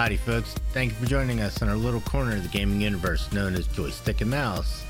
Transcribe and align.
Howdy, 0.00 0.16
folks. 0.16 0.54
Thank 0.72 0.92
you 0.92 0.96
for 0.96 1.04
joining 1.04 1.40
us 1.40 1.60
in 1.60 1.68
our 1.68 1.76
little 1.76 2.00
corner 2.00 2.34
of 2.34 2.42
the 2.42 2.48
gaming 2.48 2.80
universe 2.80 3.30
known 3.32 3.54
as 3.54 3.66
Joystick 3.66 4.22
and 4.22 4.30
Mouse, 4.30 4.82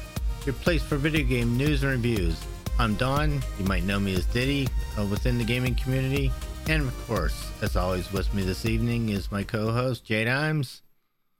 your 0.47 0.55
place 0.55 0.85
for 0.85 0.99
video 0.99 1.27
game 1.27 1.57
news 1.57 1.83
and 1.83 1.91
reviews. 1.91 2.41
I'm 2.79 2.95
Don. 2.95 3.43
You 3.59 3.65
might 3.65 3.83
know 3.83 3.99
me 3.99 4.15
as 4.15 4.25
Diddy 4.27 4.69
uh, 4.97 5.05
within 5.07 5.37
the 5.37 5.43
gaming 5.43 5.75
community. 5.75 6.31
And 6.69 6.83
of 6.87 7.07
course, 7.09 7.51
as 7.61 7.75
always, 7.75 8.13
with 8.13 8.33
me 8.35 8.45
this 8.45 8.65
evening 8.65 9.09
is 9.09 9.33
my 9.33 9.43
co 9.43 9.73
host, 9.73 10.05
Jay 10.05 10.23
Dimes. 10.23 10.81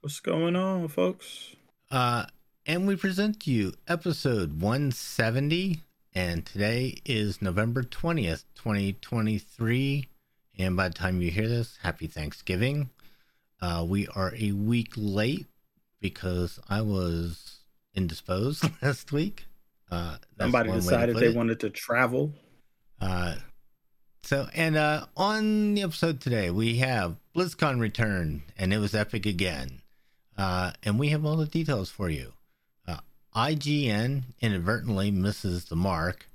What's 0.01 0.19
going 0.19 0.57
on, 0.57 0.89
folks? 0.89 1.55
Uh, 1.93 2.27
and 2.67 2.89
we 2.89 2.97
present 2.97 3.39
to 3.43 3.53
you 3.53 3.75
episode 3.87 4.61
170. 4.61 5.79
And 6.13 6.45
today 6.45 6.97
is 7.05 7.41
November 7.41 7.85
20th, 7.85 8.43
2023. 8.57 10.09
And 10.59 10.77
by 10.77 10.89
the 10.89 10.95
time 10.95 11.23
you 11.23 11.31
hear 11.31 11.47
this, 11.47 11.79
happy 11.85 12.09
Thanksgiving. 12.09 12.91
Uh, 13.61 13.85
we 13.87 14.09
are 14.09 14.33
a 14.37 14.53
week 14.53 14.93
late 14.97 15.47
because 16.01 16.59
I 16.69 16.81
was 16.81 17.59
indisposed 17.95 18.65
last 18.83 19.13
week. 19.13 19.47
Uh, 19.91 20.17
Somebody 20.39 20.71
decided 20.73 21.17
they 21.17 21.27
it. 21.27 21.37
wanted 21.37 21.61
to 21.61 21.71
travel. 21.71 22.33
Uh, 23.01 23.37
so, 24.23 24.47
and 24.55 24.77
uh, 24.77 25.07
on 25.17 25.75
the 25.75 25.83
episode 25.83 26.21
today, 26.21 26.51
we 26.51 26.79
have 26.79 27.17
BlizzCon 27.35 27.81
return, 27.81 28.43
and 28.57 28.73
it 28.73 28.79
was 28.79 28.95
epic 28.95 29.27
again. 29.27 29.83
Uh, 30.39 30.73
and 30.83 30.99
we 30.99 31.09
have 31.09 31.25
all 31.27 31.37
the 31.37 31.47
details 31.47 31.91
for 31.91 32.09
you. 32.09 32.33
Uh, 32.87 32.99
IGN 33.35 34.23
inadvertently 34.41 35.11
misses 35.11 35.67
the 35.67 35.77
mark, 35.77 36.29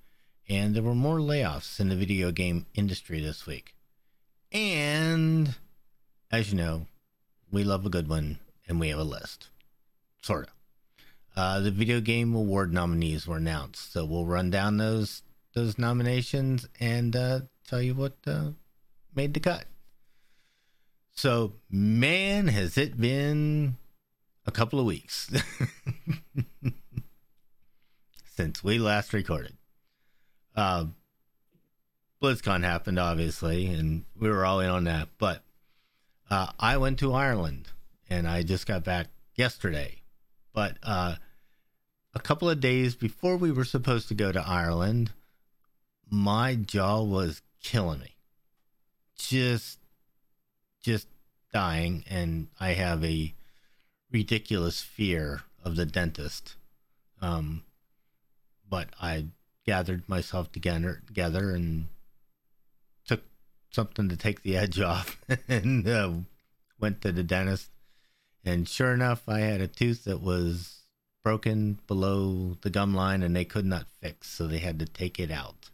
and 0.49 0.75
there 0.75 0.83
were 0.83 0.95
more 0.95 1.19
layoffs 1.19 1.79
in 1.79 1.89
the 1.89 1.95
video 1.95 2.31
game 2.31 2.65
industry 2.75 3.19
this 3.21 3.47
week. 3.47 3.73
And 4.51 5.55
as 6.31 6.51
you 6.51 6.57
know, 6.57 6.87
we 7.55 7.63
love 7.63 7.85
a 7.85 7.89
good 7.89 8.07
one, 8.07 8.39
and 8.67 8.79
we 8.79 8.89
have 8.89 8.99
a 8.99 9.03
list. 9.03 9.49
Sort 10.21 10.47
of. 10.47 10.53
Uh, 11.35 11.59
the 11.61 11.71
video 11.71 12.01
game 12.01 12.35
award 12.35 12.71
nominees 12.71 13.25
were 13.25 13.37
announced, 13.37 13.93
so 13.93 14.05
we'll 14.05 14.25
run 14.25 14.49
down 14.49 14.77
those 14.77 15.23
those 15.53 15.79
nominations 15.79 16.67
and 16.79 17.15
uh, 17.15 17.39
tell 17.67 17.81
you 17.81 17.95
what 17.95 18.13
uh, 18.27 18.49
made 19.15 19.33
the 19.33 19.39
cut. 19.39 19.65
So, 21.11 21.53
man, 21.69 22.49
has 22.49 22.77
it 22.77 22.99
been 22.99 23.77
a 24.45 24.51
couple 24.51 24.79
of 24.79 24.85
weeks 24.85 25.31
since 28.35 28.63
we 28.63 28.79
last 28.79 29.13
recorded. 29.13 29.55
Uh, 30.55 30.85
BlizzCon 32.21 32.63
happened, 32.63 32.99
obviously, 32.99 33.67
and 33.67 34.03
we 34.19 34.29
were 34.29 34.45
all 34.45 34.59
in 34.59 34.69
on 34.69 34.83
that. 34.85 35.09
But 35.17 35.44
uh, 36.29 36.47
I 36.59 36.77
went 36.77 36.99
to 36.99 37.13
Ireland, 37.13 37.69
and 38.09 38.27
I 38.27 38.43
just 38.43 38.65
got 38.65 38.83
back 38.83 39.07
yesterday. 39.35 40.01
But 40.53 40.77
uh, 40.83 41.15
a 42.13 42.19
couple 42.19 42.49
of 42.49 42.59
days 42.59 42.95
before 42.95 43.37
we 43.37 43.51
were 43.51 43.65
supposed 43.65 44.07
to 44.07 44.15
go 44.15 44.31
to 44.31 44.47
Ireland, 44.47 45.11
my 46.09 46.55
jaw 46.55 47.03
was 47.03 47.41
killing 47.61 47.99
me. 47.99 48.15
Just, 49.17 49.79
just 50.81 51.07
dying, 51.53 52.03
and 52.09 52.47
I 52.59 52.73
have 52.73 53.03
a 53.03 53.33
ridiculous 54.11 54.81
fear 54.81 55.43
of 55.63 55.75
the 55.75 55.85
dentist. 55.85 56.55
Um, 57.21 57.63
but 58.69 58.89
I 59.01 59.25
gathered 59.65 60.07
myself 60.07 60.51
together, 60.51 61.01
together 61.07 61.51
and 61.51 61.87
something 63.75 64.09
to 64.09 64.17
take 64.17 64.41
the 64.41 64.57
edge 64.57 64.79
off, 64.79 65.19
and 65.47 65.87
uh, 65.87 66.11
went 66.79 67.01
to 67.01 67.11
the 67.11 67.23
dentist. 67.23 67.69
And 68.43 68.67
sure 68.67 68.93
enough, 68.93 69.27
I 69.27 69.39
had 69.39 69.61
a 69.61 69.67
tooth 69.67 70.05
that 70.05 70.21
was 70.21 70.87
broken 71.23 71.79
below 71.87 72.57
the 72.61 72.69
gum 72.69 72.95
line, 72.95 73.21
and 73.21 73.35
they 73.35 73.45
could 73.45 73.65
not 73.65 73.85
fix, 74.01 74.29
so 74.29 74.47
they 74.47 74.59
had 74.59 74.79
to 74.79 74.85
take 74.85 75.19
it 75.19 75.29
out. 75.29 75.69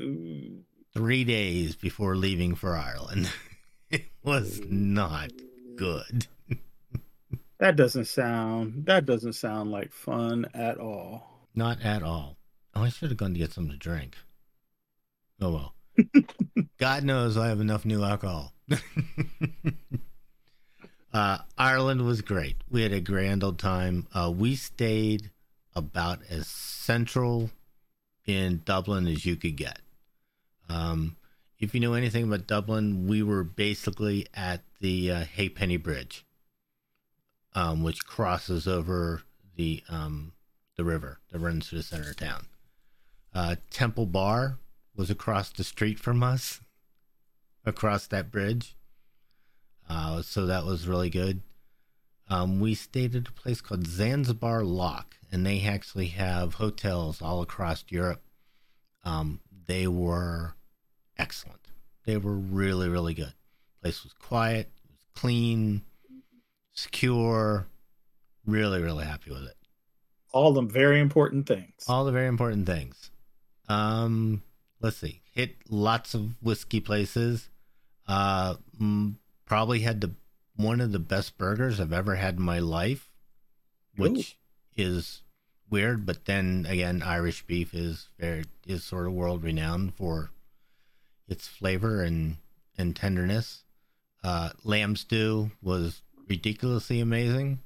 Ooh 0.00 0.64
three 0.94 1.24
days 1.24 1.74
before 1.74 2.16
leaving 2.16 2.54
for 2.54 2.76
Ireland. 2.76 3.30
it 3.90 4.06
was 4.22 4.60
not 4.68 5.30
good. 5.76 6.26
that 7.58 7.76
doesn't 7.76 8.06
sound 8.06 8.86
that 8.86 9.04
doesn't 9.04 9.34
sound 9.34 9.70
like 9.70 9.92
fun 9.92 10.46
at 10.54 10.78
all. 10.78 11.48
Not 11.54 11.82
at 11.82 12.02
all. 12.02 12.36
Oh, 12.74 12.82
I 12.82 12.88
should 12.88 13.10
have 13.10 13.18
gone 13.18 13.34
to 13.34 13.38
get 13.38 13.52
something 13.52 13.72
to 13.72 13.78
drink. 13.78 14.16
Oh 15.40 15.50
well. 15.50 15.73
God 16.78 17.04
knows 17.04 17.36
I 17.36 17.48
have 17.48 17.60
enough 17.60 17.84
new 17.84 18.02
alcohol. 18.02 18.52
uh, 21.12 21.38
Ireland 21.56 22.04
was 22.06 22.22
great. 22.22 22.56
We 22.70 22.82
had 22.82 22.92
a 22.92 23.00
grand 23.00 23.44
old 23.44 23.58
time. 23.58 24.06
Uh, 24.12 24.32
we 24.34 24.56
stayed 24.56 25.30
about 25.74 26.20
as 26.28 26.46
central 26.46 27.50
in 28.26 28.62
Dublin 28.64 29.06
as 29.06 29.24
you 29.26 29.36
could 29.36 29.56
get. 29.56 29.80
Um, 30.68 31.16
if 31.58 31.74
you 31.74 31.80
know 31.80 31.94
anything 31.94 32.24
about 32.24 32.46
Dublin, 32.46 33.06
we 33.06 33.22
were 33.22 33.44
basically 33.44 34.26
at 34.34 34.62
the 34.80 35.10
uh, 35.10 35.24
Halfpenny 35.24 35.76
Bridge, 35.76 36.24
um, 37.54 37.82
which 37.82 38.06
crosses 38.06 38.66
over 38.66 39.22
the 39.56 39.82
um, 39.88 40.32
the 40.76 40.84
river 40.84 41.20
that 41.30 41.38
runs 41.38 41.68
through 41.68 41.78
the 41.78 41.84
center 41.84 42.10
of 42.10 42.16
town. 42.16 42.46
Uh, 43.34 43.56
Temple 43.70 44.06
Bar 44.06 44.58
was 44.96 45.10
across 45.10 45.50
the 45.50 45.64
street 45.64 45.98
from 45.98 46.22
us, 46.22 46.60
across 47.64 48.06
that 48.06 48.30
bridge. 48.30 48.76
Uh, 49.88 50.22
so 50.22 50.46
that 50.46 50.64
was 50.64 50.88
really 50.88 51.10
good. 51.10 51.42
Um, 52.28 52.60
we 52.60 52.74
stayed 52.74 53.14
at 53.14 53.28
a 53.28 53.32
place 53.32 53.60
called 53.60 53.86
Zanzibar 53.86 54.64
Locke, 54.64 55.16
and 55.30 55.44
they 55.44 55.62
actually 55.62 56.06
have 56.06 56.54
hotels 56.54 57.20
all 57.20 57.42
across 57.42 57.84
Europe. 57.88 58.22
Um, 59.04 59.40
they 59.66 59.86
were 59.86 60.54
excellent. 61.18 61.68
They 62.04 62.16
were 62.16 62.34
really, 62.34 62.88
really 62.88 63.14
good. 63.14 63.34
Place 63.82 64.02
was 64.02 64.14
quiet, 64.14 64.70
was 64.88 65.04
clean, 65.14 65.82
secure. 66.72 67.66
Really, 68.46 68.82
really 68.82 69.04
happy 69.04 69.30
with 69.30 69.44
it. 69.44 69.56
All 70.32 70.52
the 70.52 70.62
very 70.62 71.00
important 71.00 71.46
things. 71.46 71.84
All 71.88 72.04
the 72.04 72.12
very 72.12 72.26
important 72.26 72.66
things. 72.66 73.10
Um, 73.68 74.42
let's 74.84 74.98
see. 74.98 75.22
Hit 75.32 75.56
lots 75.70 76.12
of 76.12 76.34
whiskey 76.42 76.78
places. 76.78 77.48
Uh, 78.06 78.56
probably 79.46 79.80
had 79.80 80.02
the 80.02 80.12
one 80.56 80.80
of 80.82 80.92
the 80.92 80.98
best 80.98 81.38
burgers 81.38 81.80
I've 81.80 81.92
ever 81.92 82.16
had 82.16 82.36
in 82.36 82.42
my 82.42 82.58
life, 82.58 83.08
which 83.96 84.36
Ooh. 84.78 84.82
is 84.82 85.22
weird. 85.70 86.04
But 86.04 86.26
then 86.26 86.66
again, 86.68 87.02
Irish 87.02 87.46
beef 87.46 87.72
is 87.72 88.10
very 88.18 88.44
is 88.66 88.84
sort 88.84 89.06
of 89.06 89.14
world 89.14 89.42
renowned 89.42 89.94
for 89.94 90.30
its 91.26 91.48
flavor 91.48 92.02
and 92.02 92.36
and 92.76 92.94
tenderness. 92.94 93.64
Uh, 94.22 94.50
lamb 94.64 94.96
stew 94.96 95.50
was 95.62 96.02
ridiculously 96.28 97.00
amazing. 97.00 97.60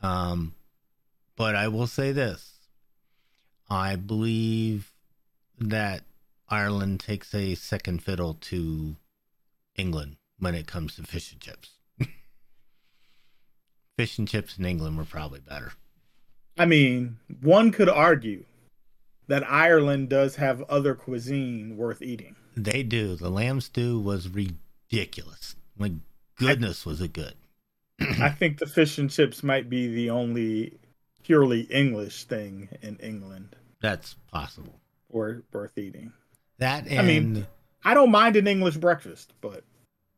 Um, 0.00 0.54
but 1.34 1.56
I 1.56 1.66
will 1.66 1.88
say 1.88 2.12
this: 2.12 2.52
I 3.68 3.96
believe 3.96 4.92
that 5.60 6.02
Ireland 6.48 7.00
takes 7.00 7.34
a 7.34 7.54
second 7.54 8.02
fiddle 8.02 8.34
to 8.34 8.96
England 9.76 10.16
when 10.38 10.54
it 10.54 10.66
comes 10.66 10.96
to 10.96 11.02
fish 11.02 11.32
and 11.32 11.40
chips. 11.40 11.72
fish 13.96 14.18
and 14.18 14.28
chips 14.28 14.58
in 14.58 14.64
England 14.64 14.96
were 14.96 15.04
probably 15.04 15.40
better. 15.40 15.72
I 16.56 16.66
mean, 16.66 17.18
one 17.40 17.70
could 17.70 17.88
argue 17.88 18.44
that 19.28 19.48
Ireland 19.48 20.08
does 20.08 20.36
have 20.36 20.62
other 20.62 20.94
cuisine 20.94 21.76
worth 21.76 22.02
eating. 22.02 22.34
They 22.56 22.82
do. 22.82 23.14
The 23.14 23.30
lamb 23.30 23.60
stew 23.60 24.00
was 24.00 24.28
ridiculous. 24.28 25.54
My 25.76 25.92
goodness, 26.36 26.86
I, 26.86 26.90
was 26.90 27.00
it 27.00 27.12
good? 27.12 27.34
I 28.00 28.30
think 28.30 28.58
the 28.58 28.66
fish 28.66 28.98
and 28.98 29.10
chips 29.10 29.42
might 29.42 29.68
be 29.68 29.94
the 29.94 30.10
only 30.10 30.78
purely 31.22 31.62
English 31.62 32.24
thing 32.24 32.68
in 32.80 32.96
England. 32.96 33.54
That's 33.80 34.14
possible. 34.32 34.80
Or 35.10 35.42
worth 35.52 35.76
eating. 35.78 36.12
That 36.58 36.86
and 36.86 37.00
I 37.00 37.02
mean, 37.02 37.46
I 37.84 37.94
don't 37.94 38.10
mind 38.10 38.36
an 38.36 38.46
English 38.46 38.76
breakfast, 38.76 39.32
but 39.40 39.64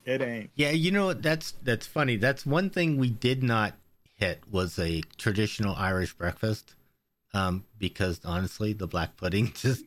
it 0.04 0.20
ain't. 0.20 0.50
Yeah, 0.54 0.70
you 0.70 0.90
know 0.90 1.12
that's 1.12 1.52
that's 1.62 1.87
funny. 1.87 2.16
That's 2.16 2.44
one 2.44 2.70
thing 2.70 2.96
we 2.96 3.10
did 3.10 3.42
not 3.42 3.75
hit 4.16 4.42
was 4.50 4.78
a 4.78 5.02
traditional 5.16 5.75
Irish 5.76 6.14
breakfast 6.14 6.75
um, 7.34 7.64
because 7.78 8.20
honestly, 8.25 8.72
the 8.72 8.87
black 8.87 9.16
pudding 9.16 9.52
just 9.54 9.84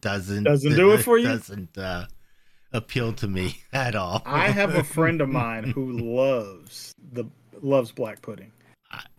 doesn't 0.00 0.44
doesn't 0.44 0.76
do 0.76 0.92
it 0.92 1.02
for 1.02 1.18
you. 1.18 1.26
Doesn't 1.26 1.76
uh, 1.76 2.06
appeal 2.72 3.12
to 3.14 3.28
me 3.28 3.62
at 3.72 3.94
all. 3.94 4.22
I 4.24 4.48
have 4.48 4.74
a 4.74 4.84
friend 4.84 5.20
of 5.20 5.28
mine 5.30 5.64
who 5.64 5.92
loves 5.92 6.94
the 7.12 7.24
loves 7.60 7.92
black 7.92 8.22
pudding, 8.22 8.52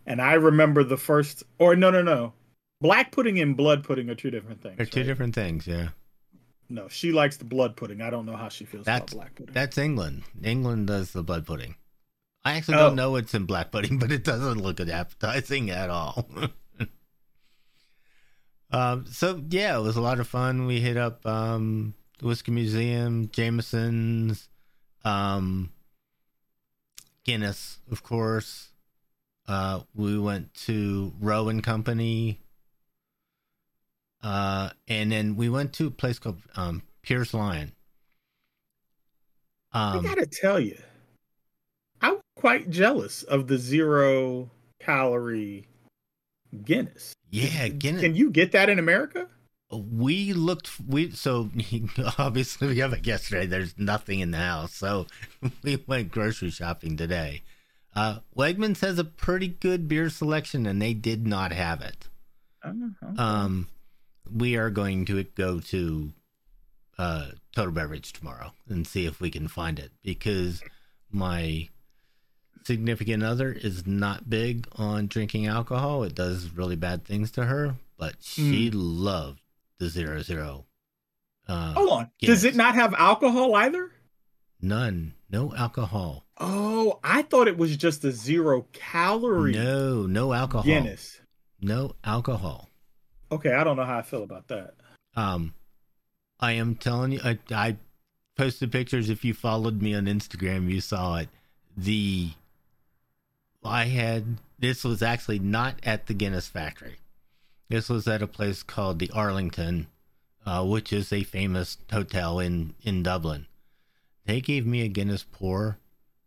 and 0.06 0.20
I 0.20 0.34
remember 0.34 0.84
the 0.84 0.96
first 0.96 1.44
or 1.58 1.76
no 1.76 1.90
no 1.90 2.02
no, 2.02 2.32
black 2.80 3.12
pudding 3.12 3.38
and 3.40 3.56
blood 3.56 3.84
pudding 3.84 4.10
are 4.10 4.14
two 4.14 4.30
different 4.30 4.62
things. 4.62 4.76
They're 4.76 4.86
two 4.86 5.00
right? 5.00 5.06
different 5.06 5.34
things, 5.34 5.66
yeah. 5.66 5.88
No, 6.70 6.88
she 6.88 7.12
likes 7.12 7.38
the 7.38 7.44
blood 7.44 7.76
pudding. 7.76 8.02
I 8.02 8.10
don't 8.10 8.26
know 8.26 8.36
how 8.36 8.48
she 8.48 8.64
feels 8.64 8.84
that's, 8.84 9.12
about 9.12 9.22
black 9.22 9.34
pudding. 9.34 9.54
That's 9.54 9.78
England. 9.78 10.24
England 10.42 10.86
does 10.86 11.12
the 11.12 11.22
blood 11.22 11.46
pudding. 11.46 11.76
I 12.44 12.52
actually 12.52 12.76
don't 12.76 12.92
oh. 12.92 12.94
know 12.94 13.10
what's 13.12 13.34
in 13.34 13.46
black 13.46 13.70
pudding, 13.70 13.98
but 14.00 14.12
it 14.12 14.24
doesn't 14.24 14.62
look 14.62 14.80
appetizing 14.80 15.70
at 15.70 15.90
all. 15.90 16.28
um, 18.70 19.06
so 19.06 19.42
yeah, 19.48 19.78
it 19.78 19.82
was 19.82 19.96
a 19.96 20.02
lot 20.02 20.20
of 20.20 20.28
fun. 20.28 20.66
We 20.66 20.80
hit 20.80 20.96
up 20.96 21.24
um, 21.26 21.94
the 22.18 22.26
Whiskey 22.26 22.52
Museum, 22.52 23.30
Jameson's, 23.32 24.48
um, 25.04 25.70
Guinness, 27.24 27.80
of 27.90 28.02
course. 28.02 28.70
Uh, 29.46 29.80
we 29.94 30.18
went 30.18 30.52
to 30.52 31.14
Rowan 31.20 31.62
Company. 31.62 32.40
Uh, 34.22 34.70
and 34.88 35.12
then 35.12 35.36
we 35.36 35.48
went 35.48 35.72
to 35.74 35.86
a 35.86 35.90
place 35.90 36.18
called 36.18 36.40
um, 36.56 36.82
Pierce 37.02 37.32
Lion. 37.34 37.72
Um, 39.72 40.00
I 40.00 40.02
gotta 40.02 40.26
tell 40.26 40.58
you, 40.58 40.78
I'm 42.00 42.20
quite 42.36 42.70
jealous 42.70 43.22
of 43.24 43.46
the 43.46 43.58
zero 43.58 44.50
calorie 44.80 45.66
Guinness. 46.64 47.14
Yeah, 47.30 47.68
Guinness. 47.68 48.02
Can 48.02 48.14
you 48.14 48.30
get 48.30 48.52
that 48.52 48.70
in 48.70 48.78
America? 48.78 49.28
We 49.70 50.32
looked. 50.32 50.70
We 50.86 51.10
so 51.10 51.50
obviously 52.18 52.68
we 52.68 52.78
have 52.78 52.94
it 52.94 53.06
yesterday. 53.06 53.46
There's 53.46 53.76
nothing 53.76 54.20
in 54.20 54.30
the 54.30 54.38
house, 54.38 54.74
so 54.74 55.06
we 55.62 55.84
went 55.86 56.10
grocery 56.10 56.50
shopping 56.50 56.96
today. 56.96 57.42
Uh, 57.94 58.20
Wegmans 58.36 58.80
has 58.80 58.98
a 58.98 59.04
pretty 59.04 59.48
good 59.48 59.88
beer 59.88 60.08
selection, 60.08 60.66
and 60.66 60.80
they 60.80 60.94
did 60.94 61.26
not 61.26 61.52
have 61.52 61.82
it. 61.82 62.08
Okay. 62.64 63.16
Um, 63.18 63.68
we 64.34 64.56
are 64.56 64.70
going 64.70 65.04
to 65.06 65.22
go 65.24 65.60
to 65.60 66.12
uh, 66.98 67.28
Total 67.54 67.72
Beverage 67.72 68.12
tomorrow 68.12 68.52
and 68.68 68.86
see 68.86 69.06
if 69.06 69.20
we 69.20 69.30
can 69.30 69.48
find 69.48 69.78
it 69.78 69.92
because 70.02 70.62
my 71.10 71.68
significant 72.64 73.22
other 73.22 73.52
is 73.52 73.86
not 73.86 74.28
big 74.28 74.66
on 74.76 75.06
drinking 75.06 75.46
alcohol. 75.46 76.02
It 76.02 76.14
does 76.14 76.50
really 76.50 76.76
bad 76.76 77.04
things 77.04 77.30
to 77.32 77.44
her, 77.44 77.76
but 77.96 78.16
she 78.20 78.70
mm. 78.70 78.74
loved 78.74 79.40
the 79.78 79.88
zero 79.88 80.22
zero. 80.22 80.66
Uh, 81.46 81.72
Hold 81.72 81.90
on, 81.90 82.10
Guinness. 82.20 82.42
does 82.42 82.44
it 82.44 82.56
not 82.56 82.74
have 82.74 82.92
alcohol 82.94 83.54
either? 83.54 83.90
None, 84.60 85.14
no 85.30 85.54
alcohol. 85.54 86.26
Oh, 86.38 87.00
I 87.02 87.22
thought 87.22 87.48
it 87.48 87.56
was 87.56 87.76
just 87.76 88.04
a 88.04 88.12
zero 88.12 88.66
calorie. 88.72 89.52
No, 89.52 90.06
no 90.06 90.32
alcohol. 90.32 90.64
Guinness. 90.64 91.20
No 91.60 91.94
alcohol. 92.04 92.67
Okay, 93.30 93.52
I 93.52 93.64
don't 93.64 93.76
know 93.76 93.84
how 93.84 93.98
I 93.98 94.02
feel 94.02 94.22
about 94.22 94.48
that. 94.48 94.74
Um, 95.16 95.54
I 96.40 96.52
am 96.52 96.76
telling 96.76 97.12
you, 97.12 97.20
I, 97.22 97.38
I 97.50 97.76
posted 98.36 98.72
pictures. 98.72 99.10
If 99.10 99.24
you 99.24 99.34
followed 99.34 99.82
me 99.82 99.94
on 99.94 100.06
Instagram, 100.06 100.70
you 100.70 100.80
saw 100.80 101.16
it. 101.16 101.28
The 101.76 102.30
I 103.64 103.84
had 103.84 104.38
this 104.58 104.84
was 104.84 105.02
actually 105.02 105.38
not 105.38 105.76
at 105.82 106.06
the 106.06 106.14
Guinness 106.14 106.48
factory. 106.48 106.98
This 107.68 107.88
was 107.88 108.08
at 108.08 108.22
a 108.22 108.26
place 108.26 108.62
called 108.62 108.98
the 108.98 109.10
Arlington, 109.10 109.88
uh, 110.46 110.64
which 110.64 110.92
is 110.92 111.12
a 111.12 111.22
famous 111.24 111.76
hotel 111.90 112.38
in 112.38 112.74
in 112.82 113.02
Dublin. 113.02 113.46
They 114.24 114.40
gave 114.40 114.66
me 114.66 114.82
a 114.82 114.88
Guinness 114.88 115.24
pour 115.24 115.78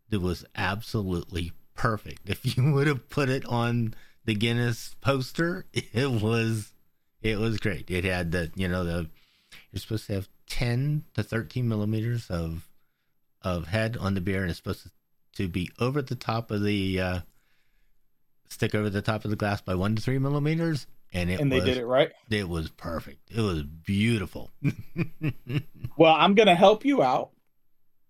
that 0.09 0.19
was 0.19 0.45
absolutely 0.55 1.53
perfect. 1.73 2.29
If 2.29 2.57
you 2.57 2.71
would 2.73 2.87
have 2.87 3.09
put 3.09 3.29
it 3.29 3.45
on 3.45 3.95
the 4.25 4.35
Guinness 4.35 4.95
poster, 5.01 5.65
it 5.73 6.11
was 6.11 6.73
it 7.21 7.37
was 7.37 7.57
great. 7.59 7.89
It 7.89 8.03
had 8.03 8.31
the 8.31 8.51
you 8.55 8.67
know 8.67 8.83
the 8.83 9.09
you're 9.71 9.79
supposed 9.79 10.07
to 10.07 10.13
have 10.13 10.29
10 10.47 11.05
to 11.13 11.23
13 11.23 11.67
millimeters 11.67 12.29
of 12.29 12.67
of 13.41 13.67
head 13.67 13.97
on 13.97 14.13
the 14.13 14.21
beer, 14.21 14.41
and 14.41 14.49
it's 14.49 14.57
supposed 14.57 14.89
to 15.35 15.47
be 15.47 15.69
over 15.79 16.01
the 16.01 16.15
top 16.15 16.51
of 16.51 16.63
the 16.63 16.99
uh, 16.99 17.19
stick 18.49 18.75
over 18.75 18.89
the 18.89 19.01
top 19.01 19.23
of 19.25 19.31
the 19.31 19.37
glass 19.37 19.61
by 19.61 19.75
one 19.75 19.95
to 19.95 20.01
three 20.01 20.19
millimeters. 20.19 20.87
And 21.13 21.29
it 21.29 21.41
and 21.41 21.51
they 21.51 21.57
was, 21.57 21.65
did 21.65 21.77
it 21.77 21.85
right. 21.85 22.11
It 22.29 22.47
was 22.47 22.69
perfect. 22.69 23.31
It 23.31 23.41
was 23.41 23.63
beautiful. 23.63 24.49
well, 25.97 26.15
I'm 26.15 26.35
going 26.35 26.47
to 26.47 26.55
help 26.55 26.85
you 26.85 27.03
out. 27.03 27.31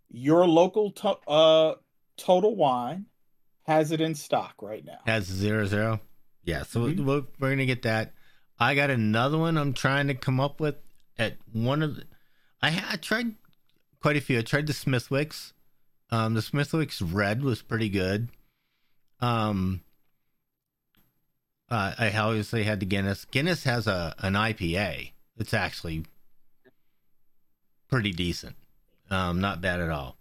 Your 0.09 0.45
local 0.45 0.91
to- 0.91 1.17
uh, 1.27 1.75
Total 2.17 2.55
Wine 2.55 3.07
has 3.63 3.91
it 3.91 4.01
in 4.01 4.13
stock 4.13 4.55
right 4.61 4.85
now. 4.85 4.99
Has 5.05 5.25
zero 5.25 5.65
zero. 5.65 5.99
Yeah, 6.43 6.63
so 6.63 6.81
mm-hmm. 6.81 7.05
we're, 7.05 7.23
we're 7.39 7.47
going 7.49 7.59
to 7.59 7.65
get 7.65 7.83
that. 7.83 8.13
I 8.61 8.75
got 8.75 8.91
another 8.91 9.39
one 9.39 9.57
I'm 9.57 9.73
trying 9.73 10.07
to 10.07 10.13
come 10.13 10.39
up 10.39 10.59
with 10.59 10.75
at 11.17 11.37
one 11.51 11.81
of 11.81 11.95
the, 11.95 12.03
I, 12.61 12.83
I 12.91 12.95
tried 12.97 13.33
quite 13.99 14.17
a 14.17 14.21
few. 14.21 14.37
I 14.37 14.43
tried 14.43 14.67
the 14.67 14.73
Smithwicks. 14.73 15.53
Um, 16.11 16.35
the 16.35 16.41
Smithwicks 16.41 17.01
Red 17.03 17.43
was 17.43 17.63
pretty 17.63 17.89
good. 17.89 18.29
Um, 19.19 19.81
uh, 21.71 21.95
I 21.97 22.15
obviously 22.15 22.63
had 22.63 22.79
the 22.79 22.85
Guinness. 22.85 23.25
Guinness 23.25 23.63
has 23.63 23.87
a 23.87 24.13
an 24.19 24.33
IPA. 24.33 25.13
It's 25.39 25.55
actually 25.55 26.05
pretty 27.89 28.11
decent. 28.11 28.55
Um, 29.09 29.41
not 29.41 29.61
bad 29.61 29.79
at 29.79 29.89
all. 29.89 30.17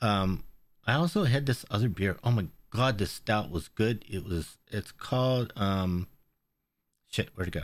Um, 0.00 0.44
I 0.86 0.94
also 0.94 1.24
had 1.24 1.44
this 1.44 1.66
other 1.70 1.90
beer. 1.90 2.16
Oh 2.24 2.30
my 2.30 2.46
god, 2.70 2.96
this 2.96 3.10
stout 3.10 3.50
was 3.50 3.68
good. 3.68 4.02
It 4.08 4.24
was. 4.24 4.56
It's 4.70 4.92
called 4.92 5.52
um, 5.56 6.08
shit. 7.14 7.30
Where'd 7.34 7.48
it 7.48 7.52
go? 7.52 7.62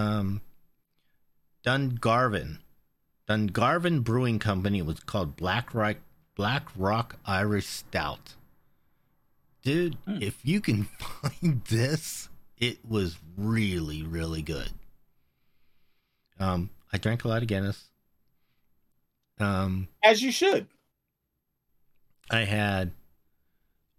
Um, 0.00 0.42
Dungarvan. 1.64 2.58
Dungarvan 3.28 4.04
Brewing 4.04 4.38
Company 4.38 4.82
was 4.82 5.00
called 5.00 5.36
Black 5.36 5.74
Rock, 5.74 5.96
Black 6.36 6.68
Rock 6.76 7.16
Irish 7.24 7.66
Stout. 7.66 8.34
Dude, 9.62 9.96
hmm. 10.06 10.18
if 10.20 10.44
you 10.44 10.60
can 10.60 10.84
find 10.98 11.62
this, 11.64 12.28
it 12.58 12.78
was 12.86 13.18
really, 13.36 14.02
really 14.02 14.42
good. 14.42 14.70
Um, 16.38 16.70
I 16.92 16.98
drank 16.98 17.24
a 17.24 17.28
lot 17.28 17.42
of 17.42 17.48
Guinness. 17.48 17.84
Um, 19.38 19.88
as 20.04 20.22
you 20.22 20.30
should. 20.30 20.66
I 22.30 22.40
had. 22.40 22.92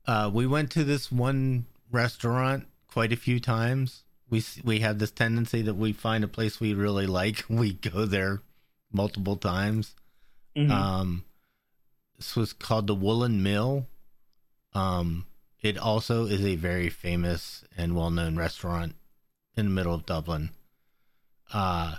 Uh, 0.05 0.29
we 0.31 0.45
went 0.45 0.69
to 0.71 0.83
this 0.83 1.12
one 1.12 1.65
restaurant 1.89 2.67
quite 2.88 3.13
a 3.13 3.17
few 3.17 3.39
times 3.39 4.03
we 4.33 4.43
we 4.63 4.79
have 4.79 4.97
this 4.97 5.11
tendency 5.11 5.61
that 5.61 5.75
we 5.75 5.93
find 5.93 6.23
a 6.23 6.27
place 6.27 6.59
we 6.59 6.73
really 6.73 7.05
like, 7.05 7.45
we 7.49 7.73
go 7.73 8.05
there 8.05 8.41
multiple 8.91 9.37
times. 9.37 9.95
Mm-hmm. 10.57 10.71
Um, 10.71 11.23
this 12.17 12.35
was 12.35 12.51
called 12.51 12.87
the 12.87 12.95
Woolen 12.95 13.43
Mill. 13.43 13.85
Um, 14.73 15.27
it 15.61 15.77
also 15.77 16.25
is 16.25 16.43
a 16.43 16.55
very 16.55 16.89
famous 16.89 17.63
and 17.77 17.95
well-known 17.95 18.35
restaurant 18.35 18.95
in 19.55 19.65
the 19.65 19.71
middle 19.71 19.93
of 19.93 20.05
Dublin. 20.05 20.49
Uh, 21.53 21.97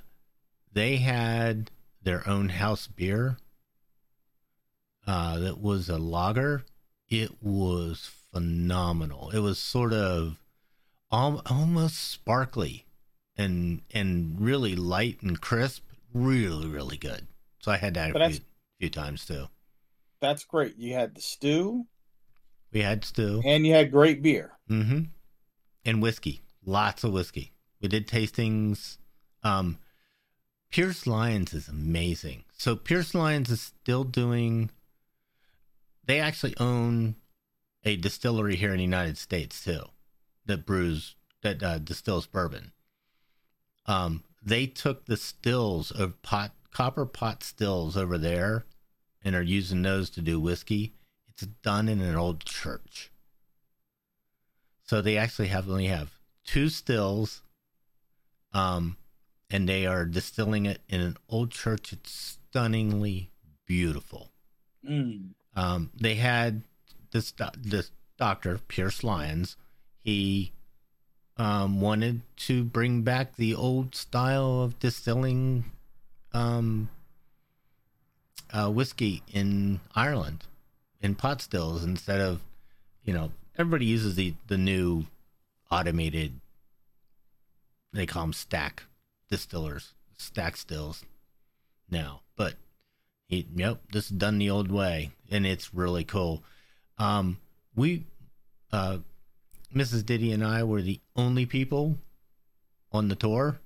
they 0.73 0.97
had 0.97 1.71
their 2.03 2.29
own 2.29 2.49
house 2.49 2.89
beer. 2.89 3.39
Uh, 5.07 5.39
that 5.39 5.61
was 5.61 5.89
a 5.89 5.99
lager. 5.99 6.65
It 7.09 7.43
was 7.43 8.11
phenomenal. 8.33 9.31
It 9.31 9.39
was 9.39 9.59
sort 9.59 9.93
of 9.93 10.39
almost 11.15 12.11
sparkly 12.11 12.87
and 13.37 13.83
and 13.93 14.41
really 14.41 14.75
light 14.75 15.23
and 15.23 15.41
crisp. 15.41 15.85
Really, 16.13 16.69
really 16.69 16.97
good. 16.97 17.27
So 17.61 17.73
I 17.73 17.77
had 17.77 17.95
that 17.95 18.15
a 18.15 18.31
few, 18.31 18.41
few 18.79 18.91
times 18.91 19.25
too. 19.25 19.49
That's 20.21 20.45
great. 20.45 20.77
You 20.77 20.95
had 20.95 21.15
the 21.15 21.21
stew. 21.21 21.87
We 22.73 22.81
had 22.81 23.05
stew. 23.05 23.43
And 23.45 23.67
you 23.67 23.75
had 23.75 23.91
great 23.91 24.23
beer. 24.23 24.53
Mm-hmm. 24.71 25.03
And 25.85 26.03
whiskey. 26.03 26.43
Lots 26.65 27.05
of 27.05 27.13
whiskey. 27.13 27.53
We 27.81 27.89
did 27.89 28.09
tastings. 28.09 28.99
Um, 29.43 29.79
Pearse 30.73 31.07
Lyons 31.07 31.53
is 31.53 31.69
amazing. 31.69 32.45
So 32.57 32.75
Pearse 32.75 33.15
Lyons 33.15 33.51
is 33.51 33.61
still 33.61 34.05
doing. 34.05 34.71
They 36.07 36.21
actually 36.21 36.57
own 36.59 37.17
a 37.85 37.97
distillery 37.97 38.57
here 38.57 38.71
in 38.71 38.79
the 38.79 38.85
United 38.85 39.19
States 39.19 39.63
too 39.63 39.85
that 40.47 40.67
brews 40.67 41.15
that 41.43 41.63
uh, 41.63 41.79
distills 41.79 42.27
bourbon. 42.27 42.73
Um, 43.87 44.25
they 44.43 44.67
took 44.67 45.07
the 45.07 45.17
stills 45.17 45.91
of 45.91 46.21
pot 46.23 46.53
copper 46.73 47.07
pot 47.07 47.43
stills 47.43 47.97
over 47.97 48.19
there 48.19 48.65
and 49.23 49.35
are 49.35 49.43
using 49.43 49.83
those 49.83 50.11
to 50.11 50.21
do 50.21 50.41
whiskey. 50.41 50.95
It's 51.29 51.47
done 51.47 51.89
in 51.89 52.01
an 52.01 52.17
old 52.17 52.45
church. 52.45 53.11
So 54.83 55.01
they 55.01 55.17
actually 55.17 55.49
have 55.49 55.69
only 55.69 55.87
have 55.87 56.11
two 56.45 56.69
stills, 56.69 57.43
um, 58.53 58.99
and 59.51 59.69
they 59.69 59.87
are 59.87 60.05
distilling 60.05 60.67
it 60.67 60.83
in 60.89 61.01
an 61.01 61.17
old 61.29 61.51
church. 61.51 61.93
It's 61.93 62.39
stunningly 62.51 63.31
beautiful. 63.67 64.31
Mm. 64.89 65.31
Um, 65.57 65.91
they 65.95 66.17
had 66.17 66.65
this 67.13 67.33
this 67.57 67.91
doctor 68.19 68.59
Pearse 68.69 69.03
Lyons 69.03 69.57
he 70.05 70.53
um, 71.37 71.81
wanted 71.81 72.21
to 72.37 72.63
bring 72.63 73.03
back 73.03 73.35
the 73.35 73.55
old 73.55 73.97
style 73.97 74.63
of 74.63 74.79
distilling 74.79 75.65
um, 76.33 76.89
uh, 78.53 78.71
whiskey 78.71 79.23
in 79.33 79.81
Ireland 79.97 80.45
in 81.01 81.17
pot 81.17 81.41
stills 81.43 81.83
instead 81.83 82.21
of 82.21 82.41
you 83.05 83.13
know, 83.13 83.31
everybody 83.57 83.85
uses 83.85 84.15
the 84.15 84.35
the 84.49 84.59
new 84.59 85.07
automated. 85.71 86.41
They 87.93 88.07
call 88.07 88.23
them 88.23 88.33
stack 88.33 88.85
distillers, 89.31 89.93
stack 90.17 90.57
stills 90.57 91.05
now, 91.91 92.23
but 92.37 92.55
he, 93.27 93.47
yep, 93.55 93.81
this 93.93 94.07
is 94.07 94.11
done 94.11 94.39
the 94.39 94.51
old 94.51 94.73
way, 94.73 95.11
and 95.31 95.47
it's 95.47 95.73
really 95.73 96.05
cool. 96.05 96.43
Um, 96.99 97.39
we, 97.77 98.05
uh, 98.73 98.99
Mrs. 99.75 100.05
Diddy 100.05 100.33
and 100.33 100.45
I 100.45 100.63
were 100.63 100.83
the 100.83 101.01
only 101.17 101.47
people 101.47 101.99
on 102.93 103.09
the 103.09 103.17
tour 103.17 103.59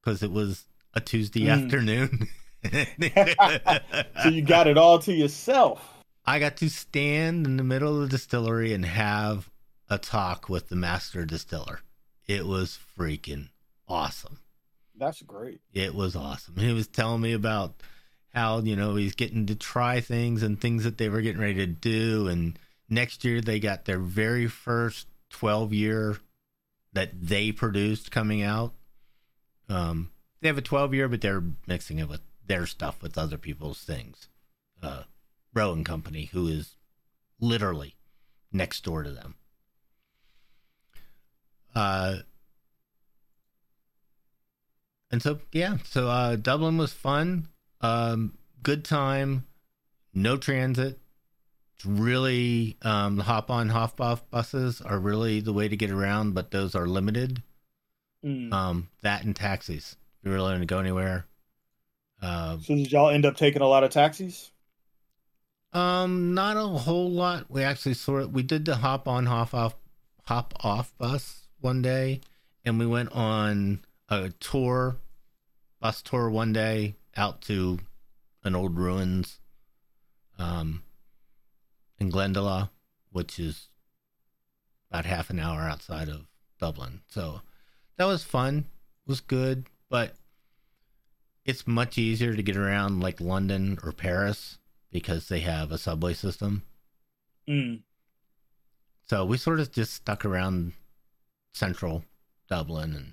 because 0.00 0.22
it 0.22 0.32
was 0.32 0.64
a 0.94 1.00
Tuesday 1.00 1.46
mm. 1.46 1.64
afternoon. 1.64 2.28
so 4.22 4.28
you 4.28 4.42
got 4.42 4.66
it 4.66 4.76
all 4.76 4.98
to 5.00 5.12
yourself. 5.12 5.88
I 6.24 6.38
got 6.38 6.56
to 6.58 6.68
stand 6.68 7.46
in 7.46 7.56
the 7.56 7.64
middle 7.64 7.96
of 7.96 8.02
the 8.02 8.16
distillery 8.16 8.72
and 8.72 8.84
have 8.84 9.50
a 9.88 9.98
talk 9.98 10.48
with 10.48 10.68
the 10.68 10.76
master 10.76 11.24
distiller. 11.24 11.80
It 12.26 12.46
was 12.46 12.78
freaking 12.96 13.48
awesome. 13.88 14.38
That's 14.96 15.22
great. 15.22 15.60
It 15.72 15.94
was 15.94 16.14
awesome. 16.14 16.56
He 16.56 16.72
was 16.72 16.86
telling 16.86 17.20
me 17.20 17.32
about 17.32 17.74
how, 18.32 18.60
you 18.60 18.76
know, 18.76 18.94
he's 18.94 19.14
getting 19.14 19.46
to 19.46 19.56
try 19.56 20.00
things 20.00 20.42
and 20.42 20.60
things 20.60 20.84
that 20.84 20.98
they 20.98 21.08
were 21.08 21.20
getting 21.20 21.40
ready 21.40 21.54
to 21.54 21.66
do. 21.66 22.28
And 22.28 22.58
next 22.88 23.24
year 23.24 23.40
they 23.40 23.58
got 23.58 23.84
their 23.84 23.98
very 23.98 24.46
first 24.46 25.08
12 25.32 25.72
year 25.72 26.18
that 26.92 27.10
they 27.20 27.50
produced 27.52 28.10
coming 28.10 28.42
out. 28.42 28.74
Um, 29.68 30.10
they 30.40 30.48
have 30.48 30.58
a 30.58 30.62
12 30.62 30.94
year, 30.94 31.08
but 31.08 31.20
they're 31.20 31.42
mixing 31.66 31.98
it 31.98 32.08
with 32.08 32.20
their 32.46 32.66
stuff 32.66 33.02
with 33.02 33.18
other 33.18 33.38
people's 33.38 33.82
things. 33.82 34.28
Uh, 34.82 35.04
Rowan 35.54 35.84
Company, 35.84 36.26
who 36.32 36.46
is 36.48 36.76
literally 37.40 37.96
next 38.52 38.84
door 38.84 39.02
to 39.02 39.10
them. 39.10 39.34
Uh, 41.74 42.16
and 45.10 45.22
so 45.22 45.40
yeah, 45.52 45.78
so 45.84 46.08
uh, 46.08 46.36
Dublin 46.36 46.76
was 46.76 46.92
fun, 46.92 47.48
um, 47.80 48.36
good 48.62 48.84
time, 48.84 49.46
no 50.12 50.36
transit. 50.36 50.98
Really 51.84 52.76
um, 52.82 53.16
the 53.16 53.22
hop 53.24 53.50
on 53.50 53.68
hop 53.68 54.00
off 54.00 54.28
buses 54.30 54.80
are 54.80 54.98
really 54.98 55.40
the 55.40 55.52
way 55.52 55.68
to 55.68 55.76
get 55.76 55.90
around, 55.90 56.34
but 56.34 56.50
those 56.50 56.74
are 56.74 56.86
limited. 56.86 57.42
Mm. 58.24 58.52
Um, 58.52 58.88
that 59.02 59.24
and 59.24 59.34
taxis. 59.34 59.96
If 60.20 60.26
you 60.26 60.32
really 60.32 60.50
want 60.50 60.60
to 60.60 60.66
go 60.66 60.78
anywhere. 60.78 61.26
Uh, 62.20 62.58
so 62.58 62.74
did 62.74 62.92
y'all 62.92 63.10
end 63.10 63.26
up 63.26 63.36
taking 63.36 63.62
a 63.62 63.66
lot 63.66 63.82
of 63.82 63.90
taxis? 63.90 64.52
Um, 65.72 66.34
not 66.34 66.56
a 66.56 66.66
whole 66.66 67.10
lot. 67.10 67.50
We 67.50 67.62
actually 67.62 67.94
sort 67.94 68.22
of, 68.22 68.32
we 68.32 68.42
did 68.42 68.64
the 68.64 68.76
hop 68.76 69.08
on 69.08 69.26
hop 69.26 69.54
off 69.54 69.74
hop 70.24 70.54
off 70.62 70.94
bus 70.98 71.48
one 71.60 71.82
day, 71.82 72.20
and 72.64 72.78
we 72.78 72.86
went 72.86 73.10
on 73.12 73.80
a 74.08 74.28
tour, 74.38 74.96
bus 75.80 76.02
tour 76.02 76.30
one 76.30 76.52
day 76.52 76.94
out 77.16 77.42
to 77.42 77.78
an 78.44 78.54
old 78.54 78.78
ruins 78.78 79.40
um, 80.38 80.82
in 81.98 82.10
Glendalough, 82.10 82.70
which 83.10 83.38
is 83.38 83.68
about 84.90 85.04
half 85.04 85.30
an 85.30 85.38
hour 85.38 85.60
outside 85.60 86.08
of 86.08 86.26
Dublin. 86.58 87.00
So 87.08 87.40
that 87.96 88.04
was 88.04 88.24
fun. 88.24 88.66
It 89.06 89.10
was 89.10 89.20
good, 89.20 89.66
but 89.88 90.14
it's 91.44 91.66
much 91.66 91.98
easier 91.98 92.34
to 92.34 92.42
get 92.42 92.56
around 92.56 93.00
like 93.00 93.20
London 93.20 93.78
or 93.82 93.92
Paris 93.92 94.58
because 94.90 95.28
they 95.28 95.40
have 95.40 95.72
a 95.72 95.78
subway 95.78 96.14
system. 96.14 96.62
Mm. 97.48 97.82
So 99.08 99.24
we 99.24 99.36
sort 99.36 99.60
of 99.60 99.72
just 99.72 99.94
stuck 99.94 100.24
around 100.24 100.74
central 101.52 102.04
Dublin 102.48 102.94
and 102.94 103.12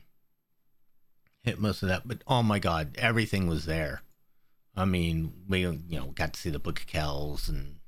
hit 1.41 1.59
most 1.59 1.81
of 1.81 1.89
that. 1.89 2.07
But 2.07 2.24
oh 2.27 2.43
my 2.43 2.59
god, 2.59 2.95
everything 2.98 3.48
was 3.48 3.65
there. 3.65 4.03
I 4.75 4.86
mean, 4.86 5.33
we 5.48 5.62
you 5.62 5.81
know 5.89 6.07
got 6.07 6.33
to 6.33 6.39
see 6.39 6.50
the 6.50 6.59
Book 6.59 6.81
of 6.81 6.88
Kells 6.88 7.50
and 7.50 7.78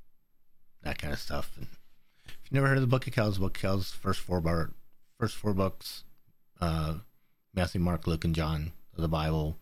that 0.82 0.98
kind 0.98 1.12
of 1.12 1.18
stuff. 1.18 1.52
And 1.56 1.66
if 2.26 2.38
you've 2.44 2.52
never 2.52 2.68
heard 2.68 2.78
of 2.78 2.82
the 2.82 2.88
Book 2.88 3.06
of 3.06 3.12
Kells, 3.12 3.38
Book 3.38 3.56
of 3.56 3.62
Kells 3.62 3.90
first 3.92 4.20
four 4.20 4.40
bar, 4.40 4.70
first 5.18 5.36
four 5.36 5.54
books, 5.54 6.04
uh, 6.60 6.94
Matthew, 7.54 7.80
Mark, 7.80 8.06
Luke, 8.06 8.24
and 8.24 8.34
John 8.34 8.72
of 8.96 9.02
the 9.02 9.08
Bible, 9.08 9.56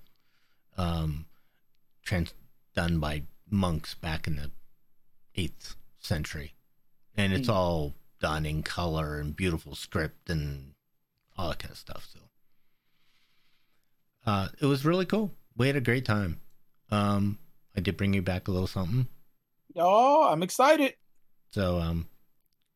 um, 0.77 1.27
trans 2.05 2.35
done 2.75 2.99
by 2.99 3.23
monks 3.51 3.95
back 3.95 4.27
in 4.27 4.37
the 4.37 4.51
eighth 5.35 5.77
century, 5.99 6.55
and 7.17 7.33
it's 7.33 7.49
mm. 7.49 7.55
all 7.55 7.95
done 8.21 8.47
in 8.47 8.63
color 8.63 9.19
and 9.19 9.35
beautiful 9.35 9.75
script 9.75 10.31
and 10.31 10.75
all 11.37 11.49
that 11.49 11.59
kind 11.59 11.73
of 11.73 11.79
stuff. 11.79 12.07
So 12.13 12.21
uh, 14.27 14.49
it 14.61 14.67
was 14.67 14.85
really 14.85 15.07
cool. 15.07 15.33
We 15.57 15.67
had 15.67 15.77
a 15.77 15.81
great 15.81 16.05
time. 16.05 16.41
Um, 16.91 17.39
I 17.77 17.81
did 17.81 17.97
bring 17.97 18.15
you 18.15 18.23
back 18.23 18.49
a 18.49 18.51
little 18.51 18.67
something. 18.67 19.07
Oh, 19.77 20.29
I'm 20.29 20.43
excited. 20.43 20.95
So 21.53 21.79
um, 21.79 22.09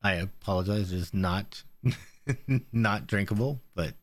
I 0.02 0.14
apologize. 0.14 0.92
It's 0.92 1.14
not 1.14 1.62
not 2.72 3.06
drinkable, 3.06 3.60
but 3.74 3.94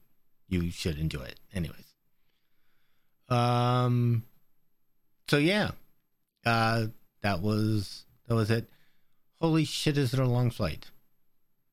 you 0.47 0.71
should 0.71 0.97
enjoy 0.97 1.23
it 1.23 1.39
anyways. 1.53 1.95
Um. 3.29 4.23
So 5.27 5.37
yeah, 5.37 5.71
uh, 6.45 6.87
that 7.21 7.41
was 7.41 8.05
that 8.27 8.35
was 8.35 8.51
it. 8.51 8.69
Holy 9.39 9.65
shit! 9.65 9.97
Is 9.97 10.13
it 10.13 10.19
a 10.19 10.25
long 10.25 10.51
flight? 10.51 10.91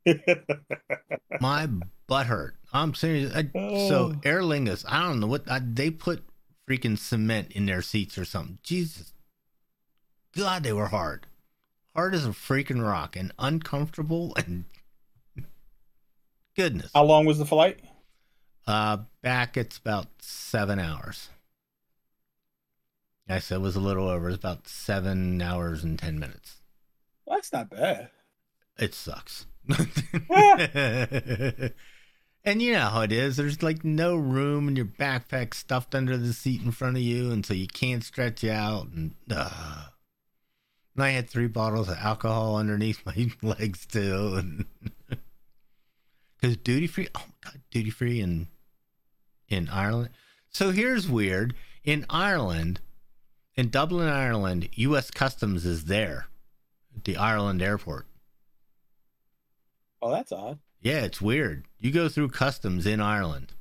My 1.40 1.69
butt 2.07 2.26
hurt. 2.26 2.57
I'm 2.73 2.95
serious. 2.95 3.35
I, 3.35 3.50
oh. 3.55 3.88
So 3.88 4.14
Aer 4.25 4.43
Lingus, 4.43 4.85
I 4.88 5.02
don't 5.02 5.21
know 5.21 5.26
what 5.26 5.50
I, 5.50 5.61
they 5.61 5.90
put 5.90 6.25
freaking 6.69 6.99
cement 6.99 7.52
in 7.52 7.67
their 7.67 7.83
seats 7.83 8.19
or 8.19 8.25
something. 8.25 8.59
Jesus, 8.62 9.12
God, 10.37 10.62
they 10.62 10.73
were 10.73 10.88
hard, 10.88 11.26
hard 11.99 12.14
as 12.14 12.25
a 12.25 12.28
freaking 12.28 12.81
rock, 12.81 13.17
and 13.17 13.33
uncomfortable 13.40 14.33
and 14.37 14.67
goodness. 16.55 16.93
How 16.95 17.02
long 17.02 17.26
was 17.26 17.38
the 17.38 17.45
flight? 17.45 17.81
Uh, 18.69 18.99
back 19.21 19.57
it's 19.57 19.78
about 19.78 20.07
seven 20.21 20.78
hours. 20.78 21.28
I 23.28 23.40
said 23.40 23.57
it 23.57 23.62
was 23.62 23.75
a 23.75 23.81
little 23.81 24.09
over. 24.09 24.28
It's 24.28 24.38
about 24.38 24.69
seven 24.69 25.43
hours 25.43 25.83
and 25.83 25.99
ten 25.99 26.21
minutes. 26.21 26.59
Well, 27.26 27.37
that's 27.37 27.52
not 27.52 27.69
bad. 27.69 28.11
It 28.78 28.95
sucks. 28.95 29.47
and 29.69 29.83
you 32.62 32.75
know 32.75 32.87
how 32.87 33.00
it 33.00 33.11
is. 33.11 33.37
There's 33.37 33.61
like 33.61 33.85
no 33.85 34.14
room 34.14 34.69
in 34.69 34.76
your 34.76 34.87
backpack 34.87 35.52
stuffed 35.52 35.97
under 35.97 36.17
the 36.17 36.33
seat 36.33 36.62
in 36.62 36.71
front 36.71 36.97
of 36.97 37.02
you, 37.02 37.33
and 37.33 37.45
so 37.45 37.55
you 37.55 37.67
can't 37.67 38.05
stretch 38.05 38.45
out. 38.45 38.87
And, 38.87 39.17
uh, 39.28 39.87
and 40.99 41.05
I 41.05 41.11
had 41.11 41.31
three 41.31 41.47
bottles 41.47 41.88
of 41.88 41.97
alcohol 41.97 42.57
underneath 42.57 43.07
my 43.07 43.31
legs 43.43 43.87
too, 43.87 44.35
and 44.35 44.64
because 46.40 46.57
duty 46.57 46.88
free. 46.88 47.07
Oh 47.14 47.23
my 47.25 47.52
god, 47.52 47.61
duty 47.71 47.90
free 47.90 48.21
in 48.21 48.49
in 49.49 49.69
Ireland. 49.69 50.11
So 50.50 50.73
here's 50.73 51.09
weird. 51.09 51.55
In 51.85 52.05
Ireland, 52.11 52.81
in 53.55 53.69
Dublin, 53.71 54.09
Ireland, 54.09 54.71
U.S. 54.73 55.12
Customs 55.12 55.64
is 55.64 55.85
there, 55.85 56.26
the 57.05 57.17
Ireland 57.17 57.62
airport. 57.62 58.07
Oh, 60.02 60.11
that's 60.11 60.33
odd. 60.33 60.59
Yeah, 60.81 61.05
it's 61.05 61.21
weird. 61.21 61.67
You 61.78 61.93
go 61.93 62.09
through 62.09 62.31
customs 62.31 62.87
in 62.87 63.00
Ireland. 63.00 63.52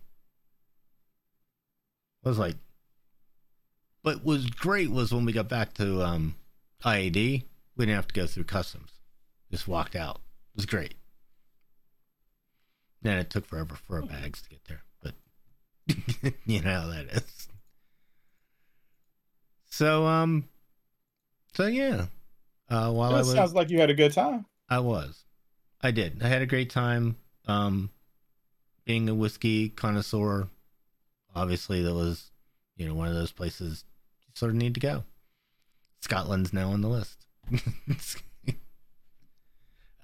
I 2.26 2.30
was 2.30 2.40
like, 2.40 2.56
but 4.02 4.26
was 4.26 4.50
great 4.50 4.90
was 4.90 5.14
when 5.14 5.26
we 5.26 5.34
got 5.34 5.48
back 5.48 5.76
to 5.76 6.02
um, 6.02 6.36
IAD, 6.84 7.16
we 7.16 7.86
didn't 7.86 7.96
have 7.96 8.08
to 8.08 8.14
go 8.14 8.28
through 8.28 8.46
customs. 8.46 8.92
Just 9.52 9.68
walked 9.68 9.96
out. 9.96 10.18
It 10.54 10.58
was 10.58 10.66
great. 10.66 10.96
Then 13.02 13.18
it 13.18 13.30
took 13.30 13.46
forever 13.46 13.76
for 13.76 13.98
our 13.98 14.02
bags 14.02 14.42
to 14.42 14.50
get 14.50 14.66
there, 14.68 14.84
but 15.02 15.14
you 16.46 16.62
know 16.62 16.82
how 16.82 16.88
that 16.88 17.06
is. 17.06 17.48
So 19.70 20.06
um, 20.06 20.50
so 21.54 21.68
yeah. 21.68 22.08
Uh, 22.70 22.92
while 22.92 23.12
that 23.12 23.18
I 23.18 23.20
was, 23.20 23.32
sounds 23.32 23.54
like 23.54 23.70
you 23.70 23.80
had 23.80 23.90
a 23.90 23.94
good 23.94 24.12
time. 24.12 24.46
I 24.70 24.80
was, 24.80 25.24
I 25.82 25.92
did. 25.92 26.22
I 26.22 26.28
had 26.28 26.42
a 26.42 26.48
great 26.48 26.70
time. 26.70 27.16
Um, 27.48 27.92
being 28.84 29.08
a 29.08 29.16
whiskey 29.16 29.70
connoisseur, 29.70 30.50
obviously 31.36 31.82
that 31.84 31.94
was, 31.94 32.32
you 32.76 32.88
know, 32.88 32.96
one 32.96 33.08
of 33.08 33.14
those 33.14 33.32
places 33.32 33.86
you 34.22 34.34
sort 34.34 34.50
of 34.50 34.58
need 34.58 34.74
to 34.74 34.80
go. 34.80 35.04
Scotland's 36.08 36.54
now 36.54 36.70
on 36.70 36.80
the 36.80 36.88
list. 36.88 37.26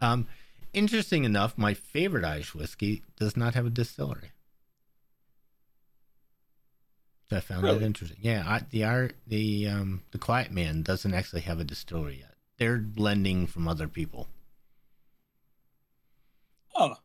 um, 0.02 0.28
interesting 0.74 1.24
enough, 1.24 1.58
my 1.58 1.74
favorite 1.74 2.26
Irish 2.26 2.54
whiskey 2.54 3.04
does 3.18 3.38
not 3.38 3.54
have 3.54 3.66
a 3.66 3.70
distillery. 3.70 4.32
I 7.32 7.40
found 7.40 7.64
really? 7.64 7.80
that 7.80 7.86
interesting. 7.86 8.18
Yeah, 8.20 8.44
I, 8.46 8.64
the 8.70 8.84
art, 8.84 9.16
the 9.26 9.70
um, 9.70 10.02
the 10.12 10.18
Quiet 10.18 10.52
Man 10.52 10.82
doesn't 10.82 11.14
actually 11.14 11.42
have 11.44 11.62
a 11.62 11.64
distillery 11.64 12.20
yet. 12.20 12.34
They're 12.58 12.80
blending 12.80 13.48
from 13.48 13.70
other 13.70 13.88
people. 13.88 14.28
Huh. 16.68 16.96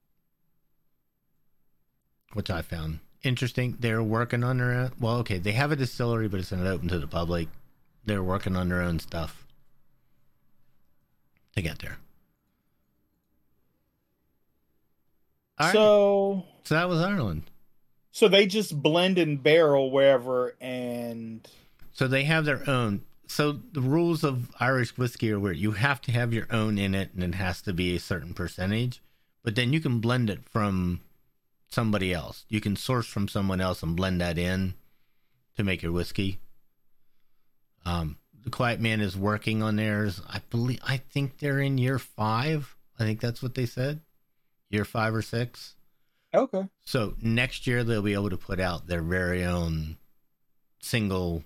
Which 2.33 2.51
I 2.51 2.63
found 2.63 2.99
interesting. 3.23 3.77
They're 3.79 4.03
working 4.03 4.43
on 4.43 4.59
their. 4.59 4.91
Well, 4.99 5.19
okay, 5.19 5.39
they 5.39 5.53
have 5.53 5.71
a 5.71 5.77
distillery, 5.77 6.27
but 6.27 6.41
it's 6.41 6.51
not 6.51 6.67
open 6.67 6.89
to 6.89 6.99
the 6.99 7.07
public. 7.07 7.49
They're 8.09 8.23
working 8.23 8.57
on 8.57 8.69
their 8.69 8.81
own 8.81 8.99
stuff 8.99 9.47
to 11.55 11.63
get 11.63 11.79
there. 11.81 11.99
All 15.59 15.67
right. 15.67 15.73
so 15.73 16.45
so 16.65 16.75
that 16.75 16.89
was 16.89 17.01
Ireland. 17.01 17.43
so 18.13 18.29
they 18.29 18.47
just 18.47 18.81
blend 18.83 19.19
and 19.19 19.43
barrel 19.43 19.91
wherever 19.91 20.55
and 20.61 21.47
So 21.93 22.07
they 22.09 22.25
have 22.25 22.45
their 22.45 22.69
own. 22.69 23.03
So 23.27 23.53
the 23.73 23.81
rules 23.81 24.25
of 24.25 24.51
Irish 24.59 24.97
whiskey 24.97 25.31
are 25.33 25.39
weird. 25.39 25.59
You 25.59 25.73
have 25.73 26.01
to 26.03 26.13
have 26.13 26.33
your 26.33 26.47
own 26.51 26.79
in 26.79 26.95
it, 26.95 27.11
and 27.13 27.23
it 27.23 27.35
has 27.35 27.61
to 27.63 27.73
be 27.75 27.95
a 27.95 28.01
certain 28.01 28.33
percentage. 28.33 29.03
But 29.43 29.55
then 29.55 29.73
you 29.73 29.81
can 29.81 30.01
blend 30.01 30.31
it 30.31 30.49
from 30.49 31.01
somebody 31.69 32.15
else. 32.15 32.47
You 32.49 32.61
can 32.61 32.75
source 32.77 33.07
from 33.07 33.29
someone 33.29 33.61
else 33.61 33.83
and 33.83 33.95
blend 33.97 34.21
that 34.23 34.39
in 34.39 34.75
to 35.57 35.65
make 35.65 35.83
your 35.83 35.93
whiskey. 35.93 36.39
Um, 37.89 38.19
the 38.45 38.51
Quiet 38.51 38.81
Man 38.81 39.01
is 39.01 39.17
working 39.17 39.63
on 39.63 39.77
theirs. 39.77 40.21
I 40.29 40.41
believe. 40.51 40.81
I 40.87 40.99
think 40.99 41.39
they're 41.39 41.61
in 41.61 41.79
year 41.79 41.99
five. 41.99 42.77
I 42.99 43.05
think 43.05 43.21
that's 43.21 43.43
what 43.43 43.55
they 43.55 43.67
said. 43.67 44.01
Year 44.71 44.85
five 44.85 45.15
or 45.15 45.23
six. 45.23 45.75
okay. 46.35 46.69
So 46.85 47.15
next 47.23 47.67
year 47.67 47.85
they'll 47.85 48.03
be 48.03 48.13
able 48.15 48.31
to 48.31 48.37
put 48.37 48.61
out 48.61 48.87
their 48.87 49.03
very 49.03 49.45
own 49.45 49.97
single 50.81 51.45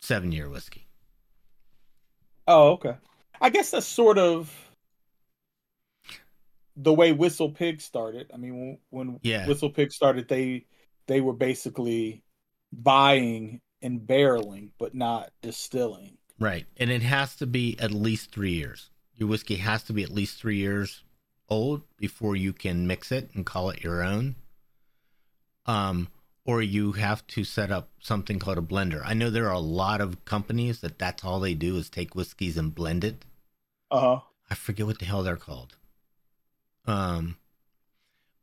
seven 0.00 0.32
year 0.32 0.48
whiskey. 0.50 0.86
Oh, 2.46 2.72
okay. 2.72 2.96
I 3.40 3.50
guess 3.50 3.70
that's 3.70 3.86
sort 3.86 4.18
of 4.18 4.54
the 6.76 6.92
way 6.92 7.12
Whistle 7.12 7.50
Pig 7.50 7.80
started. 7.80 8.30
I 8.32 8.36
mean, 8.36 8.78
when, 8.90 9.06
when 9.08 9.20
Yeah. 9.22 9.46
Whistle 9.46 9.70
Pig 9.70 9.92
started, 9.92 10.28
they 10.28 10.66
they 11.06 11.20
were 11.20 11.32
basically 11.32 12.22
buying 12.72 13.60
and 13.82 14.00
barreling, 14.00 14.70
but 14.78 14.94
not 14.94 15.30
distilling. 15.42 16.18
Right. 16.38 16.66
And 16.76 16.90
it 16.90 17.02
has 17.02 17.36
to 17.36 17.46
be 17.46 17.78
at 17.78 17.92
least 17.92 18.32
three 18.32 18.52
years. 18.52 18.90
Your 19.14 19.28
whiskey 19.28 19.56
has 19.56 19.82
to 19.84 19.92
be 19.92 20.02
at 20.02 20.10
least 20.10 20.38
three 20.38 20.56
years 20.56 21.02
old 21.48 21.82
before 21.96 22.36
you 22.36 22.52
can 22.52 22.86
mix 22.86 23.10
it 23.12 23.30
and 23.34 23.46
call 23.46 23.70
it 23.70 23.82
your 23.82 24.02
own. 24.02 24.36
Um, 25.64 26.08
or 26.44 26.62
you 26.62 26.92
have 26.92 27.26
to 27.28 27.42
set 27.42 27.72
up 27.72 27.88
something 27.98 28.38
called 28.38 28.58
a 28.58 28.62
blender. 28.62 29.02
I 29.04 29.14
know 29.14 29.30
there 29.30 29.48
are 29.48 29.54
a 29.54 29.58
lot 29.58 30.00
of 30.00 30.24
companies 30.24 30.80
that 30.80 30.98
that's 30.98 31.24
all 31.24 31.40
they 31.40 31.54
do 31.54 31.76
is 31.76 31.90
take 31.90 32.14
whiskeys 32.14 32.56
and 32.56 32.74
blend 32.74 33.02
it. 33.02 33.24
Uh 33.90 34.00
huh. 34.00 34.20
I 34.50 34.54
forget 34.54 34.86
what 34.86 34.98
the 34.98 35.06
hell 35.06 35.22
they're 35.22 35.36
called. 35.36 35.76
Um, 36.86 37.36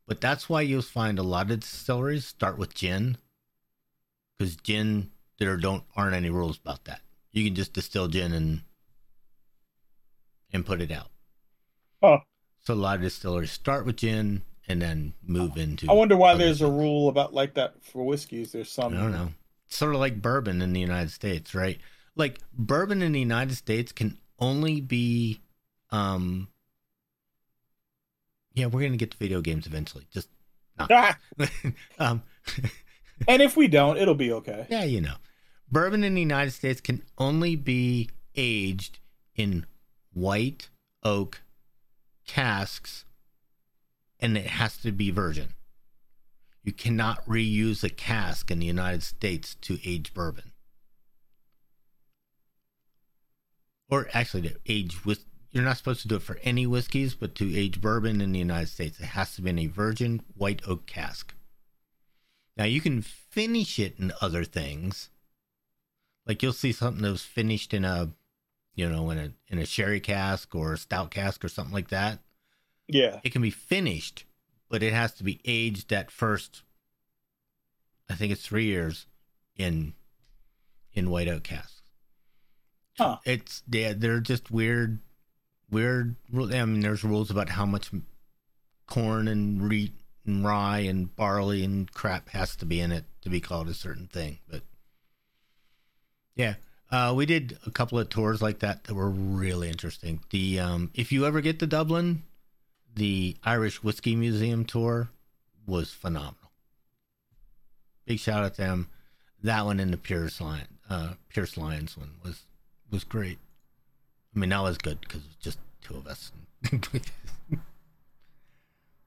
but 0.06 0.20
that's 0.20 0.48
why 0.48 0.60
you'll 0.60 0.82
find 0.82 1.18
a 1.18 1.22
lot 1.22 1.50
of 1.50 1.60
distilleries 1.60 2.26
start 2.26 2.58
with 2.58 2.74
gin, 2.74 3.16
because 4.36 4.56
gin 4.56 5.10
there 5.44 5.56
don't 5.56 5.84
aren't 5.96 6.14
any 6.14 6.30
rules 6.30 6.58
about 6.58 6.84
that. 6.84 7.00
You 7.32 7.44
can 7.44 7.54
just 7.54 7.72
distill 7.72 8.08
gin 8.08 8.32
and 8.32 8.62
and 10.52 10.64
put 10.64 10.80
it 10.80 10.90
out. 10.90 11.08
Huh. 12.02 12.18
So 12.60 12.74
a 12.74 12.76
lot 12.76 12.96
of 12.96 13.02
distilleries 13.02 13.50
start 13.52 13.84
with 13.84 13.96
gin 13.96 14.42
and 14.68 14.80
then 14.80 15.14
move 15.22 15.56
into. 15.56 15.90
I 15.90 15.94
wonder 15.94 16.16
why 16.16 16.34
there's 16.36 16.62
a 16.62 16.70
rule 16.70 17.08
about 17.08 17.34
like 17.34 17.54
that 17.54 17.74
for 17.84 18.04
whiskeys. 18.04 18.52
There's 18.52 18.70
some. 18.70 18.94
I 18.94 18.96
don't 19.00 19.12
know. 19.12 19.30
It's 19.66 19.76
Sort 19.76 19.94
of 19.94 20.00
like 20.00 20.22
bourbon 20.22 20.62
in 20.62 20.72
the 20.72 20.80
United 20.80 21.10
States, 21.10 21.54
right? 21.54 21.78
Like 22.16 22.38
bourbon 22.52 23.02
in 23.02 23.12
the 23.12 23.20
United 23.20 23.56
States 23.56 23.92
can 23.92 24.18
only 24.38 24.80
be 24.80 25.40
um 25.90 26.48
Yeah, 28.54 28.66
we're 28.66 28.82
gonna 28.82 28.96
get 28.96 29.10
to 29.10 29.18
video 29.18 29.40
games 29.40 29.66
eventually. 29.66 30.06
Just 30.12 30.28
Ah, 30.78 31.18
um 31.98 32.22
and 33.28 33.40
if 33.42 33.56
we 33.56 33.68
don't, 33.68 33.96
it'll 33.96 34.14
be 34.14 34.32
okay. 34.32 34.66
yeah, 34.68 34.84
you 34.84 35.00
know. 35.00 35.14
Bourbon 35.74 36.04
in 36.04 36.14
the 36.14 36.20
United 36.20 36.52
States 36.52 36.80
can 36.80 37.02
only 37.18 37.56
be 37.56 38.08
aged 38.36 39.00
in 39.34 39.66
white 40.12 40.68
oak 41.02 41.42
casks 42.24 43.04
and 44.20 44.38
it 44.38 44.46
has 44.46 44.76
to 44.76 44.92
be 44.92 45.10
virgin. 45.10 45.48
You 46.62 46.72
cannot 46.72 47.26
reuse 47.26 47.82
a 47.82 47.88
cask 47.88 48.52
in 48.52 48.60
the 48.60 48.66
United 48.66 49.02
States 49.02 49.56
to 49.62 49.80
age 49.84 50.14
bourbon. 50.14 50.52
Or 53.90 54.06
actually 54.14 54.42
to 54.42 54.56
age 54.66 55.04
with 55.04 55.24
you're 55.50 55.64
not 55.64 55.76
supposed 55.76 56.02
to 56.02 56.08
do 56.08 56.16
it 56.16 56.22
for 56.22 56.38
any 56.44 56.68
whiskeys, 56.68 57.16
but 57.16 57.34
to 57.34 57.52
age 57.52 57.80
bourbon 57.80 58.20
in 58.20 58.30
the 58.30 58.38
United 58.38 58.68
States, 58.68 59.00
it 59.00 59.06
has 59.06 59.34
to 59.34 59.42
be 59.42 59.50
in 59.50 59.58
a 59.58 59.66
virgin 59.66 60.22
white 60.36 60.62
oak 60.68 60.86
cask. 60.86 61.34
Now 62.56 62.64
you 62.64 62.80
can 62.80 63.02
finish 63.02 63.80
it 63.80 63.98
in 63.98 64.12
other 64.20 64.44
things. 64.44 65.10
Like 66.26 66.42
you'll 66.42 66.52
see 66.52 66.72
something 66.72 67.02
that 67.02 67.10
was 67.10 67.22
finished 67.22 67.74
in 67.74 67.84
a 67.84 68.12
you 68.74 68.88
know, 68.88 69.10
in 69.10 69.18
a 69.18 69.32
in 69.48 69.58
a 69.58 69.66
sherry 69.66 70.00
cask 70.00 70.54
or 70.54 70.72
a 70.72 70.78
stout 70.78 71.10
cask 71.10 71.44
or 71.44 71.48
something 71.48 71.74
like 71.74 71.90
that. 71.90 72.18
Yeah. 72.88 73.20
It 73.22 73.30
can 73.30 73.42
be 73.42 73.50
finished, 73.50 74.24
but 74.68 74.82
it 74.82 74.92
has 74.92 75.12
to 75.14 75.24
be 75.24 75.40
aged 75.44 75.92
at 75.92 76.10
first 76.10 76.62
I 78.08 78.14
think 78.14 78.32
it's 78.32 78.46
three 78.46 78.66
years 78.66 79.06
in 79.56 79.94
in 80.92 81.10
white 81.10 81.28
oak 81.28 81.44
casks. 81.44 81.82
Huh. 82.98 83.18
It's 83.24 83.62
yeah, 83.70 83.94
they're 83.96 84.20
just 84.20 84.50
weird 84.50 85.00
weird 85.70 86.16
I 86.32 86.64
mean 86.64 86.80
there's 86.80 87.04
rules 87.04 87.30
about 87.30 87.50
how 87.50 87.66
much 87.66 87.90
corn 88.86 89.28
and 89.28 89.68
wheat 89.68 89.94
and 90.26 90.44
rye 90.44 90.80
and 90.80 91.14
barley 91.14 91.64
and 91.64 91.90
crap 91.92 92.28
has 92.30 92.54
to 92.56 92.66
be 92.66 92.80
in 92.80 92.92
it 92.92 93.04
to 93.22 93.30
be 93.30 93.40
called 93.40 93.68
a 93.68 93.74
certain 93.74 94.06
thing. 94.06 94.38
But 94.48 94.62
yeah, 96.36 96.54
uh, 96.90 97.12
we 97.16 97.26
did 97.26 97.58
a 97.66 97.70
couple 97.70 97.98
of 97.98 98.08
tours 98.08 98.40
like 98.42 98.60
that 98.60 98.84
that 98.84 98.94
were 98.94 99.10
really 99.10 99.68
interesting. 99.68 100.20
The 100.30 100.60
um, 100.60 100.90
if 100.94 101.12
you 101.12 101.26
ever 101.26 101.40
get 101.40 101.58
to 101.60 101.66
Dublin, 101.66 102.22
the 102.94 103.36
Irish 103.44 103.82
Whiskey 103.82 104.14
Museum 104.16 104.64
tour 104.64 105.08
was 105.66 105.90
phenomenal. 105.90 106.50
Big 108.04 108.18
shout 108.18 108.44
out 108.44 108.54
to 108.54 108.62
them. 108.62 108.88
That 109.42 109.64
one 109.64 109.80
and 109.80 109.92
the 109.92 109.96
Pierce 109.96 110.40
Lion, 110.40 110.66
uh, 110.88 111.14
Pearse 111.34 111.56
Lyons 111.56 111.96
one 111.96 112.12
was 112.22 112.42
was 112.90 113.04
great. 113.04 113.38
I 114.34 114.38
mean, 114.38 114.50
that 114.50 114.62
was 114.62 114.78
good 114.78 115.00
because 115.00 115.20
it 115.22 115.28
was 115.28 115.36
just 115.36 115.58
two 115.82 115.96
of 115.96 116.06
us. 116.06 116.32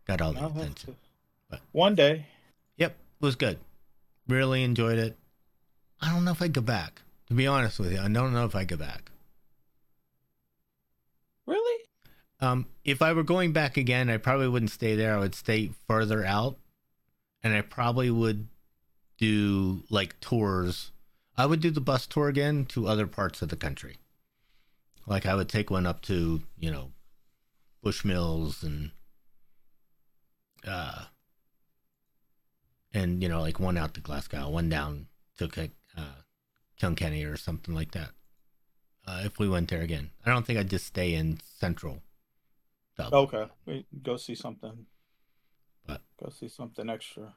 Got 0.08 0.22
all 0.22 0.34
the 0.34 0.40
I'll 0.40 0.52
attention. 0.52 0.96
But- 1.50 1.62
One 1.72 1.96
day. 1.96 2.26
Yep, 2.78 2.92
it 2.92 3.26
was 3.26 3.36
good. 3.36 3.60
Really 4.28 4.64
enjoyed 4.64 4.98
it. 5.00 5.18
I 6.02 6.12
don't 6.14 6.24
know 6.26 6.32
if 6.32 6.42
I'd 6.42 6.54
go 6.54 6.62
back. 6.62 7.02
To 7.28 7.34
be 7.34 7.48
honest 7.48 7.80
with 7.80 7.92
you, 7.92 8.00
I 8.00 8.08
don't 8.08 8.34
know 8.34 8.46
if 8.46 8.56
I'd 8.56 8.70
go 8.70 8.78
back. 8.78 9.12
Really? 11.46 11.84
Um, 12.40 12.68
if 12.84 13.02
I 13.02 13.14
were 13.14 13.24
going 13.24 13.52
back 13.52 13.78
again, 13.78 14.10
I 14.10 14.18
probably 14.18 14.48
wouldn't 14.48 14.72
stay 14.72 14.96
there. 14.96 15.16
I 15.16 15.20
would 15.20 15.36
stay 15.36 15.72
further 15.88 16.26
out, 16.26 16.58
and 17.44 17.54
I 17.54 17.62
probably 17.62 18.10
would 18.10 18.48
do 19.18 19.84
like 19.90 20.20
tours. 20.20 20.92
I 21.38 21.46
would 21.46 21.60
do 21.60 21.72
the 21.72 21.82
bus 21.82 22.08
tour 22.08 22.30
again 22.30 22.66
to 22.66 22.88
other 22.88 23.08
parts 23.08 23.42
of 23.42 23.50
the 23.50 23.56
country. 23.56 23.98
Like 25.06 25.26
I 25.26 25.36
would 25.36 25.50
take 25.50 25.70
one 25.70 25.86
up 25.86 26.02
to 26.04 26.42
you 26.58 26.72
know, 26.72 26.92
Bushmills 27.84 28.64
and 28.64 28.92
uh, 30.66 31.06
and 32.94 33.22
you 33.22 33.30
know 33.30 33.42
like 33.42 33.60
one 33.60 33.78
out 33.78 33.94
to 33.96 34.02
Glasgow, 34.02 34.50
one 34.50 34.70
down 34.70 35.08
to 35.38 35.48
Kilkenny 36.80 37.24
or 37.24 37.38
something 37.38 37.74
like 37.74 37.92
that. 37.92 38.12
Uh, 39.06 39.22
if 39.24 39.40
we 39.40 39.48
went 39.48 39.70
there 39.70 39.82
again, 39.82 40.12
I 40.26 40.32
don't 40.32 40.46
think 40.46 40.60
I'd 40.60 40.70
just 40.70 40.86
stay 40.86 41.14
in 41.14 41.40
Central. 41.60 42.02
Dublin. 42.98 43.22
Okay. 43.24 43.52
We 43.66 43.86
go 44.04 44.18
see 44.18 44.36
something. 44.36 44.86
But- 45.86 46.02
go 46.22 46.30
see 46.30 46.50
something 46.50 46.90
extra. 46.90 47.34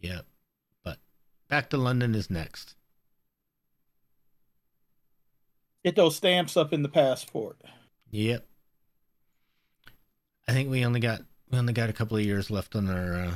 Yeah. 0.00 0.22
But 0.82 0.98
back 1.48 1.70
to 1.70 1.76
London 1.76 2.14
is 2.14 2.30
next. 2.30 2.74
Get 5.84 5.96
those 5.96 6.16
stamps 6.16 6.56
up 6.56 6.72
in 6.72 6.82
the 6.82 6.88
passport. 6.88 7.58
Yep. 8.10 8.46
I 10.48 10.52
think 10.52 10.70
we 10.70 10.84
only 10.84 11.00
got 11.00 11.22
we 11.50 11.58
only 11.58 11.72
got 11.72 11.90
a 11.90 11.92
couple 11.92 12.16
of 12.16 12.24
years 12.24 12.50
left 12.50 12.74
on 12.74 12.88
our 12.88 13.14
uh, 13.14 13.34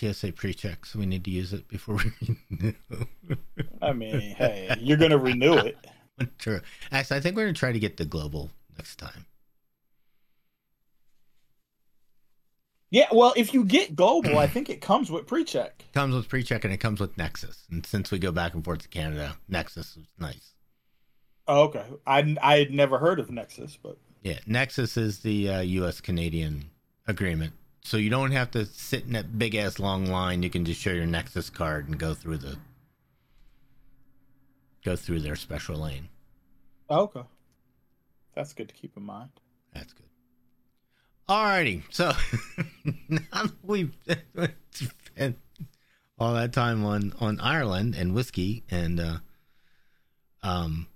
TSA 0.00 0.32
pre-check, 0.32 0.86
so 0.86 0.98
we 0.98 1.06
need 1.06 1.24
to 1.24 1.30
use 1.30 1.52
it 1.52 1.68
before 1.68 1.96
we 1.96 2.36
renew. 2.50 2.74
I 3.82 3.92
mean, 3.92 4.20
hey, 4.20 4.74
you're 4.80 4.96
gonna 4.96 5.18
renew 5.18 5.54
it. 5.54 5.76
True. 6.38 6.60
Actually, 6.90 7.18
I 7.18 7.20
think 7.20 7.36
we're 7.36 7.44
gonna 7.44 7.54
try 7.54 7.72
to 7.72 7.78
get 7.78 7.96
the 7.96 8.04
global 8.04 8.50
next 8.78 8.96
time. 8.96 9.26
Yeah, 12.92 13.06
well, 13.12 13.32
if 13.36 13.54
you 13.54 13.64
get 13.64 13.94
global, 13.94 14.38
I 14.38 14.48
think 14.48 14.68
it 14.68 14.80
comes 14.80 15.10
with 15.12 15.26
pre-check. 15.26 15.84
comes 15.94 16.14
with 16.14 16.28
pre-check 16.28 16.64
and 16.64 16.74
it 16.74 16.78
comes 16.78 16.98
with 16.98 17.16
Nexus. 17.16 17.64
And 17.70 17.86
since 17.86 18.10
we 18.10 18.18
go 18.18 18.32
back 18.32 18.54
and 18.54 18.64
forth 18.64 18.82
to 18.82 18.88
Canada, 18.88 19.36
Nexus 19.48 19.96
is 19.96 20.06
nice. 20.18 20.54
Oh, 21.46 21.62
okay. 21.64 21.84
I 22.06 22.36
I 22.42 22.58
had 22.58 22.72
never 22.72 22.98
heard 22.98 23.20
of 23.20 23.30
Nexus, 23.30 23.78
but 23.80 23.96
Yeah, 24.22 24.38
Nexus 24.46 24.96
is 24.96 25.20
the 25.20 25.48
uh, 25.48 25.60
U.S. 25.60 26.00
Canadian 26.00 26.70
agreement. 27.06 27.52
So 27.82 27.96
you 27.96 28.10
don't 28.10 28.32
have 28.32 28.50
to 28.52 28.66
sit 28.66 29.04
in 29.04 29.12
that 29.12 29.38
big 29.38 29.54
ass 29.54 29.78
long 29.78 30.06
line. 30.06 30.42
You 30.42 30.50
can 30.50 30.64
just 30.64 30.80
show 30.80 30.90
your 30.90 31.06
Nexus 31.06 31.50
card 31.50 31.88
and 31.88 31.98
go 31.98 32.14
through 32.14 32.38
the 32.38 32.58
go 34.84 34.96
through 34.96 35.20
their 35.20 35.36
special 35.36 35.76
lane. 35.76 36.08
Okay. 36.90 37.22
That's 38.34 38.52
good 38.52 38.68
to 38.68 38.74
keep 38.74 38.96
in 38.96 39.02
mind. 39.02 39.30
That's 39.74 39.92
good. 39.92 40.06
Alrighty, 41.28 41.82
so 41.90 42.12
now 43.08 43.20
that 43.32 43.52
we've 43.62 43.94
spent 44.72 45.38
all 46.18 46.34
that 46.34 46.52
time 46.52 46.84
on 46.84 47.14
on 47.20 47.38
Ireland 47.38 47.94
and 47.94 48.14
whiskey 48.14 48.64
and 48.68 48.98
uh, 48.98 49.18
um 50.42 50.88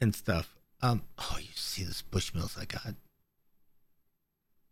and 0.00 0.14
stuff. 0.14 0.56
Um, 0.82 1.02
oh, 1.18 1.38
you 1.40 1.48
see 1.54 1.84
this 1.84 2.02
Bushmills 2.02 2.58
I 2.58 2.64
got? 2.64 2.94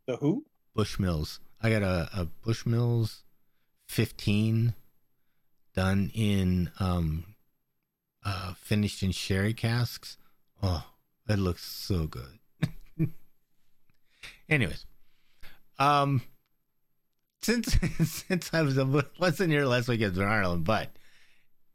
The 0.07 0.17
who? 0.17 0.45
Bushmills. 0.77 1.39
I 1.63 1.71
got 1.71 1.83
a, 1.83 2.09
a 2.13 2.29
Bushmills 2.45 3.23
15 3.89 4.75
done 5.75 6.11
in 6.15 6.71
um 6.81 7.37
uh 8.25 8.55
finished 8.55 9.03
in 9.03 9.13
sherry 9.13 9.55
casks. 9.55 10.17
Oh, 10.63 10.85
it 11.29 11.39
looks 11.39 11.65
so 11.65 12.07
good. 12.07 12.39
Anyways, 14.49 14.87
um, 15.79 16.23
since 17.43 17.77
since 18.05 18.51
I 18.53 18.63
was 18.63 18.79
wasn't 19.19 19.53
here 19.53 19.65
last 19.65 19.89
week 19.89 20.01
in 20.01 20.21
Ireland, 20.21 20.65
but 20.65 20.91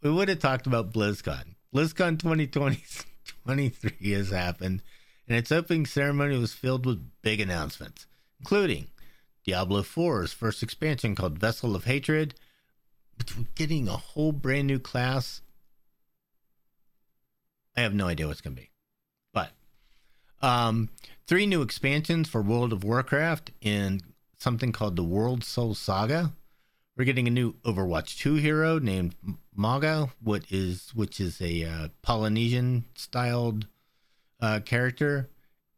we 0.02 0.12
would 0.12 0.30
have 0.30 0.40
talked 0.40 0.68
about 0.68 0.94
BlizzCon. 0.94 1.56
BlizzCon 1.74 2.20
2020 2.20 2.84
23 3.44 4.12
has 4.12 4.30
happened, 4.30 4.82
and 5.28 5.38
its 5.38 5.52
opening 5.52 5.86
ceremony 5.86 6.38
was 6.38 6.54
filled 6.54 6.86
with 6.86 7.10
big 7.22 7.40
announcements, 7.40 8.08
including 8.42 8.88
Diablo 9.46 9.84
4's 9.84 10.34
first 10.34 10.64
expansion 10.64 11.16
called 11.16 11.38
Vessel 11.38 11.76
of 11.76 11.86
Hatred, 11.86 12.34
getting 13.56 13.88
a 13.88 13.98
whole 13.98 14.32
brand 14.32 14.68
new 14.68 14.80
class. 14.80 15.42
I 17.78 17.82
have 17.82 17.94
no 17.94 18.08
idea 18.08 18.28
what's 18.28 18.42
going 18.42 18.56
to 18.56 18.62
be. 18.62 18.72
But 19.32 19.52
um, 20.42 20.90
three 21.28 21.46
new 21.46 21.62
expansions 21.62 22.28
for 22.28 22.42
World 22.42 22.74
of 22.74 22.84
Warcraft 22.84 23.52
and 23.62 24.02
something 24.40 24.72
called 24.72 24.96
the 24.96 25.04
Worldsoul 25.04 25.76
Saga. 25.76 26.34
We're 26.98 27.06
getting 27.06 27.28
a 27.28 27.32
new 27.32 27.54
Overwatch 27.64 28.18
2 28.18 28.36
hero 28.36 28.80
named 28.80 29.16
Mauga, 29.56 30.10
what 30.22 30.44
is 30.50 30.90
which 30.96 31.20
is 31.20 31.40
a 31.42 31.64
uh, 31.64 31.88
Polynesian 32.02 32.86
styled 32.96 33.68
uh, 34.42 34.60
character, 34.66 35.30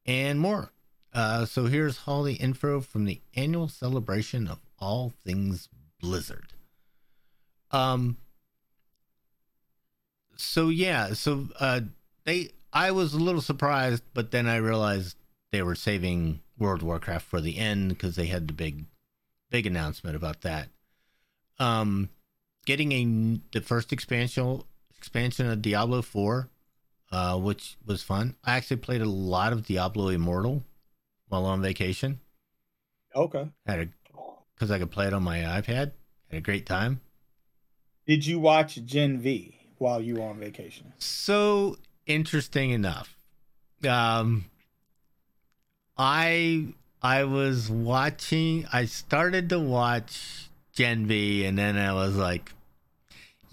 and 0.06 0.40
more. 0.40 0.72
Uh, 1.14 1.46
so 1.46 1.66
here's 1.66 2.00
all 2.08 2.24
the 2.24 2.34
info 2.34 2.82
from 2.82 3.06
the 3.06 3.22
annual 3.36 3.68
celebration 3.68 4.48
of 4.48 4.60
all 4.80 5.14
things 5.24 5.70
Blizzard. 6.00 6.54
Um. 7.72 8.18
So 10.36 10.70
yeah, 10.70 11.14
so 11.14 11.48
uh, 11.60 11.82
they 12.26 12.50
I 12.74 12.92
was 12.92 13.14
a 13.14 13.20
little 13.20 13.42
surprised, 13.42 14.04
but 14.14 14.32
then 14.32 14.48
I 14.48 14.56
realized 14.58 15.16
they 15.52 15.62
were 15.62 15.76
saving 15.76 16.42
World 16.58 16.82
Warcraft 16.82 17.26
for 17.26 17.40
the 17.40 17.58
end 17.58 17.90
because 17.90 18.16
they 18.16 18.26
had 18.26 18.48
the 18.48 18.54
big, 18.54 18.86
big 19.52 19.68
announcement 19.68 20.16
about 20.16 20.42
that. 20.42 20.70
Um, 21.60 22.10
getting 22.66 22.92
a 22.92 23.40
the 23.58 23.64
first 23.64 23.94
expansion 23.94 24.64
expansion 24.98 25.50
of 25.50 25.62
Diablo 25.62 26.02
Four, 26.02 26.50
uh, 27.12 27.38
which 27.38 27.78
was 27.86 28.02
fun. 28.02 28.36
I 28.44 28.58
actually 28.58 28.78
played 28.78 29.02
a 29.02 29.10
lot 29.10 29.54
of 29.54 29.66
Diablo 29.66 30.10
Immortal 30.10 30.64
while 31.34 31.46
on 31.48 31.64
vacation. 31.64 32.20
Okay. 33.16 33.50
Had 33.66 33.80
a 33.80 33.88
because 34.54 34.70
I 34.70 34.78
could 34.78 34.92
play 34.92 35.08
it 35.08 35.14
on 35.14 35.24
my 35.24 35.40
iPad. 35.40 35.92
Had 36.30 36.38
a 36.38 36.42
great 36.42 36.68
time. 36.68 37.02
Did 38.06 38.26
you 38.28 38.40
watch 38.40 38.76
Gen 38.86 39.18
V 39.18 39.58
while 39.80 40.00
you 40.00 40.16
were 40.16 40.22
on 40.22 40.38
vacation? 40.38 40.94
So 41.00 41.78
interesting 42.06 42.70
enough. 42.70 43.18
Um, 43.88 44.46
I 45.98 46.68
I 47.02 47.24
was 47.24 47.68
watching. 47.70 48.68
I 48.72 48.86
started 48.86 49.50
to 49.50 49.60
watch 49.60 50.50
Gen 50.72 51.08
V, 51.08 51.46
and 51.46 51.58
then 51.58 51.78
I 51.78 51.94
was 51.94 52.16
like, 52.16 52.52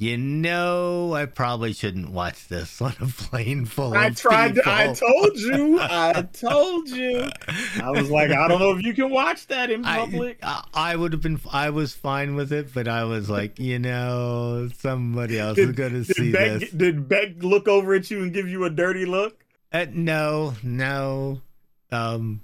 you 0.00 0.16
know, 0.16 1.12
I 1.12 1.26
probably 1.26 1.74
shouldn't 1.74 2.10
watch 2.10 2.48
this 2.48 2.80
on 2.80 2.94
a 3.02 3.06
plane 3.06 3.66
full. 3.66 3.92
I 3.92 4.08
tried. 4.08 4.54
People. 4.54 4.62
To, 4.62 4.74
I 4.74 4.94
told 4.94 5.36
you. 5.36 5.78
I 5.78 6.22
told 6.32 6.88
you. 6.88 7.28
I 7.82 7.90
was 7.90 8.10
like, 8.10 8.30
I 8.30 8.48
don't 8.48 8.60
know 8.60 8.74
if 8.74 8.82
you 8.82 8.94
can 8.94 9.10
watch 9.10 9.46
that 9.48 9.70
in 9.70 9.82
public. 9.82 10.38
I, 10.42 10.64
I, 10.72 10.96
would 10.96 11.12
have 11.12 11.20
been. 11.20 11.38
I 11.52 11.68
was 11.68 11.92
fine 11.92 12.34
with 12.34 12.50
it, 12.50 12.72
but 12.72 12.88
I 12.88 13.04
was 13.04 13.28
like, 13.28 13.58
you 13.58 13.78
know, 13.78 14.70
somebody 14.78 15.38
else 15.38 15.56
did, 15.56 15.68
is 15.68 15.74
going 15.74 15.92
to 15.92 16.04
see 16.04 16.32
Beck, 16.32 16.60
this. 16.60 16.70
Did 16.70 17.06
Beck 17.06 17.42
look 17.42 17.68
over 17.68 17.92
at 17.92 18.10
you 18.10 18.22
and 18.22 18.32
give 18.32 18.48
you 18.48 18.64
a 18.64 18.70
dirty 18.70 19.04
look? 19.04 19.44
Uh, 19.70 19.84
no, 19.92 20.54
no. 20.62 21.42
Um, 21.92 22.40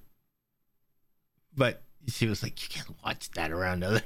but 1.57 1.81
she 2.07 2.27
was 2.27 2.43
like, 2.43 2.63
you 2.63 2.69
can't 2.69 3.03
watch 3.03 3.31
that 3.31 3.51
around 3.51 3.83
other. 3.83 4.03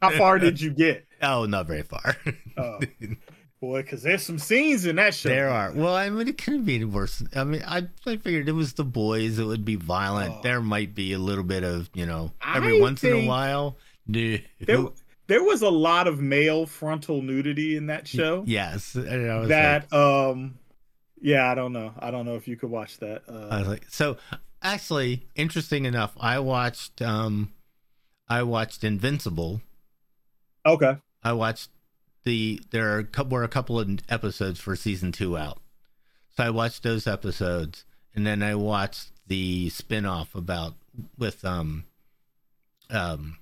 How 0.00 0.12
far 0.12 0.38
did 0.38 0.62
you 0.62 0.70
get? 0.70 1.07
Oh, 1.22 1.44
not 1.46 1.66
very 1.66 1.82
far. 1.82 2.16
oh. 2.56 2.80
Boy, 3.60 3.82
because 3.82 4.04
there's 4.04 4.22
some 4.22 4.38
scenes 4.38 4.86
in 4.86 4.96
that 4.96 5.14
show. 5.14 5.28
There 5.30 5.48
are. 5.48 5.72
Well, 5.72 5.94
I 5.96 6.08
mean, 6.10 6.28
it 6.28 6.38
couldn't 6.38 6.62
be 6.62 6.76
any 6.76 6.84
worse. 6.84 7.24
I 7.34 7.42
mean, 7.42 7.60
I, 7.66 7.88
I 8.06 8.16
figured 8.16 8.48
it 8.48 8.52
was 8.52 8.74
the 8.74 8.84
boys. 8.84 9.40
It 9.40 9.44
would 9.44 9.64
be 9.64 9.74
violent. 9.74 10.32
Oh. 10.32 10.40
There 10.44 10.60
might 10.60 10.94
be 10.94 11.12
a 11.12 11.18
little 11.18 11.42
bit 11.42 11.64
of, 11.64 11.90
you 11.92 12.06
know, 12.06 12.30
every 12.46 12.78
I 12.78 12.80
once 12.80 13.02
in 13.02 13.12
a 13.12 13.26
while. 13.26 13.76
There, 14.06 14.38
there 15.26 15.42
was 15.42 15.62
a 15.62 15.68
lot 15.70 16.06
of 16.06 16.20
male 16.20 16.66
frontal 16.66 17.20
nudity 17.20 17.76
in 17.76 17.86
that 17.86 18.06
show. 18.06 18.44
Yes. 18.46 18.92
that, 18.92 19.90
like, 19.90 19.92
um, 19.92 20.58
yeah, 21.20 21.50
I 21.50 21.56
don't 21.56 21.72
know. 21.72 21.92
I 21.98 22.12
don't 22.12 22.26
know 22.26 22.36
if 22.36 22.46
you 22.46 22.56
could 22.56 22.70
watch 22.70 22.98
that. 22.98 23.22
Uh, 23.28 23.48
I 23.50 23.58
was 23.58 23.68
like, 23.68 23.86
so 23.88 24.18
actually, 24.62 25.26
interesting 25.34 25.84
enough, 25.84 26.12
I 26.18 26.38
watched, 26.38 27.02
um, 27.02 27.52
I 28.28 28.44
watched 28.44 28.84
Invincible. 28.84 29.60
Okay. 30.64 30.96
I 31.22 31.32
watched 31.32 31.70
the 32.24 32.60
there 32.70 32.94
are 32.94 32.98
a 32.98 33.04
couple, 33.04 33.36
were 33.36 33.44
a 33.44 33.48
couple 33.48 33.78
of 33.78 33.98
episodes 34.08 34.60
for 34.60 34.76
season 34.76 35.12
two 35.12 35.36
out, 35.36 35.58
so 36.36 36.44
I 36.44 36.50
watched 36.50 36.82
those 36.82 37.06
episodes, 37.06 37.84
and 38.14 38.26
then 38.26 38.42
I 38.42 38.54
watched 38.54 39.10
the 39.26 39.68
spin-off 39.70 40.34
about 40.34 40.74
with 41.16 41.44
um 41.44 41.84
um 42.90 43.38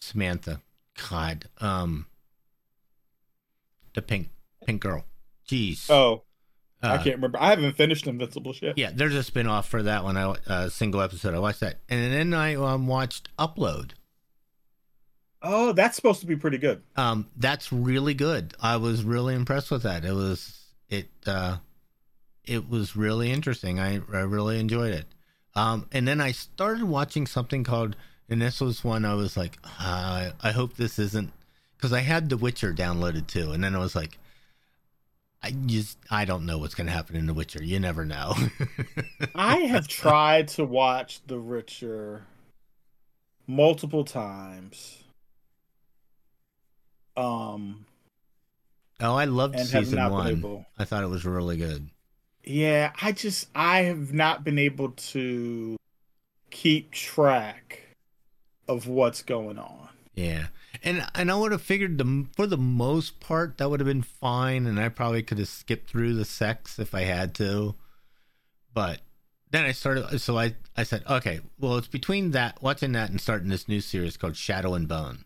Samantha. 0.00 0.60
God, 1.10 1.48
um, 1.58 2.06
the 3.94 4.02
pink 4.02 4.30
pink 4.66 4.82
girl. 4.82 5.04
Jeez. 5.48 5.88
Oh, 5.88 6.22
uh, 6.82 6.88
I 6.88 6.96
can't 6.98 7.16
remember. 7.16 7.38
I 7.40 7.50
haven't 7.50 7.76
finished 7.76 8.06
Invincible 8.06 8.54
yet. 8.60 8.76
Yeah, 8.76 8.90
there's 8.94 9.14
a 9.14 9.22
spin-off 9.22 9.68
for 9.68 9.82
that 9.82 10.04
one. 10.04 10.16
I 10.16 10.22
a 10.22 10.36
uh, 10.46 10.68
single 10.68 11.00
episode. 11.00 11.34
I 11.34 11.38
watched 11.38 11.60
that, 11.60 11.78
and 11.88 12.12
then 12.12 12.34
I 12.34 12.54
um, 12.54 12.86
watched 12.86 13.28
Upload. 13.38 13.92
Oh, 15.42 15.72
that's 15.72 15.96
supposed 15.96 16.20
to 16.20 16.26
be 16.26 16.36
pretty 16.36 16.58
good. 16.58 16.82
Um, 16.96 17.28
that's 17.36 17.72
really 17.72 18.14
good. 18.14 18.54
I 18.60 18.76
was 18.76 19.04
really 19.04 19.34
impressed 19.34 19.70
with 19.70 19.84
that. 19.84 20.04
It 20.04 20.12
was 20.12 20.58
it 20.88 21.08
uh, 21.26 21.58
it 22.44 22.68
was 22.68 22.96
really 22.96 23.30
interesting. 23.30 23.78
I 23.78 24.00
I 24.12 24.20
really 24.20 24.58
enjoyed 24.58 24.94
it. 24.94 25.06
Um, 25.54 25.86
and 25.92 26.06
then 26.06 26.20
I 26.20 26.32
started 26.32 26.84
watching 26.84 27.26
something 27.26 27.64
called, 27.64 27.96
and 28.28 28.40
this 28.40 28.60
was 28.60 28.84
one 28.84 29.04
I 29.04 29.14
was 29.14 29.36
like, 29.36 29.58
uh, 29.80 30.30
I 30.40 30.52
hope 30.52 30.76
this 30.76 30.98
isn't 30.98 31.32
because 31.76 31.92
I 31.92 32.00
had 32.00 32.28
The 32.28 32.36
Witcher 32.36 32.72
downloaded 32.72 33.26
too, 33.26 33.52
and 33.52 33.62
then 33.62 33.74
I 33.74 33.78
was 33.78 33.94
like, 33.94 34.18
I 35.42 35.52
just 35.52 35.98
I 36.10 36.24
don't 36.24 36.46
know 36.46 36.58
what's 36.58 36.74
going 36.74 36.88
to 36.88 36.92
happen 36.92 37.14
in 37.14 37.26
The 37.26 37.34
Witcher. 37.34 37.62
You 37.62 37.78
never 37.78 38.04
know. 38.04 38.34
I 39.36 39.58
have 39.58 39.86
tried 39.86 40.48
to 40.48 40.64
watch 40.64 41.20
The 41.26 41.40
Witcher 41.40 42.24
multiple 43.46 44.04
times 44.04 45.04
um, 47.18 47.84
oh, 49.00 49.16
I 49.16 49.24
loved 49.24 49.58
season 49.58 50.10
one. 50.10 50.64
I 50.78 50.84
thought 50.84 51.02
it 51.02 51.08
was 51.08 51.24
really 51.24 51.56
good. 51.56 51.90
Yeah, 52.44 52.92
I 53.02 53.12
just 53.12 53.48
I 53.54 53.82
have 53.82 54.12
not 54.12 54.44
been 54.44 54.58
able 54.58 54.90
to 54.90 55.76
keep 56.50 56.92
track 56.92 57.96
of 58.68 58.86
what's 58.86 59.22
going 59.22 59.58
on. 59.58 59.88
Yeah, 60.14 60.46
and 60.82 61.06
and 61.14 61.30
I 61.30 61.36
would 61.36 61.52
have 61.52 61.62
figured 61.62 61.98
the 61.98 62.26
for 62.36 62.46
the 62.46 62.56
most 62.56 63.20
part 63.20 63.58
that 63.58 63.68
would 63.68 63.80
have 63.80 63.86
been 63.86 64.02
fine, 64.02 64.66
and 64.66 64.78
I 64.80 64.88
probably 64.88 65.22
could 65.22 65.38
have 65.38 65.48
skipped 65.48 65.90
through 65.90 66.14
the 66.14 66.24
sex 66.24 66.78
if 66.78 66.94
I 66.94 67.02
had 67.02 67.34
to. 67.36 67.74
But 68.72 69.00
then 69.50 69.64
I 69.64 69.72
started, 69.72 70.20
so 70.20 70.38
I 70.38 70.54
I 70.76 70.84
said, 70.84 71.02
okay, 71.08 71.40
well, 71.58 71.76
it's 71.76 71.88
between 71.88 72.30
that 72.30 72.62
watching 72.62 72.92
that 72.92 73.10
and 73.10 73.20
starting 73.20 73.48
this 73.48 73.68
new 73.68 73.80
series 73.80 74.16
called 74.16 74.36
Shadow 74.36 74.74
and 74.74 74.86
Bone. 74.86 75.24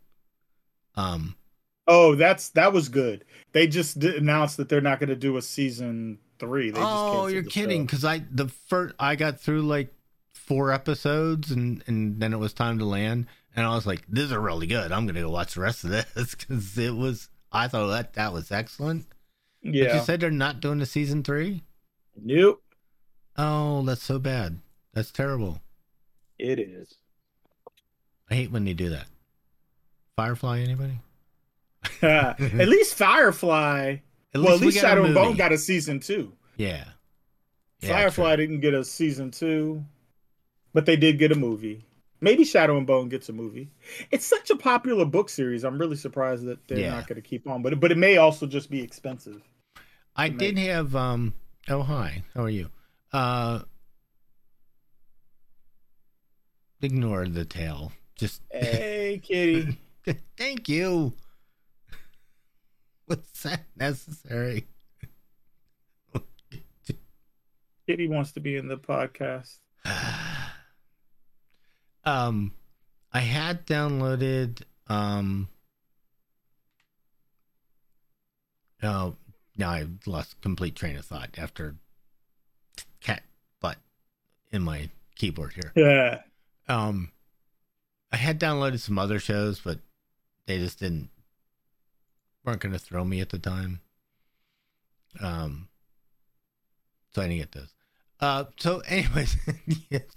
Um, 0.94 1.36
Oh, 1.86 2.14
that's 2.14 2.50
that 2.50 2.72
was 2.72 2.88
good. 2.88 3.24
They 3.52 3.66
just 3.66 3.96
announced 4.02 4.56
that 4.56 4.68
they're 4.68 4.80
not 4.80 5.00
going 5.00 5.08
to 5.08 5.16
do 5.16 5.36
a 5.36 5.42
season 5.42 6.18
three. 6.38 6.70
They 6.70 6.80
oh, 6.80 7.26
you're 7.26 7.42
kidding? 7.42 7.84
Because 7.84 8.04
I 8.04 8.22
the 8.30 8.48
first 8.48 8.94
I 8.98 9.16
got 9.16 9.40
through 9.40 9.62
like 9.62 9.92
four 10.32 10.72
episodes, 10.72 11.50
and 11.50 11.82
and 11.86 12.20
then 12.20 12.32
it 12.32 12.38
was 12.38 12.52
time 12.52 12.78
to 12.78 12.84
land. 12.84 13.26
And 13.54 13.66
I 13.66 13.74
was 13.74 13.86
like, 13.86 14.04
"This 14.08 14.26
is 14.26 14.32
really 14.32 14.66
good. 14.66 14.92
I'm 14.92 15.06
gonna 15.06 15.20
go 15.20 15.30
watch 15.30 15.54
the 15.54 15.60
rest 15.60 15.84
of 15.84 15.90
this 15.90 16.34
because 16.36 16.78
it 16.78 16.94
was." 16.94 17.28
I 17.50 17.68
thought 17.68 17.88
that 17.88 18.14
that 18.14 18.32
was 18.32 18.50
excellent. 18.50 19.06
Yeah. 19.60 19.84
But 19.84 19.94
you 19.94 20.00
said 20.02 20.20
they're 20.20 20.30
not 20.30 20.60
doing 20.60 20.80
a 20.80 20.86
season 20.86 21.22
three. 21.22 21.62
nope. 22.20 22.62
Oh, 23.36 23.82
that's 23.82 24.02
so 24.02 24.18
bad. 24.18 24.60
That's 24.92 25.10
terrible. 25.10 25.60
It 26.38 26.58
is. 26.58 26.94
I 28.30 28.34
hate 28.34 28.50
when 28.50 28.64
they 28.64 28.74
do 28.74 28.90
that. 28.90 29.06
Firefly, 30.16 30.60
anybody? 30.60 30.98
At 32.02 32.38
least 32.68 32.94
Firefly. 32.94 33.96
At 34.34 34.40
well, 34.40 34.54
at 34.54 34.60
least 34.60 34.78
Shadow 34.78 35.04
and 35.04 35.14
Bone 35.14 35.36
got 35.36 35.52
a 35.52 35.58
season 35.58 36.00
two. 36.00 36.32
Yeah. 36.56 36.84
Yeah, 37.80 37.88
Firefly 37.90 38.36
true. 38.36 38.46
didn't 38.46 38.60
get 38.60 38.74
a 38.74 38.84
season 38.84 39.30
two, 39.30 39.84
but 40.72 40.86
they 40.86 40.96
did 40.96 41.18
get 41.18 41.32
a 41.32 41.34
movie. 41.34 41.84
Maybe 42.20 42.44
Shadow 42.44 42.76
and 42.78 42.86
Bone 42.86 43.08
gets 43.08 43.28
a 43.28 43.32
movie. 43.32 43.68
It's 44.12 44.24
such 44.24 44.50
a 44.50 44.56
popular 44.56 45.04
book 45.04 45.28
series. 45.28 45.64
I'm 45.64 45.76
really 45.76 45.96
surprised 45.96 46.44
that 46.46 46.66
they're 46.68 46.78
Yeah. 46.78 46.90
not 46.92 47.08
going 47.08 47.20
to 47.20 47.28
keep 47.28 47.48
on. 47.48 47.62
But 47.62 47.78
but 47.80 47.90
it 47.92 47.98
may 47.98 48.16
also 48.18 48.46
just 48.46 48.70
be 48.70 48.80
expensive. 48.80 49.42
I 50.14 50.28
did 50.28 50.56
have 50.58 50.94
um 50.94 51.34
oh 51.68 51.82
hi, 51.82 52.22
how 52.34 52.44
are 52.44 52.50
you? 52.50 52.70
Uh 53.12 53.62
ignore 56.80 57.26
the 57.28 57.44
tail. 57.44 57.92
Just 58.16 58.40
Hey, 58.50 59.20
kitty. 59.22 59.78
thank 60.36 60.68
you. 60.68 61.12
Was 63.12 63.42
that 63.42 63.64
necessary? 63.76 64.66
kitty 67.86 68.08
wants 68.08 68.32
to 68.32 68.40
be 68.40 68.56
in 68.56 68.68
the 68.68 68.78
podcast. 68.78 69.58
um 72.04 72.54
I 73.12 73.20
had 73.20 73.66
downloaded 73.66 74.62
um 74.88 75.48
oh 78.82 79.16
now 79.58 79.70
I 79.70 79.86
lost 80.06 80.40
complete 80.40 80.74
train 80.74 80.96
of 80.96 81.04
thought 81.04 81.30
after 81.36 81.74
cat 83.00 83.22
butt 83.60 83.76
in 84.52 84.62
my 84.62 84.88
keyboard 85.16 85.52
here. 85.52 85.72
Yeah. 85.76 86.22
Um, 86.74 87.10
I 88.10 88.16
had 88.16 88.40
downloaded 88.40 88.80
some 88.80 88.98
other 88.98 89.18
shows, 89.18 89.60
but 89.60 89.80
they 90.46 90.58
just 90.58 90.78
didn't 90.78 91.10
weren't 92.44 92.60
going 92.60 92.72
to 92.72 92.78
throw 92.78 93.04
me 93.04 93.20
at 93.20 93.30
the 93.30 93.38
time. 93.38 93.80
Um, 95.20 95.68
so 97.12 97.22
I 97.22 97.28
didn't 97.28 97.38
get 97.40 97.52
those. 97.52 97.74
Uh, 98.20 98.44
so 98.58 98.78
anyways, 98.86 99.36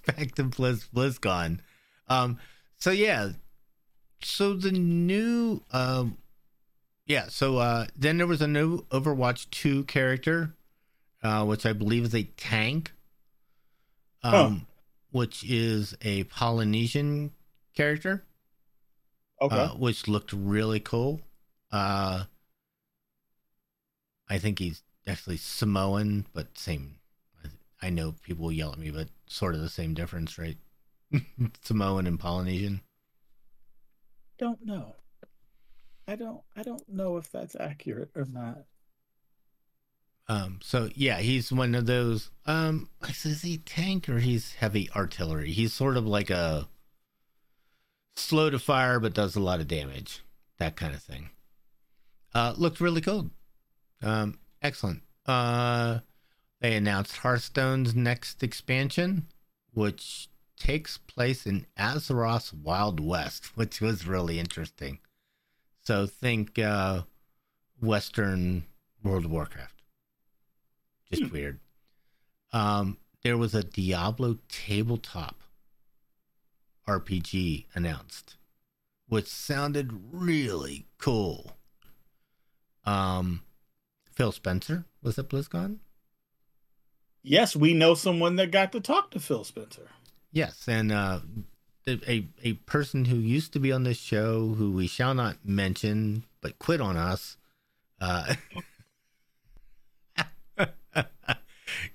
back 0.06 0.36
to 0.36 0.44
Blizz 0.44 0.88
BlizzCon. 0.90 1.60
Um, 2.08 2.40
so 2.78 2.92
yeah, 2.92 3.32
so 4.24 4.54
the 4.54 4.72
new 4.72 5.62
um, 5.72 6.18
yeah, 7.06 7.28
so 7.28 7.58
uh, 7.58 7.86
then 7.96 8.18
there 8.18 8.28
was 8.28 8.42
a 8.42 8.48
new 8.48 8.82
Overwatch 8.86 9.50
two 9.52 9.84
character, 9.86 10.54
uh, 11.24 11.46
which 11.46 11.66
I 11.66 11.74
believe 11.74 12.04
is 12.06 12.16
a 12.16 12.24
tank. 12.24 12.92
Um, 14.24 14.32
Huh. 14.34 14.66
which 15.12 15.44
is 15.48 15.96
a 16.02 16.24
Polynesian 16.26 17.32
character, 17.76 18.24
Okay. 19.40 19.56
uh, 19.56 19.70
which 19.76 20.08
looked 20.08 20.34
really 20.34 20.80
cool. 20.80 21.22
Uh, 21.76 22.24
I 24.30 24.38
think 24.38 24.60
he's 24.60 24.82
actually 25.06 25.38
Samoan, 25.38 26.26
but 26.34 26.58
same. 26.58 26.96
I 27.82 27.90
know 27.90 28.16
people 28.24 28.46
will 28.46 28.52
yell 28.52 28.72
at 28.72 28.80
me, 28.80 28.90
but 28.90 29.10
sort 29.28 29.56
of 29.56 29.62
the 29.62 29.70
same 29.70 29.94
difference, 29.94 30.38
right? 30.38 30.58
Samoan 31.62 32.08
and 32.08 32.20
Polynesian. 32.20 32.82
don't 34.40 34.66
know. 34.66 34.96
I 36.08 36.16
don't. 36.16 36.42
I 36.56 36.64
don't 36.64 36.88
know 36.88 37.18
if 37.18 37.30
that's 37.32 37.56
accurate 37.60 38.12
or 38.16 38.26
not. 38.26 38.64
Um, 40.28 40.60
so 40.64 40.90
yeah, 40.96 41.18
he's 41.18 41.52
one 41.52 41.76
of 41.76 41.86
those. 41.86 42.32
Um, 42.46 42.90
is 43.26 43.42
he 43.42 43.58
tank 43.58 44.08
or 44.08 44.20
he's 44.20 44.54
heavy 44.54 44.90
artillery? 44.96 45.52
He's 45.52 45.74
sort 45.74 45.98
of 45.98 46.08
like 46.08 46.30
a 46.30 46.68
slow 48.16 48.50
to 48.50 48.60
fire 48.60 49.00
but 49.00 49.14
does 49.14 49.36
a 49.36 49.42
lot 49.42 49.60
of 49.60 49.68
damage, 49.68 50.24
that 50.58 50.78
kind 50.78 50.96
of 50.96 51.04
thing. 51.04 51.30
Uh, 52.36 52.54
looked 52.58 52.82
really 52.82 53.00
cool. 53.02 53.32
Um, 54.04 54.38
excellent. 54.62 55.02
Uh, 55.26 56.00
they 56.60 56.76
announced 56.76 57.18
Hearthstone's 57.18 57.96
next 57.96 58.44
expansion, 58.44 59.28
which 59.74 60.28
takes 60.58 60.98
place 60.98 61.46
in 61.48 61.66
Azeroth's 61.80 62.52
Wild 62.54 63.00
West, 63.00 63.46
which 63.58 63.80
was 63.80 64.06
really 64.06 64.38
interesting. 64.38 65.00
So 65.82 66.06
think 66.08 66.60
uh, 66.60 67.04
Western 67.80 68.66
World 69.02 69.26
of 69.26 69.32
Warcraft. 69.32 69.82
Just 71.10 71.24
Hmm. 71.24 71.34
weird. 71.34 71.60
Um, 72.52 72.98
there 73.24 73.38
was 73.38 73.56
a 73.56 73.64
Diablo 73.64 74.38
tabletop 74.50 75.42
RPG 76.88 77.66
announced, 77.74 78.36
which 79.08 79.28
sounded 79.28 79.92
really 80.12 80.86
cool. 80.98 81.58
Um, 82.86 83.42
Phil 84.12 84.32
Spencer 84.32 84.86
was 85.02 85.18
at 85.20 85.30
BlizzCon. 85.30 85.78
Yes, 87.24 87.56
we 87.56 87.74
know 87.74 87.96
someone 87.96 88.36
that 88.36 88.52
got 88.52 88.72
to 88.74 88.80
talk 88.80 89.12
to 89.12 89.20
Phil 89.20 89.44
Spencer. 89.44 89.90
Yes, 90.32 90.68
and 90.68 90.92
uh, 90.92 91.20
a 91.88 92.28
a 92.44 92.54
person 92.66 93.06
who 93.06 93.18
used 93.18 93.54
to 93.54 93.60
be 93.60 93.72
on 93.72 93.84
this 93.84 93.98
show, 93.98 94.54
who 94.54 94.72
we 94.72 94.88
shall 94.88 95.14
not 95.14 95.38
mention, 95.44 96.24
but 96.42 96.60
quit 96.60 96.82
on 96.82 96.98
us, 96.98 97.38
uh, 98.00 98.36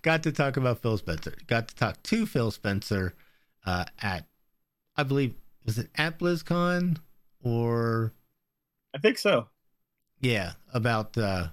got 0.02 0.22
to 0.22 0.32
talk 0.32 0.56
about 0.56 0.82
Phil 0.82 0.98
Spencer. 0.98 1.34
Got 1.46 1.68
to 1.68 1.74
talk 1.74 2.02
to 2.04 2.26
Phil 2.26 2.50
Spencer 2.50 3.14
uh, 3.64 3.84
at, 4.00 4.26
I 4.96 5.02
believe, 5.02 5.34
was 5.64 5.78
it 5.78 5.90
at 5.94 6.18
BlizzCon 6.18 6.98
or 7.42 8.12
I 8.94 8.98
think 8.98 9.18
so. 9.18 9.48
Yeah, 10.20 10.52
about 10.74 11.16
uh, 11.16 11.48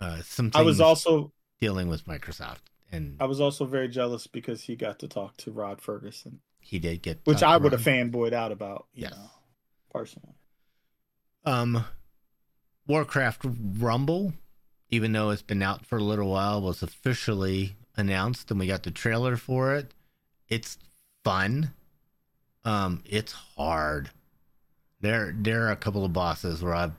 uh, 0.00 0.20
some 0.22 0.50
I 0.54 0.62
was 0.62 0.80
also 0.80 1.32
dealing 1.60 1.88
with 1.88 2.04
Microsoft, 2.06 2.60
and 2.90 3.16
I 3.20 3.24
was 3.24 3.40
also 3.40 3.64
very 3.64 3.88
jealous 3.88 4.26
because 4.26 4.62
he 4.62 4.76
got 4.76 4.98
to 5.00 5.08
talk 5.08 5.36
to 5.38 5.50
Rod 5.52 5.80
Fergusson, 5.80 6.38
he 6.60 6.78
did 6.78 7.02
get 7.02 7.20
which 7.24 7.42
I 7.42 7.56
would 7.56 7.72
have 7.72 7.80
fanboyed 7.80 8.32
out 8.32 8.52
about. 8.52 8.86
You 8.94 9.02
Yes. 9.04 9.12
know, 9.12 9.30
personally. 9.90 10.34
um 11.44 11.84
warcraft 12.86 13.44
rumble 13.78 14.32
even 14.90 15.12
though 15.12 15.30
it's 15.30 15.40
been 15.42 15.62
out 15.62 15.86
for 15.86 15.96
a 15.98 16.02
little 16.02 16.28
while 16.30 16.60
was 16.60 16.82
officially 16.82 17.76
announced 17.96 18.50
and 18.50 18.58
we 18.60 18.66
got 18.66 18.82
the 18.82 18.90
trailer 18.90 19.36
for 19.36 19.74
it 19.74 19.92
it's 20.48 20.78
fun 21.24 21.72
um 22.64 23.02
it's 23.06 23.32
hard 23.32 24.10
there 25.00 25.34
there 25.36 25.66
are 25.66 25.70
a 25.70 25.76
couple 25.76 26.04
of 26.04 26.12
bosses 26.12 26.62
where 26.62 26.74
i've 26.74 26.92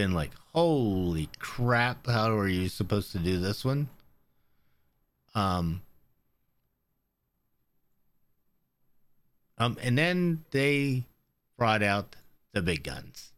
been 0.00 0.14
like 0.14 0.30
holy 0.54 1.28
crap 1.38 2.06
how 2.06 2.30
are 2.36 2.48
you 2.48 2.68
supposed 2.68 3.12
to 3.12 3.18
do 3.18 3.38
this 3.38 3.64
one? 3.64 3.88
Um 5.34 5.82
um 9.58 9.76
and 9.82 9.98
then 9.98 10.44
they 10.52 11.04
brought 11.60 11.82
out 11.82 12.16
the 12.52 12.62
big 12.62 12.82
guns. 12.82 13.32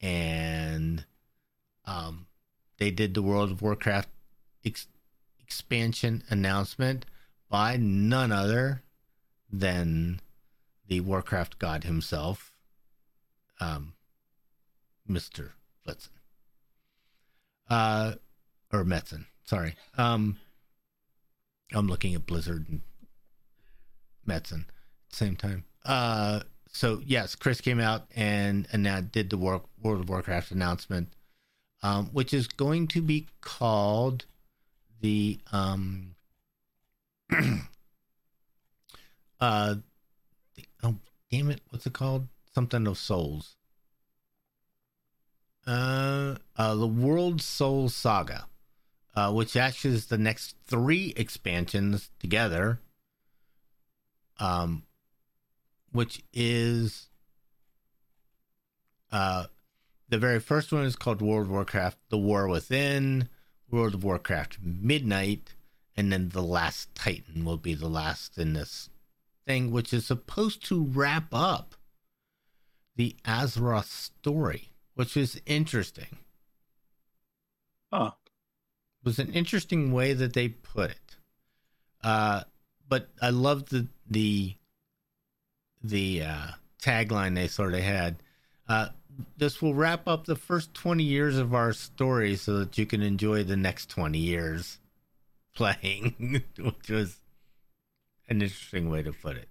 And 0.00 1.04
um, 1.84 2.26
they 2.78 2.90
did 2.90 3.12
the 3.12 3.22
World 3.22 3.50
of 3.50 3.60
Warcraft 3.60 4.08
ex- 4.64 4.88
expansion 5.38 6.22
announcement 6.30 7.04
by 7.50 7.76
none 7.76 8.32
other 8.32 8.82
than 9.50 10.20
the 10.86 11.00
Warcraft 11.00 11.58
god 11.58 11.84
himself, 11.84 12.54
um, 13.60 13.92
Mister 15.06 15.52
Blitzen, 15.88 16.08
uh, 17.70 18.12
or 18.72 18.84
Metzen. 18.84 19.26
Sorry, 19.44 19.74
um, 19.96 20.36
I'm 21.72 21.88
looking 21.88 22.14
at 22.14 22.26
Blizzard 22.26 22.66
and 22.68 22.82
Metzen 24.26 24.60
at 24.60 25.10
the 25.10 25.16
same 25.16 25.36
time. 25.36 25.64
Uh, 25.84 26.40
so 26.70 27.00
yes, 27.04 27.34
Chris 27.34 27.60
came 27.60 27.80
out 27.80 28.06
and 28.14 28.68
and 28.72 28.82
now 28.82 29.00
did 29.00 29.30
the 29.30 29.38
World 29.38 29.64
of 29.82 30.08
Warcraft 30.08 30.50
announcement, 30.50 31.08
um, 31.82 32.06
which 32.06 32.34
is 32.34 32.46
going 32.46 32.88
to 32.88 33.00
be 33.00 33.26
called 33.40 34.26
the 35.00 35.38
um, 35.52 36.14
uh, 39.40 39.76
the, 40.54 40.64
oh 40.82 40.96
damn 41.30 41.50
it, 41.50 41.62
what's 41.70 41.86
it 41.86 41.94
called? 41.94 42.28
Something 42.54 42.86
of 42.86 42.98
Souls. 42.98 43.57
Uh, 45.68 46.36
uh, 46.56 46.74
the 46.74 46.88
Worldsoul 46.88 47.90
Saga, 47.90 48.46
uh, 49.14 49.32
which 49.32 49.56
actually 49.56 49.94
is 49.94 50.06
the 50.06 50.18
next 50.18 50.56
three 50.66 51.12
expansions 51.16 52.10
together. 52.20 52.80
um, 54.38 54.84
which 55.92 56.22
is 56.32 57.08
uh, 59.12 59.46
the 60.08 60.18
very 60.18 60.40
first 60.40 60.72
one 60.72 60.84
is 60.84 60.96
called 60.96 61.20
World 61.22 61.46
of 61.46 61.50
Warcraft: 61.50 61.98
The 62.10 62.18
War 62.18 62.48
Within, 62.48 63.28
World 63.70 63.94
of 63.94 64.04
Warcraft 64.04 64.58
Midnight, 64.62 65.54
and 65.96 66.12
then 66.12 66.30
the 66.30 66.42
Last 66.42 66.94
Titan 66.94 67.44
will 67.44 67.56
be 67.56 67.74
the 67.74 67.88
last 67.88 68.38
in 68.38 68.52
this 68.52 68.90
thing, 69.46 69.70
which 69.70 69.92
is 69.92 70.06
supposed 70.06 70.64
to 70.66 70.84
wrap 70.84 71.28
up 71.32 71.74
the 72.96 73.16
Azeroth 73.24 73.86
story, 73.90 74.67
which 74.98 75.16
is 75.16 75.40
interesting. 75.46 76.18
Huh. 77.92 78.10
It 79.00 79.06
was 79.06 79.20
an 79.20 79.32
interesting 79.32 79.92
way 79.92 80.12
that 80.12 80.32
they 80.32 80.48
put 80.48 80.90
it. 80.90 81.16
Uh, 82.02 82.42
but 82.88 83.08
I 83.22 83.30
loved 83.30 83.70
the 83.70 83.86
the 84.10 84.56
the 85.84 86.22
uh, 86.24 86.46
tagline 86.82 87.36
they 87.36 87.46
sort 87.46 87.74
of 87.74 87.80
had. 87.80 88.16
Uh, 88.68 88.88
this 89.36 89.62
will 89.62 89.72
wrap 89.72 90.08
up 90.08 90.26
the 90.26 90.34
first 90.34 90.74
20 90.74 91.04
years 91.04 91.36
of 91.36 91.54
our 91.54 91.72
story 91.72 92.34
so 92.34 92.58
that 92.58 92.76
you 92.76 92.84
can 92.84 93.00
enjoy 93.00 93.44
the 93.44 93.56
next 93.56 93.90
20 93.90 94.18
years 94.18 94.80
playing, 95.54 96.42
which 96.58 96.90
was 96.90 97.18
an 98.28 98.42
interesting 98.42 98.90
way 98.90 99.04
to 99.04 99.12
put 99.12 99.36
it. 99.36 99.48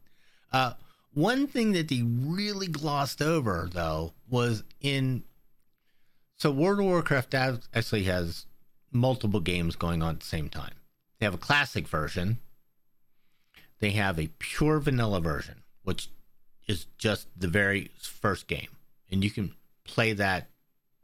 Uh, 0.52 0.74
one 1.14 1.48
thing 1.48 1.72
that 1.72 1.88
they 1.88 2.04
really 2.04 2.68
glossed 2.68 3.22
over, 3.22 3.70
though, 3.72 4.12
was 4.30 4.66
in. 4.82 5.24
So, 6.38 6.52
World 6.52 6.80
of 6.80 6.86
Warcraft 6.86 7.34
actually 7.34 8.04
has 8.04 8.46
multiple 8.92 9.40
games 9.40 9.76
going 9.76 10.04
on 10.04 10.16
at 10.16 10.20
the 10.20 10.26
same 10.26 10.50
time. 10.50 10.76
They 11.20 11.26
have 11.26 11.34
a 11.34 11.40
classic 11.40 11.88
version, 11.88 12.38
they 13.80 13.92
have 13.92 14.20
a 14.20 14.30
pure 14.38 14.80
vanilla 14.80 15.20
version, 15.20 15.64
which 15.84 16.10
is 16.68 16.86
just 16.98 17.28
the 17.36 17.48
very 17.48 17.92
first 18.00 18.48
game. 18.48 18.70
And 19.10 19.24
you 19.24 19.32
can 19.32 19.56
play 19.84 20.14
that 20.14 20.50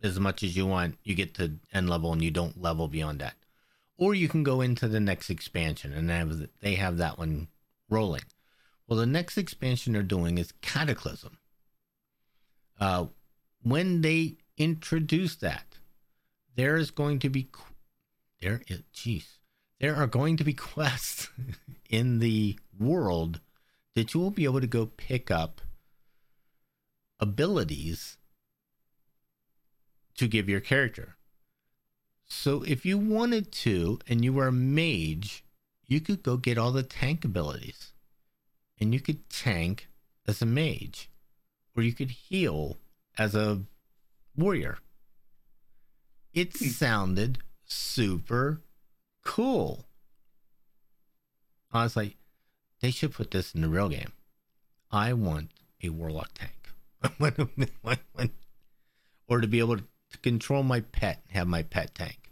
as 0.04 0.20
much 0.20 0.44
as 0.44 0.56
you 0.56 0.68
want. 0.68 0.98
You 1.04 1.16
get 1.16 1.34
to 1.36 1.54
end 1.74 1.90
level 1.90 2.14
and 2.14 2.22
you 2.22 2.32
don't 2.32 2.62
level 2.62 2.88
beyond 2.88 3.20
that. 3.20 3.36
Or 3.98 4.14
you 4.14 4.28
can 4.28 4.44
go 4.44 4.62
into 4.62 4.88
the 4.88 5.00
next 5.00 5.30
expansion 5.30 5.94
and 5.94 6.10
have, 6.10 6.48
they 6.62 6.76
have 6.76 6.98
that 6.98 7.18
one 7.18 7.48
rolling. 7.90 8.24
Well, 8.88 9.00
the 9.00 9.06
next 9.06 9.38
expansion 9.38 9.94
they're 9.94 10.04
doing 10.04 10.38
is 10.38 10.52
Cataclysm. 10.62 11.38
Uh, 12.80 13.06
when 13.62 14.02
they 14.02 14.38
introduce 14.58 15.36
that, 15.38 15.78
there 16.56 16.76
is 16.76 16.92
going 16.92 17.20
to 17.20 17.30
be 17.30 17.50
there 18.42 18.62
is 18.68 18.82
jeez, 18.94 19.38
there 19.80 19.96
are 19.96 20.08
going 20.08 20.38
to 20.38 20.44
be 20.44 20.54
quests 20.76 21.30
in 21.90 22.20
the 22.20 22.60
world 22.80 23.40
that 23.96 24.14
you 24.14 24.20
will 24.20 24.32
be 24.32 24.44
able 24.44 24.62
to 24.62 24.68
go 24.68 24.86
pick 24.86 25.32
up 25.32 25.62
abilities 27.20 28.18
to 30.18 30.28
give 30.28 30.50
your 30.50 30.60
character. 30.60 31.16
So 32.28 32.64
if 32.64 32.86
you 32.86 32.98
wanted 32.98 33.52
to 33.52 34.00
and 34.08 34.24
you 34.24 34.34
were 34.34 34.48
a 34.48 34.52
mage, 34.52 35.44
you 35.88 36.02
could 36.02 36.24
go 36.24 36.38
get 36.38 36.58
all 36.58 36.72
the 36.72 36.84
tank 36.84 37.24
abilities. 37.24 37.94
And 38.80 38.94
you 38.94 39.00
could 39.00 39.30
tank 39.30 39.88
as 40.28 40.42
a 40.42 40.46
mage. 40.46 41.10
Or 41.76 41.84
you 41.84 41.94
could 41.94 42.12
heal 42.12 42.78
as 43.18 43.36
a 43.36 43.62
warrior. 44.36 44.78
It 46.34 46.58
hmm. 46.58 46.66
sounded 46.66 47.40
super 47.66 48.62
cool. 49.24 49.86
I 51.72 51.84
was 51.84 51.96
like, 51.96 52.18
they 52.82 52.92
should 52.92 53.14
put 53.14 53.32
this 53.32 53.56
in 53.56 53.62
the 53.62 53.70
real 53.70 53.90
game. 53.90 54.12
I 54.92 55.14
want 55.14 55.52
a 55.82 55.90
warlock 55.90 56.32
tank. 56.36 56.70
or 59.28 59.42
to 59.42 59.48
be 59.48 59.60
able 59.60 59.78
to 59.78 59.84
control 60.22 60.64
my 60.64 60.82
pet, 60.82 61.24
have 61.30 61.48
my 61.48 61.64
pet 61.64 61.96
tank. 61.96 62.30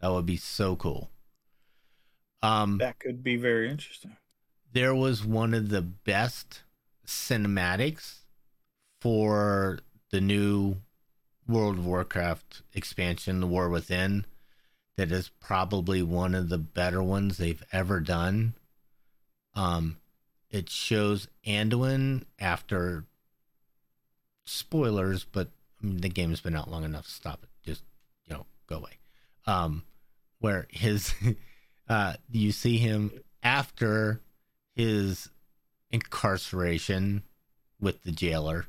That 0.00 0.10
would 0.10 0.26
be 0.26 0.36
so 0.36 0.76
cool. 0.76 1.10
Um, 2.42 2.78
that 2.78 2.98
could 2.98 3.22
be 3.22 3.36
very 3.36 3.70
interesting. 3.70 4.16
There 4.72 4.94
was 4.94 5.24
one 5.24 5.54
of 5.54 5.70
the 5.70 5.80
best 5.80 6.62
cinematics 7.06 8.16
for 9.00 9.78
the 10.10 10.20
new 10.20 10.76
World 11.46 11.78
of 11.78 11.86
Warcraft 11.86 12.62
expansion, 12.72 13.40
The 13.40 13.46
War 13.46 13.68
Within, 13.68 14.24
that 14.96 15.12
is 15.12 15.28
probably 15.40 16.02
one 16.02 16.34
of 16.34 16.48
the 16.48 16.58
better 16.58 17.02
ones 17.02 17.36
they've 17.36 17.62
ever 17.72 18.00
done. 18.00 18.54
Um, 19.54 19.98
it 20.50 20.70
shows 20.70 21.28
Anduin 21.46 22.24
after 22.38 23.04
spoilers, 24.44 25.24
but 25.24 25.48
I 25.82 25.86
mean, 25.86 26.00
the 26.00 26.08
game 26.08 26.30
has 26.30 26.40
been 26.40 26.56
out 26.56 26.70
long 26.70 26.84
enough. 26.84 27.06
To 27.06 27.10
stop 27.10 27.42
it. 27.42 27.48
Just 27.62 27.82
you 28.26 28.34
know, 28.34 28.46
go 28.66 28.76
away. 28.76 28.98
Um, 29.46 29.84
where 30.38 30.66
his, 30.70 31.14
uh, 31.88 32.14
you 32.30 32.52
see 32.52 32.78
him 32.78 33.10
after 33.42 34.20
his 34.74 35.28
incarceration 35.90 37.22
with 37.80 38.02
the 38.02 38.12
jailer, 38.12 38.66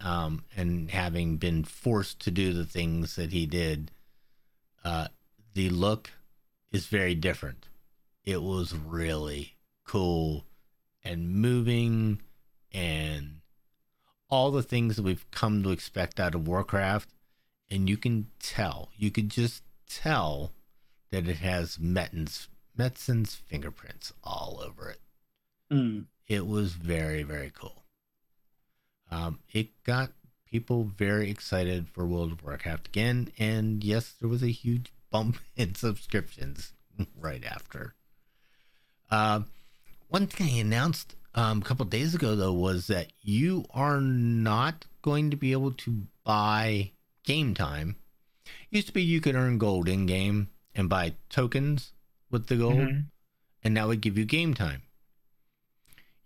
um, 0.00 0.44
and 0.56 0.90
having 0.90 1.36
been 1.36 1.64
forced 1.64 2.20
to 2.20 2.30
do 2.30 2.52
the 2.52 2.64
things 2.64 3.16
that 3.16 3.32
he 3.32 3.46
did. 3.46 3.90
Uh, 4.84 5.08
the 5.54 5.70
look 5.70 6.10
is 6.70 6.86
very 6.86 7.14
different. 7.14 7.68
It 8.24 8.42
was 8.42 8.74
really 8.74 9.56
cool 9.84 10.44
and 11.02 11.30
moving 11.30 12.20
and 12.72 13.40
all 14.28 14.50
the 14.50 14.62
things 14.62 14.96
that 14.96 15.02
we've 15.02 15.30
come 15.30 15.62
to 15.62 15.70
expect 15.70 16.20
out 16.20 16.34
of 16.34 16.46
Warcraft. 16.46 17.08
And 17.70 17.88
you 17.88 17.96
can 17.96 18.28
tell, 18.38 18.90
you 18.96 19.10
could 19.10 19.30
just 19.30 19.62
tell 19.88 20.52
that 21.10 21.28
it 21.28 21.38
has 21.38 21.78
Metzen's 21.78 23.34
fingerprints 23.34 24.12
all 24.22 24.62
over 24.64 24.90
it. 24.90 25.00
Mm. 25.72 26.06
It 26.26 26.46
was 26.46 26.72
very, 26.72 27.22
very 27.22 27.50
cool. 27.54 27.85
It 29.56 29.68
got 29.84 30.10
people 30.44 30.84
very 30.84 31.30
excited 31.30 31.88
for 31.88 32.04
World 32.04 32.30
of 32.30 32.42
Warcraft 32.44 32.88
again, 32.88 33.32
and 33.38 33.82
yes, 33.82 34.12
there 34.20 34.28
was 34.28 34.42
a 34.42 34.50
huge 34.50 34.92
bump 35.10 35.38
in 35.56 35.74
subscriptions 35.74 36.74
right 37.18 37.42
after. 37.42 37.94
Uh, 39.10 39.40
one 40.08 40.26
thing 40.26 40.48
he 40.48 40.60
announced 40.60 41.16
um, 41.34 41.62
a 41.62 41.64
couple 41.64 41.86
days 41.86 42.14
ago, 42.14 42.36
though, 42.36 42.52
was 42.52 42.88
that 42.88 43.14
you 43.22 43.64
are 43.70 43.98
not 43.98 44.84
going 45.00 45.30
to 45.30 45.38
be 45.38 45.52
able 45.52 45.72
to 45.72 46.02
buy 46.22 46.90
game 47.24 47.54
time. 47.54 47.96
It 48.70 48.76
used 48.76 48.88
to 48.88 48.92
be 48.92 49.02
you 49.02 49.22
could 49.22 49.36
earn 49.36 49.56
gold 49.56 49.88
in 49.88 50.04
game 50.04 50.50
and 50.74 50.90
buy 50.90 51.14
tokens 51.30 51.94
with 52.30 52.48
the 52.48 52.56
gold, 52.56 52.74
mm-hmm. 52.74 53.00
and 53.64 53.74
that 53.78 53.88
would 53.88 54.02
give 54.02 54.18
you 54.18 54.26
game 54.26 54.52
time. 54.52 54.82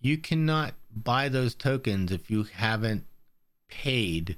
You 0.01 0.19
cannot 0.19 0.75
buy 0.93 1.29
those 1.29 1.55
tokens 1.55 2.11
if 2.11 2.29
you 2.29 2.43
haven't 2.43 3.05
paid 3.71 4.37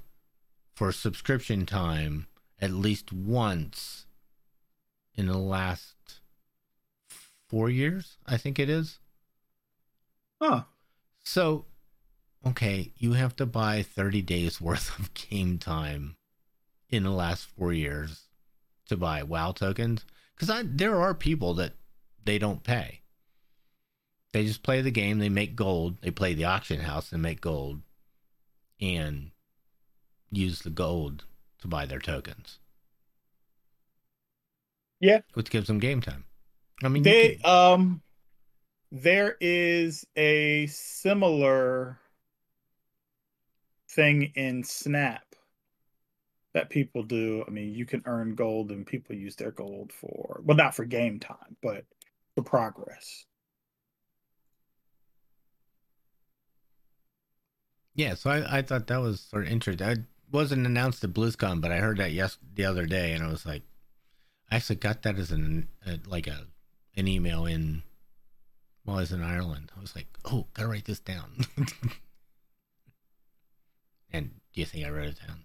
for 0.74 0.92
subscription 0.92 1.66
time 1.66 2.26
at 2.60 2.70
least 2.70 3.12
once 3.12 4.06
in 5.14 5.26
the 5.26 5.38
last 5.38 6.20
four 7.48 7.68
years, 7.68 8.16
I 8.26 8.36
think 8.36 8.58
it 8.58 8.70
is. 8.70 8.98
Huh. 10.40 10.62
So, 11.22 11.66
okay, 12.46 12.92
you 12.96 13.12
have 13.12 13.36
to 13.36 13.46
buy 13.46 13.82
30 13.82 14.22
days 14.22 14.60
worth 14.60 14.98
of 14.98 15.12
game 15.14 15.58
time 15.58 16.16
in 16.88 17.02
the 17.02 17.10
last 17.10 17.44
four 17.44 17.72
years 17.72 18.28
to 18.88 18.96
buy 18.96 19.22
WoW 19.22 19.52
tokens. 19.52 20.04
Because 20.34 20.64
there 20.64 21.00
are 21.00 21.14
people 21.14 21.54
that 21.54 21.74
they 22.24 22.38
don't 22.38 22.62
pay. 22.62 23.00
They 24.32 24.46
just 24.46 24.62
play 24.62 24.80
the 24.80 24.90
game, 24.90 25.18
they 25.18 25.28
make 25.28 25.54
gold, 25.54 26.00
they 26.00 26.10
play 26.10 26.32
the 26.32 26.46
auction 26.46 26.80
house 26.80 27.12
and 27.12 27.20
make 27.20 27.40
gold, 27.40 27.82
and 28.82 29.30
use 30.30 30.60
the 30.60 30.70
gold 30.70 31.24
to 31.60 31.68
buy 31.68 31.86
their 31.86 32.00
tokens. 32.00 32.58
Yeah. 35.00 35.20
Which 35.34 35.50
gives 35.50 35.68
them 35.68 35.78
game 35.78 36.00
time. 36.00 36.24
I 36.82 36.88
mean, 36.88 37.04
they, 37.04 37.36
can... 37.36 37.50
um, 37.50 38.02
there 38.90 39.36
is 39.40 40.04
a 40.16 40.66
similar 40.66 41.98
thing 43.90 44.32
in 44.34 44.64
Snap 44.64 45.24
that 46.54 46.70
people 46.70 47.02
do. 47.02 47.44
I 47.46 47.50
mean, 47.50 47.74
you 47.74 47.86
can 47.86 48.02
earn 48.04 48.34
gold, 48.34 48.70
and 48.70 48.86
people 48.86 49.16
use 49.16 49.36
their 49.36 49.52
gold 49.52 49.92
for 49.92 50.40
well, 50.44 50.56
not 50.56 50.74
for 50.74 50.84
game 50.84 51.20
time, 51.20 51.56
but 51.62 51.84
for 52.34 52.42
progress. 52.42 53.24
Yeah, 57.94 58.14
so 58.14 58.30
I, 58.30 58.58
I 58.58 58.62
thought 58.62 58.86
that 58.86 59.00
was 59.00 59.20
sort 59.20 59.46
of 59.46 59.52
interesting. 59.52 59.86
I 59.86 59.96
wasn't 60.30 60.66
announced 60.66 61.04
at 61.04 61.12
BlizzCon, 61.12 61.60
but 61.60 61.70
I 61.70 61.78
heard 61.78 61.98
that 61.98 62.12
yes 62.12 62.38
the 62.54 62.64
other 62.64 62.86
day, 62.86 63.12
and 63.12 63.22
I 63.22 63.28
was 63.28 63.44
like, 63.44 63.62
I 64.50 64.56
actually 64.56 64.76
got 64.76 65.02
that 65.02 65.18
as 65.18 65.30
an 65.30 65.68
uh, 65.86 65.96
like 66.06 66.26
a 66.26 66.46
an 66.96 67.08
email 67.08 67.46
in 67.46 67.82
while 68.84 68.98
I 68.98 69.00
was 69.00 69.12
in 69.12 69.22
Ireland. 69.22 69.72
I 69.76 69.80
was 69.80 69.94
like, 69.94 70.06
oh, 70.24 70.46
gotta 70.54 70.68
write 70.68 70.84
this 70.86 71.00
down. 71.00 71.46
and 74.12 74.30
do 74.52 74.60
you 74.60 74.66
think 74.66 74.86
I 74.86 74.90
wrote 74.90 75.08
it 75.08 75.18
down? 75.26 75.44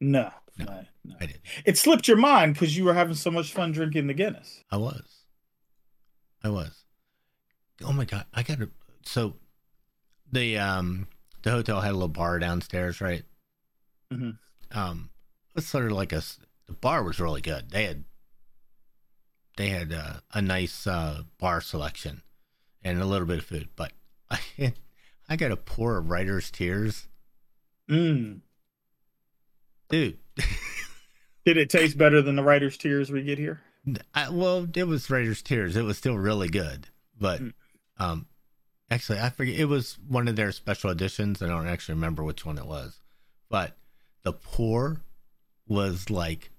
No, 0.00 0.30
No, 0.58 0.64
no, 0.64 0.84
no. 1.04 1.16
I 1.20 1.26
did. 1.26 1.40
It 1.64 1.76
slipped 1.76 2.08
your 2.08 2.16
mind 2.16 2.54
because 2.54 2.76
you 2.76 2.84
were 2.84 2.94
having 2.94 3.14
so 3.14 3.30
much 3.30 3.52
fun 3.52 3.72
drinking 3.72 4.06
the 4.06 4.14
Guinness. 4.14 4.64
I 4.70 4.76
was. 4.76 5.24
I 6.42 6.48
was. 6.48 6.84
Oh 7.84 7.92
my 7.92 8.04
god! 8.04 8.24
I 8.32 8.42
got 8.42 8.58
to. 8.58 8.70
So, 9.02 9.36
the 10.30 10.58
um 10.58 11.06
the 11.42 11.50
hotel 11.50 11.80
had 11.80 11.90
a 11.90 11.94
little 11.94 12.08
bar 12.08 12.38
downstairs, 12.38 13.00
right? 13.00 13.24
Mhm. 14.12 14.38
Um, 14.72 15.10
it's 15.56 15.66
sort 15.66 15.86
of 15.86 15.92
like 15.92 16.12
a 16.12 16.22
The 16.66 16.72
bar 16.74 17.02
was 17.02 17.18
really 17.20 17.40
good. 17.40 17.70
They 17.70 17.84
had. 17.84 18.04
They 19.56 19.68
had 19.68 19.92
uh, 19.92 20.20
a 20.32 20.40
nice 20.40 20.86
uh, 20.86 21.24
bar 21.38 21.60
selection, 21.60 22.22
and 22.82 23.00
a 23.00 23.04
little 23.04 23.26
bit 23.26 23.38
of 23.40 23.44
food. 23.44 23.68
But 23.76 23.92
I, 24.30 24.40
I 25.28 25.36
got 25.36 25.50
a 25.52 25.56
pour 25.56 25.98
of 25.98 26.08
writer's 26.10 26.50
tears, 26.50 27.08
Mm. 27.88 28.40
dude. 29.88 30.18
Did 31.44 31.56
it 31.56 31.70
taste 31.70 31.98
better 31.98 32.22
than 32.22 32.36
the 32.36 32.42
writer's 32.42 32.76
tears 32.76 33.10
we 33.10 33.22
get 33.22 33.38
here? 33.38 33.60
I, 34.14 34.28
well, 34.30 34.68
it 34.74 34.84
was 34.84 35.08
Writer's 35.10 35.42
Tears. 35.42 35.74
It 35.74 35.82
was 35.82 35.96
still 35.98 36.16
really 36.16 36.48
good, 36.48 36.86
but 37.18 37.40
Mm. 37.40 37.52
um, 37.98 38.26
actually, 38.90 39.20
I 39.20 39.30
forget. 39.30 39.58
It 39.58 39.66
was 39.66 39.98
one 40.08 40.28
of 40.28 40.36
their 40.36 40.52
special 40.52 40.90
editions. 40.90 41.42
I 41.42 41.48
don't 41.48 41.66
actually 41.66 41.94
remember 41.94 42.24
which 42.24 42.44
one 42.44 42.58
it 42.58 42.66
was, 42.66 43.00
but 43.48 43.76
the 44.22 44.32
pour 44.32 45.02
was 45.68 46.10
like 46.10 46.50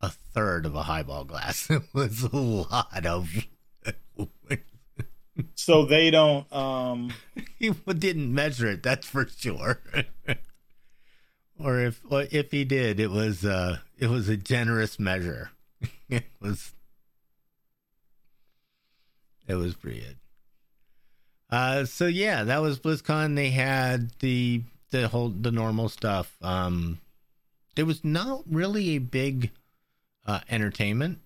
a 0.00 0.08
third 0.08 0.66
of 0.66 0.74
a 0.74 0.84
highball 0.84 1.24
glass. 1.24 1.68
It 1.70 1.82
was 1.92 2.22
a 2.22 2.36
lot 2.36 3.06
of. 3.06 3.30
So 5.54 5.84
they 5.84 6.10
don't. 6.10 6.50
Um. 6.52 7.12
he 7.58 7.70
didn't 7.70 8.32
measure 8.32 8.68
it. 8.68 8.82
That's 8.82 9.06
for 9.06 9.26
sure. 9.28 9.82
or 11.58 11.78
if 11.80 12.00
or 12.08 12.26
if 12.30 12.50
he 12.50 12.64
did, 12.64 12.98
it 12.98 13.10
was 13.10 13.44
uh, 13.44 13.78
it 13.98 14.08
was 14.08 14.28
a 14.30 14.36
generous 14.36 14.98
measure. 14.98 15.50
it 16.08 16.24
was. 16.40 16.72
It 19.46 19.54
was 19.54 19.74
pretty 19.74 20.00
good. 20.00 20.16
Uh, 21.50 21.84
so 21.84 22.06
yeah, 22.06 22.44
that 22.44 22.58
was 22.62 22.78
BlizzCon. 22.80 23.36
They 23.36 23.50
had 23.50 24.10
the 24.20 24.62
the 24.90 25.08
whole 25.08 25.28
the 25.28 25.52
normal 25.52 25.88
stuff. 25.88 26.34
Um, 26.42 27.00
there 27.76 27.86
was 27.86 28.04
not 28.04 28.42
really 28.50 28.90
a 28.96 28.98
big 28.98 29.50
uh, 30.24 30.40
entertainment. 30.50 31.20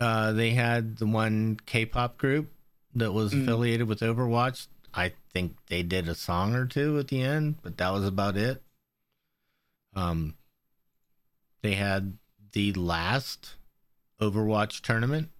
Uh, 0.00 0.32
they 0.32 0.50
had 0.50 0.96
the 0.98 1.06
one 1.06 1.58
K-pop 1.66 2.18
group 2.18 2.50
that 2.94 3.12
was 3.12 3.32
Mm. 3.32 3.42
affiliated 3.42 3.88
with 3.88 4.00
Overwatch. 4.00 4.66
I 4.94 5.12
think 5.32 5.56
they 5.66 5.82
did 5.82 6.08
a 6.08 6.14
song 6.14 6.54
or 6.54 6.66
two 6.66 6.98
at 6.98 7.08
the 7.08 7.20
end, 7.22 7.56
but 7.62 7.76
that 7.78 7.90
was 7.90 8.04
about 8.04 8.36
it. 8.36 8.62
Um, 9.94 10.34
they 11.62 11.74
had 11.74 12.18
the 12.52 12.72
last 12.72 13.56
Overwatch 14.20 14.80
tournament 14.80 15.30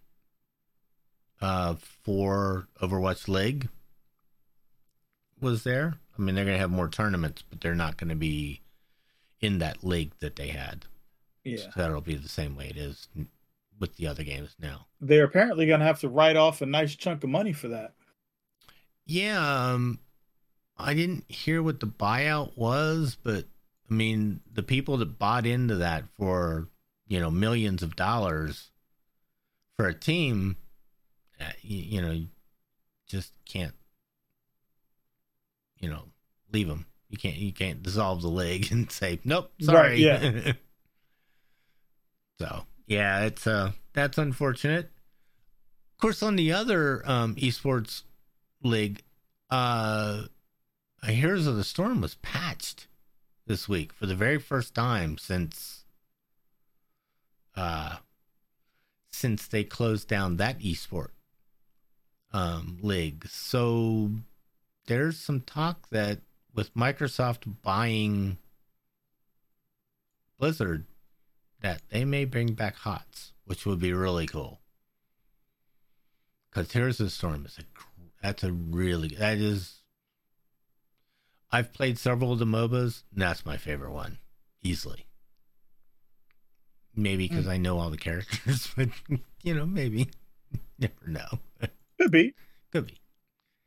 uh, 1.40 1.76
for 2.04 2.68
Overwatch 2.80 3.28
League 3.28 3.68
was 5.40 5.64
there. 5.64 5.94
I 6.18 6.22
mean, 6.22 6.34
they're 6.34 6.44
going 6.44 6.56
to 6.56 6.60
have 6.60 6.70
more 6.70 6.88
tournaments, 6.88 7.42
but 7.48 7.60
they're 7.60 7.74
not 7.74 7.96
going 7.96 8.08
to 8.08 8.16
be 8.16 8.60
in 9.40 9.58
that 9.58 9.84
league 9.84 10.12
that 10.20 10.36
they 10.36 10.48
had. 10.48 10.84
Yeah. 11.44 11.58
So 11.58 11.70
that'll 11.76 12.00
be 12.00 12.16
the 12.16 12.28
same 12.28 12.56
way 12.56 12.66
it 12.68 12.76
is 12.76 13.08
with 13.78 13.96
the 13.96 14.08
other 14.08 14.24
games 14.24 14.56
now. 14.60 14.86
They're 15.00 15.24
apparently 15.24 15.66
going 15.66 15.80
to 15.80 15.86
have 15.86 16.00
to 16.00 16.08
write 16.08 16.36
off 16.36 16.60
a 16.60 16.66
nice 16.66 16.94
chunk 16.94 17.22
of 17.22 17.30
money 17.30 17.52
for 17.52 17.68
that. 17.68 17.94
Yeah, 19.06 19.70
um, 19.72 20.00
I 20.76 20.94
didn't 20.94 21.24
hear 21.30 21.62
what 21.62 21.80
the 21.80 21.86
buyout 21.86 22.56
was, 22.56 23.16
but 23.22 23.46
I 23.90 23.94
mean, 23.94 24.40
the 24.52 24.62
people 24.62 24.98
that 24.98 25.18
bought 25.18 25.46
into 25.46 25.76
that 25.76 26.04
for 26.18 26.68
you 27.06 27.18
know 27.18 27.30
millions 27.30 27.82
of 27.82 27.96
dollars 27.96 28.70
for 29.76 29.86
a 29.86 29.94
team, 29.94 30.56
you, 31.62 31.78
you 31.78 32.02
know, 32.02 32.10
you 32.10 32.28
just 33.06 33.32
can't, 33.44 33.74
you 35.78 35.88
know, 35.88 36.04
leave 36.52 36.68
them. 36.68 36.86
You 37.08 37.16
can't 37.16 37.36
you 37.36 37.52
can't 37.52 37.82
dissolve 37.82 38.22
the 38.22 38.28
league 38.28 38.68
and 38.72 38.90
say 38.90 39.20
nope, 39.24 39.50
sorry. 39.60 39.90
Right, 39.90 39.98
yeah. 39.98 40.52
so 42.38 42.62
yeah, 42.86 43.24
it's 43.24 43.46
uh 43.46 43.72
that's 43.92 44.18
unfortunate. 44.18 44.90
Of 45.96 46.00
course, 46.00 46.22
on 46.22 46.36
the 46.36 46.52
other 46.52 47.02
um, 47.10 47.34
esports 47.34 48.04
league, 48.62 49.02
uh, 49.50 50.22
Heroes 51.04 51.48
of 51.48 51.56
the 51.56 51.64
Storm 51.64 52.00
was 52.00 52.14
patched 52.16 52.86
this 53.48 53.68
week 53.68 53.92
for 53.92 54.06
the 54.06 54.14
very 54.14 54.38
first 54.38 54.74
time 54.74 55.18
since 55.18 55.84
uh 57.56 57.96
since 59.10 59.48
they 59.48 59.64
closed 59.64 60.06
down 60.06 60.36
that 60.36 60.60
esport 60.60 61.08
um 62.32 62.78
league. 62.82 63.26
So 63.28 64.10
there's 64.86 65.18
some 65.18 65.40
talk 65.40 65.88
that 65.90 66.20
with 66.54 66.74
Microsoft 66.74 67.62
buying 67.62 68.38
Blizzard 70.38 70.86
that 71.60 71.82
they 71.90 72.04
may 72.04 72.24
bring 72.24 72.54
back 72.54 72.76
HOTS, 72.76 73.32
which 73.44 73.66
would 73.66 73.80
be 73.80 73.92
really 73.92 74.26
cool. 74.26 74.60
Because 76.50 76.72
Heroes 76.72 77.00
of 77.00 77.06
the 77.06 77.10
Storm 77.10 77.44
is 77.46 77.58
a 77.58 77.62
that's 78.22 78.42
a 78.42 78.52
really 78.52 79.08
that 79.18 79.38
is. 79.38 79.82
I've 81.50 81.72
played 81.72 81.98
several 81.98 82.32
of 82.32 82.38
the 82.38 82.44
MOBAs. 82.44 83.04
And 83.12 83.22
that's 83.22 83.46
my 83.46 83.56
favorite 83.56 83.92
one, 83.92 84.18
easily. 84.62 85.06
Maybe 86.94 87.28
because 87.28 87.46
I 87.46 87.56
know 87.56 87.78
all 87.78 87.90
the 87.90 87.96
characters, 87.96 88.68
but 88.76 88.88
you 89.42 89.54
know, 89.54 89.64
maybe 89.64 90.08
never 90.78 91.06
know. 91.06 91.38
Could 92.00 92.10
be. 92.10 92.34
Could 92.72 92.86
be. 92.86 92.98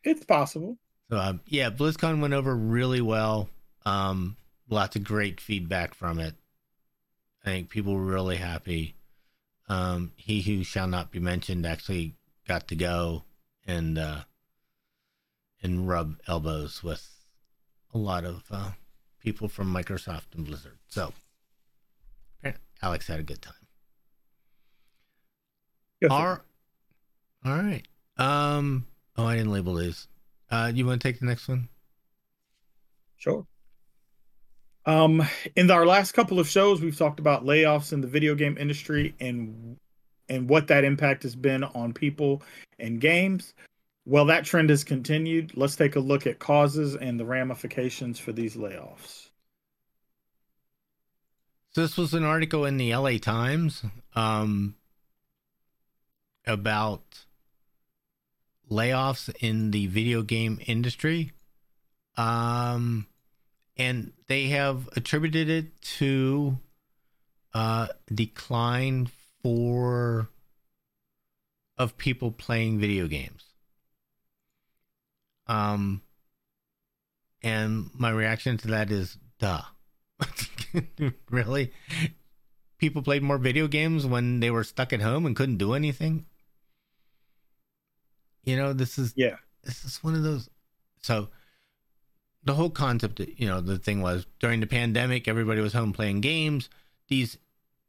It's 0.04 0.26
possible. 0.26 0.78
So 1.10 1.18
um, 1.18 1.42
yeah, 1.48 1.70
BlizzCon 1.70 2.22
went 2.22 2.34
over 2.34 2.56
really 2.56 3.02
well. 3.02 3.50
Um, 3.86 4.38
lots 4.70 4.96
of 4.96 5.04
great 5.04 5.42
feedback 5.42 5.94
from 5.94 6.20
it. 6.20 6.36
I 7.46 7.50
think 7.50 7.70
people 7.70 7.96
were 7.96 8.02
really 8.02 8.38
happy. 8.38 8.96
Um, 9.68 10.12
he 10.16 10.42
who 10.42 10.64
shall 10.64 10.88
not 10.88 11.12
be 11.12 11.20
mentioned 11.20 11.66
actually 11.66 12.16
got 12.48 12.68
to 12.70 12.76
go 12.76 13.24
and 13.66 13.98
uh, 13.98 14.22
and 15.62 15.88
rub 15.88 16.16
elbows 16.28 16.84
with 16.84 17.08
a 17.94 17.98
lot 17.98 18.24
of 18.24 18.44
uh, 18.52 18.72
people 19.20 19.48
from 19.48 19.74
Microsoft 19.74 20.36
and 20.36 20.46
Blizzard. 20.46 20.78
So 20.88 21.14
Alex 22.82 23.08
had 23.08 23.20
a 23.20 23.24
good 23.24 23.42
time. 23.42 23.54
For 26.02 26.12
All, 26.12 26.40
all 27.46 27.58
right. 27.62 27.88
Um. 28.18 28.88
Oh, 29.18 29.26
I 29.26 29.36
didn't 29.36 29.52
label 29.52 29.76
these. 29.76 30.08
Uh, 30.50 30.72
you 30.74 30.86
want 30.86 31.02
to 31.02 31.08
take 31.08 31.20
the 31.20 31.26
next 31.26 31.48
one? 31.48 31.70
Sure. 33.18 33.46
Um, 34.86 35.24
in 35.56 35.70
our 35.70 35.86
last 35.86 36.14
couple 36.14 36.40
of 36.40 36.48
shows, 36.50 36.82
we've 36.82 36.98
talked 36.98 37.20
about 37.20 37.46
layoffs 37.46 37.94
in 37.94 38.02
the 38.02 38.08
video 38.08 38.36
game 38.36 38.58
industry 38.58 39.16
and 39.20 39.78
and 40.30 40.50
what 40.50 40.68
that 40.68 40.86
impact 40.86 41.24
has 41.24 41.36
been 41.36 41.64
on 41.64 41.94
people 41.94 42.42
and 42.80 43.02
games. 43.02 43.54
Well, 44.06 44.26
that 44.26 44.46
trend 44.46 44.70
has 44.70 44.84
continued. 44.84 45.56
Let's 45.56 45.76
take 45.76 45.96
a 45.96 46.00
look 46.00 46.26
at 46.26 46.40
causes 46.40 46.96
and 46.96 47.20
the 47.20 47.26
ramifications 47.26 48.18
for 48.18 48.32
these 48.32 48.56
layoffs. 48.56 49.30
So 51.72 51.82
this 51.82 51.98
was 51.98 52.14
an 52.14 52.24
article 52.24 52.66
in 52.66 52.78
the 52.78 52.96
LA 52.96 53.18
Times 53.18 53.84
um, 54.16 54.76
about 56.46 57.04
layoffs 58.72 59.34
in 59.42 59.72
the 59.72 59.88
video 59.88 60.24
game 60.24 60.60
industry. 60.66 61.34
Um, 62.18 63.08
and 63.78 64.14
they 64.28 64.48
have 64.48 64.90
attributed 64.96 65.50
it 65.50 65.82
to 65.98 66.58
uh, 67.54 67.88
decline 68.14 69.10
for 69.44 70.30
of 71.78 71.98
people 71.98 72.32
playing 72.32 72.80
video 72.80 73.08
games. 73.08 73.44
Um, 75.48 76.02
and 77.42 77.90
my 77.94 78.12
reaction 78.12 78.58
to 78.58 78.68
that 78.68 78.92
is, 78.92 79.18
duh. 79.40 79.64
really? 81.30 81.74
People 82.78 83.02
played 83.02 83.24
more 83.24 83.38
video 83.38 83.68
games 83.68 84.06
when 84.06 84.40
they 84.40 84.52
were 84.52 84.64
stuck 84.64 84.94
at 84.94 85.02
home 85.02 85.26
and 85.26 85.36
couldn't 85.36 85.58
do 85.58 85.74
anything? 85.74 86.26
You 88.44 88.58
know, 88.58 88.74
this 88.74 88.98
is 88.98 89.14
Yeah. 89.16 89.38
this 89.64 89.84
is 89.86 90.04
one 90.04 90.16
of 90.16 90.24
those 90.24 90.50
so 91.02 91.30
the 92.44 92.54
whole 92.54 92.70
concept 92.70 93.20
you 93.20 93.48
know 93.48 93.62
the 93.62 93.78
thing 93.78 94.02
was 94.02 94.26
during 94.40 94.60
the 94.60 94.68
pandemic 94.68 95.28
everybody 95.28 95.62
was 95.62 95.74
home 95.74 95.94
playing 95.94 96.22
games 96.22 96.70
these 97.08 97.38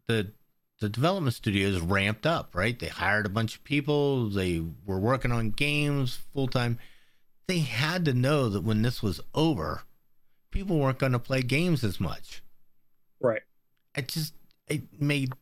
the 0.09 0.33
the 0.81 0.89
development 0.89 1.33
studios 1.33 1.81
ramped 1.81 2.27
up, 2.27 2.57
right? 2.57 2.77
They 2.77 2.89
hired 2.89 3.25
a 3.25 3.29
bunch 3.29 3.55
of 3.55 3.63
people, 3.63 4.29
they 4.29 4.61
were 4.85 4.99
working 4.99 5.31
on 5.31 5.51
games 5.51 6.19
full 6.35 6.49
time. 6.49 6.77
They 7.47 7.61
had 7.61 8.05
to 8.07 8.13
know 8.13 8.49
that 8.49 8.65
when 8.65 8.83
this 8.83 9.01
was 9.01 9.21
over, 9.33 9.83
people 10.51 10.79
weren't 10.81 10.99
going 10.99 11.13
to 11.13 11.21
play 11.21 11.41
games 11.41 11.85
as 11.85 12.01
much. 12.01 12.43
Right. 13.21 13.43
It 13.95 14.09
just 14.09 14.35
it 14.67 15.01
made 15.01 15.33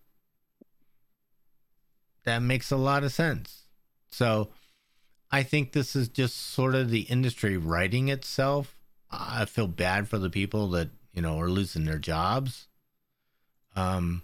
that 2.25 2.41
makes 2.43 2.71
a 2.71 2.77
lot 2.77 3.03
of 3.03 3.11
sense. 3.13 3.63
So 4.11 4.51
I 5.33 5.43
think 5.43 5.73
this 5.73 5.95
is 5.95 6.09
just 6.09 6.37
sort 6.37 6.75
of 6.75 6.91
the 6.91 7.03
industry 7.03 7.57
writing 7.57 8.09
itself. 8.09 8.77
I 9.11 9.45
feel 9.45 9.69
bad 9.69 10.09
for 10.09 10.19
the 10.19 10.31
people 10.31 10.69
that, 10.71 10.91
you 11.13 11.23
know, 11.23 11.39
are 11.39 11.49
losing 11.49 11.85
their 11.85 11.99
jobs. 11.99 12.69
Um 13.77 14.23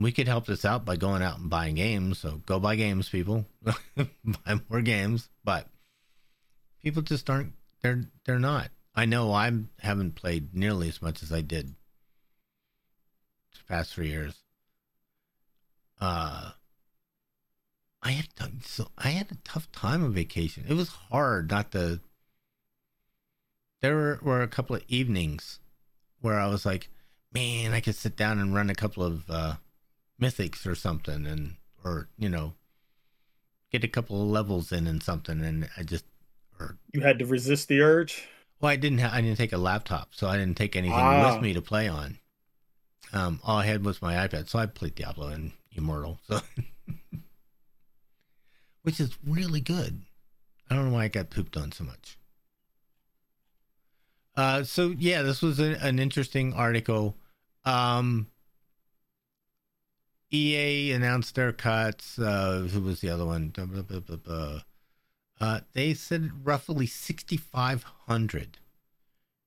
we 0.00 0.12
could 0.12 0.28
help 0.28 0.46
this 0.46 0.64
out 0.64 0.84
by 0.84 0.96
going 0.96 1.22
out 1.22 1.38
and 1.38 1.50
buying 1.50 1.74
games. 1.74 2.18
So 2.18 2.40
go 2.46 2.60
buy 2.60 2.76
games, 2.76 3.08
people. 3.08 3.46
buy 3.96 4.60
more 4.70 4.80
games, 4.80 5.28
but 5.42 5.68
people 6.82 7.02
just 7.02 7.28
aren't 7.28 7.52
they're 7.82 8.04
they're 8.24 8.38
not. 8.38 8.70
I 8.94 9.04
know 9.04 9.32
I 9.32 9.52
haven't 9.80 10.14
played 10.14 10.54
nearly 10.54 10.88
as 10.88 11.02
much 11.02 11.22
as 11.22 11.32
I 11.32 11.40
did 11.40 11.74
the 13.52 13.64
past 13.68 13.92
three 13.92 14.08
years. 14.08 14.34
Uh 16.00 16.52
I 18.08 18.12
had 18.12 18.28
so 18.64 18.88
I 18.96 19.10
had 19.10 19.30
a 19.30 19.36
tough 19.44 19.70
time 19.70 20.02
on 20.02 20.14
vacation. 20.14 20.64
It 20.66 20.72
was 20.72 20.88
hard 20.88 21.50
not 21.50 21.72
to. 21.72 22.00
There 23.82 23.94
were, 23.94 24.18
were 24.22 24.40
a 24.40 24.48
couple 24.48 24.74
of 24.76 24.82
evenings 24.88 25.60
where 26.22 26.40
I 26.40 26.46
was 26.46 26.64
like, 26.64 26.88
"Man, 27.34 27.74
I 27.74 27.80
could 27.80 27.96
sit 27.96 28.16
down 28.16 28.38
and 28.38 28.54
run 28.54 28.70
a 28.70 28.74
couple 28.74 29.04
of 29.04 29.28
uh, 29.28 29.54
mythics 30.18 30.66
or 30.66 30.74
something, 30.74 31.26
and 31.26 31.56
or 31.84 32.08
you 32.16 32.30
know, 32.30 32.54
get 33.70 33.84
a 33.84 33.88
couple 33.88 34.22
of 34.22 34.28
levels 34.28 34.72
in 34.72 34.86
and 34.86 35.02
something." 35.02 35.44
And 35.44 35.68
I 35.76 35.82
just, 35.82 36.06
or 36.58 36.78
you 36.94 37.02
had 37.02 37.18
to 37.18 37.26
resist 37.26 37.68
the 37.68 37.82
urge. 37.82 38.26
Well, 38.58 38.72
I 38.72 38.76
didn't. 38.76 39.00
Ha- 39.00 39.10
I 39.12 39.20
didn't 39.20 39.36
take 39.36 39.52
a 39.52 39.58
laptop, 39.58 40.14
so 40.14 40.28
I 40.28 40.38
didn't 40.38 40.56
take 40.56 40.76
anything 40.76 40.96
ah. 40.96 41.34
with 41.34 41.42
me 41.42 41.52
to 41.52 41.60
play 41.60 41.88
on. 41.88 42.16
Um, 43.12 43.40
all 43.44 43.58
I 43.58 43.66
had 43.66 43.84
was 43.84 44.00
my 44.00 44.14
iPad, 44.26 44.48
so 44.48 44.58
I 44.58 44.64
played 44.64 44.94
Diablo 44.94 45.26
and 45.28 45.52
Immortal. 45.72 46.20
So. 46.26 46.40
which 48.88 49.00
is 49.00 49.18
really 49.22 49.60
good. 49.60 50.00
I 50.70 50.74
don't 50.74 50.86
know 50.86 50.94
why 50.94 51.04
I 51.04 51.08
got 51.08 51.28
pooped 51.28 51.58
on 51.58 51.72
so 51.72 51.84
much. 51.84 52.16
Uh, 54.34 54.64
so 54.64 54.94
yeah, 54.96 55.20
this 55.20 55.42
was 55.42 55.60
a, 55.60 55.76
an 55.82 55.98
interesting 55.98 56.54
article. 56.54 57.14
Um, 57.66 58.28
EA 60.32 60.92
announced 60.92 61.34
their 61.34 61.52
cuts. 61.52 62.18
Uh, 62.18 62.66
who 62.72 62.80
was 62.80 63.02
the 63.02 63.10
other 63.10 63.26
one? 63.26 63.52
Uh, 65.38 65.60
they 65.74 65.92
said 65.92 66.46
roughly 66.46 66.86
6,500 66.86 68.56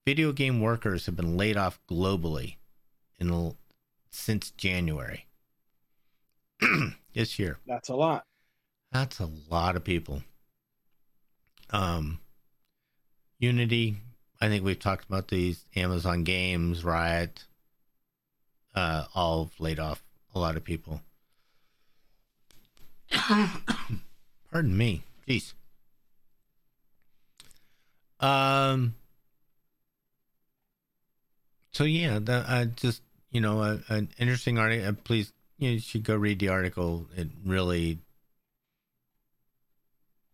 video 0.06 0.32
game 0.32 0.62
workers 0.62 1.08
have 1.08 1.16
been 1.16 1.36
laid 1.36 1.58
off 1.58 1.80
globally 1.90 2.58
in 3.18 3.56
since 4.12 4.52
January 4.52 5.26
this 7.16 7.40
year. 7.40 7.58
That's 7.66 7.90
a 7.90 7.96
lot. 7.96 8.24
That's 8.92 9.20
a 9.20 9.30
lot 9.50 9.76
of 9.76 9.84
people. 9.84 10.22
Um, 11.70 12.20
Unity, 13.40 13.96
I 14.42 14.50
think 14.50 14.64
we've 14.64 14.80
talked 14.80 15.08
about 15.08 15.30
these. 15.30 15.66
Amazon 15.76 16.24
Games, 16.24 16.84
Riot, 16.84 17.46
uh, 18.76 19.06
all 19.16 19.52
laid 19.60 19.80
off 19.80 20.04
a 20.36 20.40
lot 20.40 20.58
of 20.58 20.64
people. 20.64 21.02
Pardon 23.12 24.78
me. 24.78 25.04
Jeez. 25.28 25.54
Um. 28.20 28.96
So 31.72 31.86
yeah, 31.86 32.20
uh, 32.28 32.66
just 32.66 33.02
you 33.32 33.40
know, 33.42 33.62
uh, 33.62 33.78
an 33.90 34.10
interesting 34.20 34.58
article. 34.58 34.88
Uh, 34.88 34.94
please, 35.04 35.32
you 35.58 35.80
should 35.80 36.04
go 36.04 36.16
read 36.16 36.40
the 36.40 36.50
article. 36.50 37.08
It 37.16 37.30
really 37.46 38.00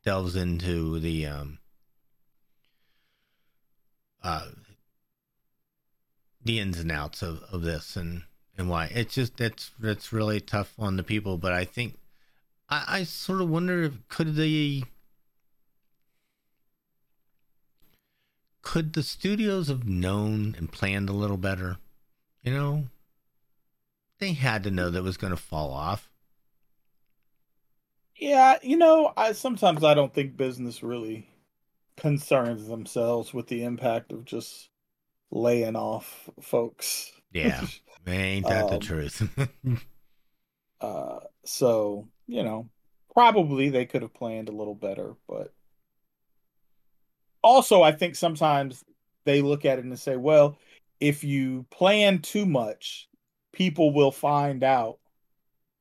delves 0.07 0.37
into 0.37 1.01
the 1.01 1.25
um, 1.25 1.59
uh, 4.23 4.47
the 6.41 6.59
ins 6.59 6.79
and 6.79 6.93
outs 6.93 7.21
of, 7.21 7.43
of 7.51 7.61
this 7.61 7.97
and 7.97 8.23
and 8.57 8.69
why. 8.69 8.85
It's 8.85 9.15
just 9.15 9.35
that's 9.35 9.71
that's 9.77 10.13
really 10.13 10.39
tough 10.39 10.73
on 10.79 10.95
the 10.95 11.03
people 11.03 11.37
but 11.37 11.51
i 11.51 11.65
think 11.65 11.97
i, 12.69 12.85
I 12.87 13.03
sort 13.03 13.41
of 13.41 13.49
wonder 13.49 13.83
if 13.83 14.07
could 14.07 14.35
the 14.35 14.85
could 18.61 18.93
the 18.93 19.03
studios 19.03 19.67
have 19.67 19.85
known 19.85 20.55
and 20.57 20.71
planned 20.71 21.09
a 21.09 21.13
little 21.13 21.37
better? 21.37 21.79
You 22.43 22.53
know? 22.53 22.85
They 24.19 24.33
had 24.33 24.63
to 24.63 24.71
know 24.71 24.89
that 24.89 25.03
was 25.03 25.17
going 25.17 25.31
to 25.31 25.37
fall 25.37 25.71
off 25.71 26.09
yeah, 28.17 28.57
you 28.61 28.77
know, 28.77 29.13
I 29.15 29.33
sometimes 29.33 29.83
I 29.83 29.93
don't 29.93 30.13
think 30.13 30.37
business 30.37 30.83
really 30.83 31.29
concerns 31.95 32.67
themselves 32.67 33.33
with 33.33 33.47
the 33.47 33.63
impact 33.63 34.11
of 34.11 34.25
just 34.25 34.69
laying 35.31 35.75
off 35.75 36.29
folks. 36.41 37.11
Yeah, 37.31 37.65
ain't 38.07 38.47
that 38.47 38.65
um, 38.65 38.69
the 38.69 38.79
truth? 38.79 39.29
uh, 40.81 41.19
so 41.45 42.07
you 42.27 42.43
know, 42.43 42.69
probably 43.13 43.69
they 43.69 43.85
could 43.85 44.01
have 44.01 44.13
planned 44.13 44.49
a 44.49 44.53
little 44.53 44.75
better, 44.75 45.15
but 45.27 45.53
also 47.43 47.81
I 47.81 47.91
think 47.91 48.15
sometimes 48.15 48.83
they 49.25 49.41
look 49.41 49.65
at 49.65 49.79
it 49.79 49.85
and 49.85 49.99
say, 49.99 50.15
well, 50.15 50.57
if 50.99 51.23
you 51.23 51.65
plan 51.69 52.19
too 52.19 52.45
much, 52.45 53.09
people 53.53 53.93
will 53.93 54.11
find 54.11 54.63
out 54.63 54.99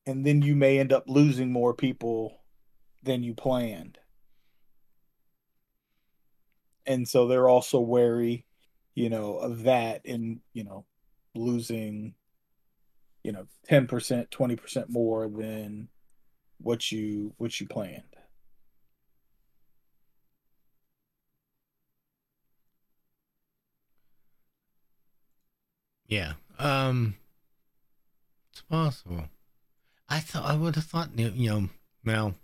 and 0.07 0.25
then 0.25 0.41
you 0.43 0.55
may 0.55 0.79
end 0.79 0.93
up 0.93 1.05
losing 1.09 1.51
more 1.53 1.75
people 1.75 2.39
than 3.03 3.23
you 3.23 3.35
planned. 3.35 3.99
And 6.87 7.09
so 7.09 7.27
they're 7.27 7.49
also 7.49 7.81
wary, 7.81 8.47
you 8.95 9.11
know, 9.11 9.37
of 9.39 9.65
that 9.65 10.03
and, 10.05 10.41
you 10.53 10.63
know, 10.63 10.85
losing, 11.35 12.15
you 13.25 13.33
know, 13.33 13.47
10%, 13.69 14.29
20% 14.31 14.89
more 14.89 15.29
than 15.29 15.89
what 16.59 16.91
you 16.93 17.35
what 17.37 17.61
you 17.61 17.67
planned. 17.67 18.03
Yeah. 26.07 26.35
Um 26.59 27.17
it's 28.53 28.63
possible. 28.63 29.29
I 30.09 30.21
thought 30.21 30.45
I 30.45 30.55
would 30.55 30.77
have 30.77 30.85
thought 30.85 31.19
you 31.19 31.51
know, 31.51 31.69
well, 32.05 32.35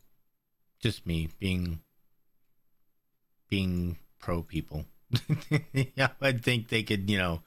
just 0.81 1.07
me 1.07 1.29
being 1.39 1.81
being 3.49 3.99
pro 4.19 4.43
people. 4.43 4.87
yeah, 5.73 6.09
I 6.21 6.33
think 6.33 6.69
they 6.69 6.83
could, 6.83 7.09
you 7.09 7.19
know, 7.19 7.43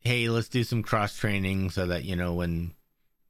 hey, 0.00 0.28
let's 0.28 0.48
do 0.48 0.64
some 0.64 0.82
cross 0.82 1.16
training 1.16 1.70
so 1.70 1.86
that 1.86 2.04
you 2.04 2.16
know 2.16 2.34
when 2.34 2.72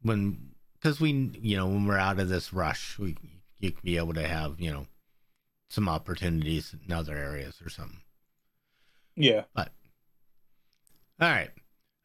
when 0.03 0.51
because 0.74 1.01
we 1.01 1.33
you 1.41 1.57
know 1.57 1.66
when 1.66 1.87
we're 1.87 1.99
out 1.99 2.18
of 2.18 2.29
this 2.29 2.53
rush, 2.53 2.99
we 2.99 3.16
you 3.59 3.70
can 3.70 3.81
be 3.85 3.97
able 3.97 4.14
to 4.14 4.26
have 4.26 4.61
you 4.61 4.72
know 4.72 4.87
some 5.68 5.89
opportunities 5.89 6.74
in 6.87 6.93
other 6.93 7.16
areas 7.16 7.61
or 7.64 7.68
something. 7.68 8.01
Yeah, 9.14 9.45
but 9.55 9.72
all 11.20 11.29
right. 11.29 11.51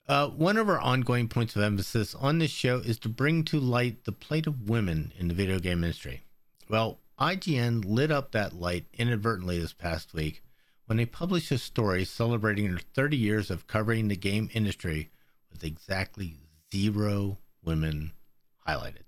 Uh, 0.05 0.27
one 0.27 0.57
of 0.57 0.67
our 0.67 0.79
ongoing 0.79 1.29
points 1.29 1.55
of 1.55 1.61
emphasis 1.61 2.13
on 2.15 2.39
this 2.39 2.51
show 2.51 2.77
is 2.79 2.99
to 2.99 3.07
bring 3.07 3.43
to 3.45 3.59
light 3.59 4.03
the 4.03 4.11
plight 4.11 4.45
of 4.47 4.69
women 4.69 5.13
in 5.17 5.29
the 5.29 5.33
video 5.33 5.59
game 5.59 5.83
industry. 5.83 6.23
Well, 6.67 6.99
IGN 7.19 7.85
lit 7.85 8.11
up 8.11 8.31
that 8.31 8.53
light 8.53 8.85
inadvertently 8.93 9.59
this 9.59 9.71
past 9.71 10.13
week 10.13 10.43
when 10.87 10.97
they 10.97 11.05
published 11.05 11.51
a 11.51 11.57
story 11.57 12.03
celebrating 12.03 12.69
their 12.69 12.79
30 12.93 13.15
years 13.15 13.49
of 13.49 13.67
covering 13.67 14.09
the 14.09 14.17
game 14.17 14.49
industry 14.53 15.09
with 15.51 15.63
exactly 15.63 16.35
zero 16.73 17.37
women 17.63 18.11
highlighted. 18.67 19.03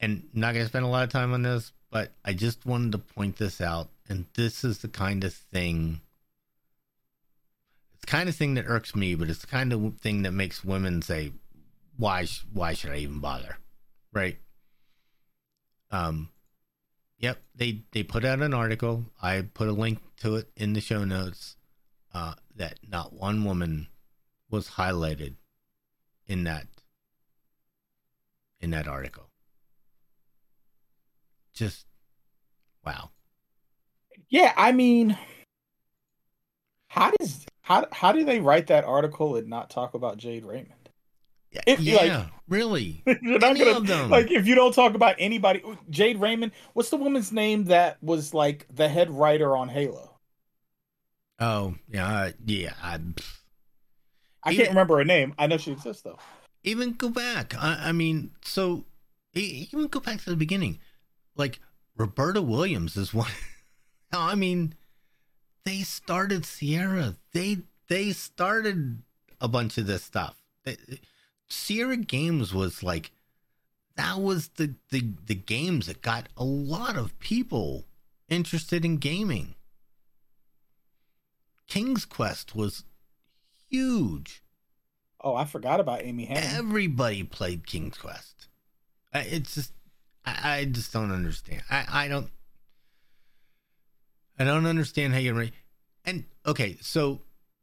And 0.00 0.28
not 0.32 0.54
going 0.54 0.64
to 0.64 0.68
spend 0.68 0.84
a 0.86 0.88
lot 0.88 1.04
of 1.04 1.10
time 1.10 1.34
on 1.34 1.42
this, 1.42 1.72
but 1.90 2.12
I 2.24 2.32
just 2.32 2.64
wanted 2.64 2.92
to 2.92 2.98
point 2.98 3.36
this 3.36 3.60
out. 3.60 3.90
And 4.08 4.26
this 4.34 4.64
is 4.64 4.78
the 4.78 4.88
kind 4.88 5.24
of 5.24 5.34
thing 5.34 6.00
kind 8.06 8.28
of 8.28 8.36
thing 8.36 8.54
that 8.54 8.66
irks 8.66 8.94
me, 8.94 9.14
but 9.14 9.28
it's 9.28 9.40
the 9.40 9.46
kind 9.46 9.72
of 9.72 9.98
thing 10.00 10.22
that 10.22 10.32
makes 10.32 10.64
women 10.64 11.02
say, 11.02 11.32
"Why? 11.96 12.26
Why 12.52 12.72
should 12.74 12.90
I 12.92 12.98
even 12.98 13.20
bother?" 13.20 13.58
Right? 14.12 14.38
Um. 15.90 16.30
Yep 17.18 17.38
they 17.56 17.82
they 17.92 18.02
put 18.02 18.24
out 18.24 18.42
an 18.42 18.54
article. 18.54 19.06
I 19.20 19.42
put 19.42 19.68
a 19.68 19.72
link 19.72 20.00
to 20.18 20.36
it 20.36 20.50
in 20.56 20.74
the 20.74 20.80
show 20.80 21.04
notes. 21.04 21.56
Uh, 22.14 22.34
that 22.54 22.78
not 22.88 23.12
one 23.12 23.44
woman 23.44 23.88
was 24.50 24.70
highlighted 24.70 25.34
in 26.26 26.44
that 26.44 26.66
in 28.60 28.70
that 28.70 28.88
article. 28.88 29.30
Just 31.52 31.86
wow. 32.84 33.10
Yeah, 34.28 34.52
I 34.56 34.72
mean, 34.72 35.16
how 36.88 37.12
does 37.20 37.44
how 37.66 37.84
how 37.90 38.12
do 38.12 38.24
they 38.24 38.38
write 38.38 38.68
that 38.68 38.84
article 38.84 39.34
and 39.34 39.48
not 39.48 39.70
talk 39.70 39.94
about 39.94 40.18
Jade 40.18 40.44
Raymond? 40.44 40.88
If, 41.66 41.80
yeah, 41.80 41.96
like, 41.96 42.26
really. 42.48 43.02
You're 43.06 43.40
not 43.40 43.58
Any 43.58 43.64
gonna 43.64 44.06
like 44.06 44.30
if 44.30 44.46
you 44.46 44.54
don't 44.54 44.72
talk 44.72 44.94
about 44.94 45.16
anybody. 45.18 45.64
Jade 45.90 46.20
Raymond. 46.20 46.52
What's 46.74 46.90
the 46.90 46.96
woman's 46.96 47.32
name 47.32 47.64
that 47.64 48.00
was 48.00 48.32
like 48.32 48.68
the 48.72 48.88
head 48.88 49.10
writer 49.10 49.56
on 49.56 49.68
Halo? 49.68 50.12
Oh 51.40 51.74
yeah, 51.88 52.08
uh, 52.08 52.32
yeah. 52.44 52.74
I, 52.80 53.00
I 54.44 54.54
can't 54.54 54.68
remember 54.68 54.98
her 54.98 55.04
name. 55.04 55.34
I 55.36 55.48
know 55.48 55.56
she 55.56 55.72
exists 55.72 56.02
though. 56.02 56.20
Even 56.62 56.92
go 56.92 57.08
back. 57.08 57.52
I, 57.58 57.88
I 57.88 57.92
mean, 57.92 58.30
so 58.44 58.84
even 59.34 59.88
go 59.88 59.98
back 59.98 60.22
to 60.22 60.30
the 60.30 60.36
beginning. 60.36 60.78
Like 61.34 61.58
Roberta 61.96 62.42
Williams 62.42 62.96
is 62.96 63.12
one. 63.12 63.32
I 64.12 64.36
mean, 64.36 64.76
they 65.66 65.82
started 65.82 66.46
Sierra. 66.46 67.16
They 67.32 67.58
they 67.88 68.12
started 68.12 69.02
a 69.40 69.48
bunch 69.48 69.76
of 69.76 69.86
this 69.86 70.04
stuff. 70.04 70.40
They, 70.64 70.76
Sierra 71.48 71.96
Games 71.96 72.54
was 72.54 72.82
like 72.82 73.10
that 73.96 74.20
was 74.20 74.48
the, 74.56 74.76
the 74.90 75.12
the 75.26 75.34
games 75.34 75.86
that 75.86 76.00
got 76.00 76.28
a 76.36 76.44
lot 76.44 76.96
of 76.96 77.18
people 77.18 77.84
interested 78.28 78.84
in 78.84 78.96
gaming. 78.96 79.56
King's 81.66 82.04
Quest 82.04 82.54
was 82.54 82.84
huge. 83.68 84.42
Oh, 85.20 85.34
I 85.34 85.44
forgot 85.44 85.80
about 85.80 86.02
Amy 86.04 86.26
Hennig. 86.26 86.56
Everybody 86.56 87.24
played 87.24 87.66
King's 87.66 87.98
Quest. 87.98 88.46
It's 89.12 89.56
just 89.56 89.72
I, 90.24 90.58
I 90.58 90.64
just 90.66 90.92
don't 90.92 91.10
understand. 91.10 91.62
I, 91.68 92.04
I 92.04 92.08
don't 92.08 92.30
I 94.38 94.44
don't 94.44 94.66
understand 94.66 95.14
how 95.14 95.18
you 95.20 95.50
and 96.04 96.24
okay, 96.46 96.76
so 96.80 97.22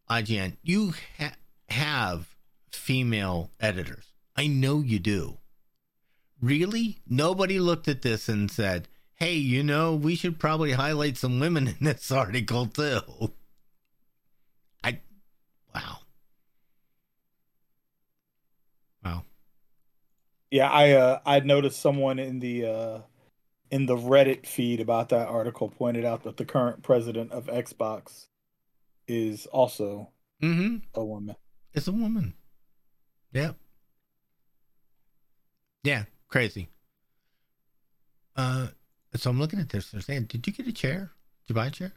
IGN, 0.10 0.58
you 0.62 0.94
ha- 1.18 1.36
have 1.70 2.36
female 2.72 3.52
editors. 3.60 4.14
I 4.36 4.48
know 4.48 4.80
you 4.80 5.00
do. 5.00 5.38
Really? 6.42 6.98
Nobody 7.08 7.60
looked 7.60 7.88
at 7.88 8.02
this 8.02 8.28
and 8.28 8.52
said, 8.52 8.90
hey, 9.16 9.36
you 9.36 9.64
know, 9.64 9.96
we 9.96 10.16
should 10.16 10.40
probably 10.40 10.74
highlight 10.74 11.18
some 11.18 11.40
women 11.40 11.68
in 11.70 11.78
this 11.80 12.12
article 12.12 12.66
too. 12.66 13.32
I, 14.84 15.00
wow. 15.74 16.00
Wow. 19.06 19.24
Yeah, 20.52 20.70
I 20.70 20.92
uh 20.92 21.20
I 21.26 21.40
noticed 21.40 21.82
someone 21.82 22.20
in 22.20 22.40
the 22.40 22.66
uh 22.66 23.00
in 23.74 23.88
the 23.88 23.98
Reddit 23.98 24.46
feed 24.46 24.80
about 24.80 25.10
that 25.10 25.28
article 25.28 25.68
pointed 25.68 26.06
out 26.06 26.22
that 26.26 26.38
the 26.38 26.46
current 26.46 26.84
president 26.84 27.32
of 27.32 27.48
Xbox 27.48 28.28
is 29.08 29.48
also 29.48 30.12
mm-hmm. 30.44 30.76
a 30.94 31.04
woman. 31.04 31.36
It's 31.74 31.88
a 31.88 31.92
woman. 31.92 32.36
Yep. 33.32 33.56
Yeah, 35.84 36.04
crazy. 36.28 36.70
Uh, 38.36 38.68
so 39.16 39.32
I'm 39.32 39.40
looking 39.40 39.60
at 39.60 39.70
this. 39.70 39.90
They're 39.90 40.02
saying, 40.02 40.26
"Did 40.26 40.46
you 40.46 40.54
get 40.54 40.68
a 40.68 40.72
chair? 40.72 41.10
Did 41.48 41.54
you 41.54 41.56
buy 41.56 41.66
a 41.66 41.72
chair?" 41.72 41.94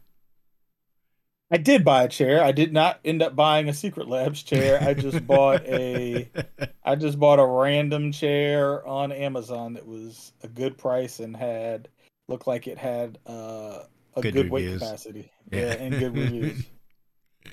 I 1.50 1.58
did 1.58 1.84
buy 1.84 2.02
a 2.02 2.08
chair. 2.08 2.42
I 2.42 2.50
did 2.50 2.72
not 2.72 2.98
end 3.04 3.22
up 3.22 3.36
buying 3.36 3.68
a 3.68 3.74
Secret 3.74 4.08
Labs 4.08 4.42
chair. 4.42 4.82
I 4.82 4.94
just 4.94 5.24
bought 5.26 5.64
a 5.64 6.28
I 6.84 6.96
just 6.96 7.20
bought 7.20 7.38
a 7.38 7.46
random 7.46 8.10
chair 8.10 8.86
on 8.86 9.12
Amazon 9.12 9.74
that 9.74 9.86
was 9.86 10.32
a 10.42 10.48
good 10.48 10.76
price 10.76 11.20
and 11.20 11.36
had 11.36 11.88
looked 12.28 12.48
like 12.48 12.66
it 12.66 12.78
had 12.78 13.18
uh, 13.26 13.84
a 14.16 14.22
good, 14.22 14.34
good 14.34 14.50
weight 14.50 14.72
capacity. 14.72 15.30
Yeah. 15.52 15.60
yeah, 15.60 15.72
and 15.74 15.98
good 15.98 16.16
reviews. 16.16 16.64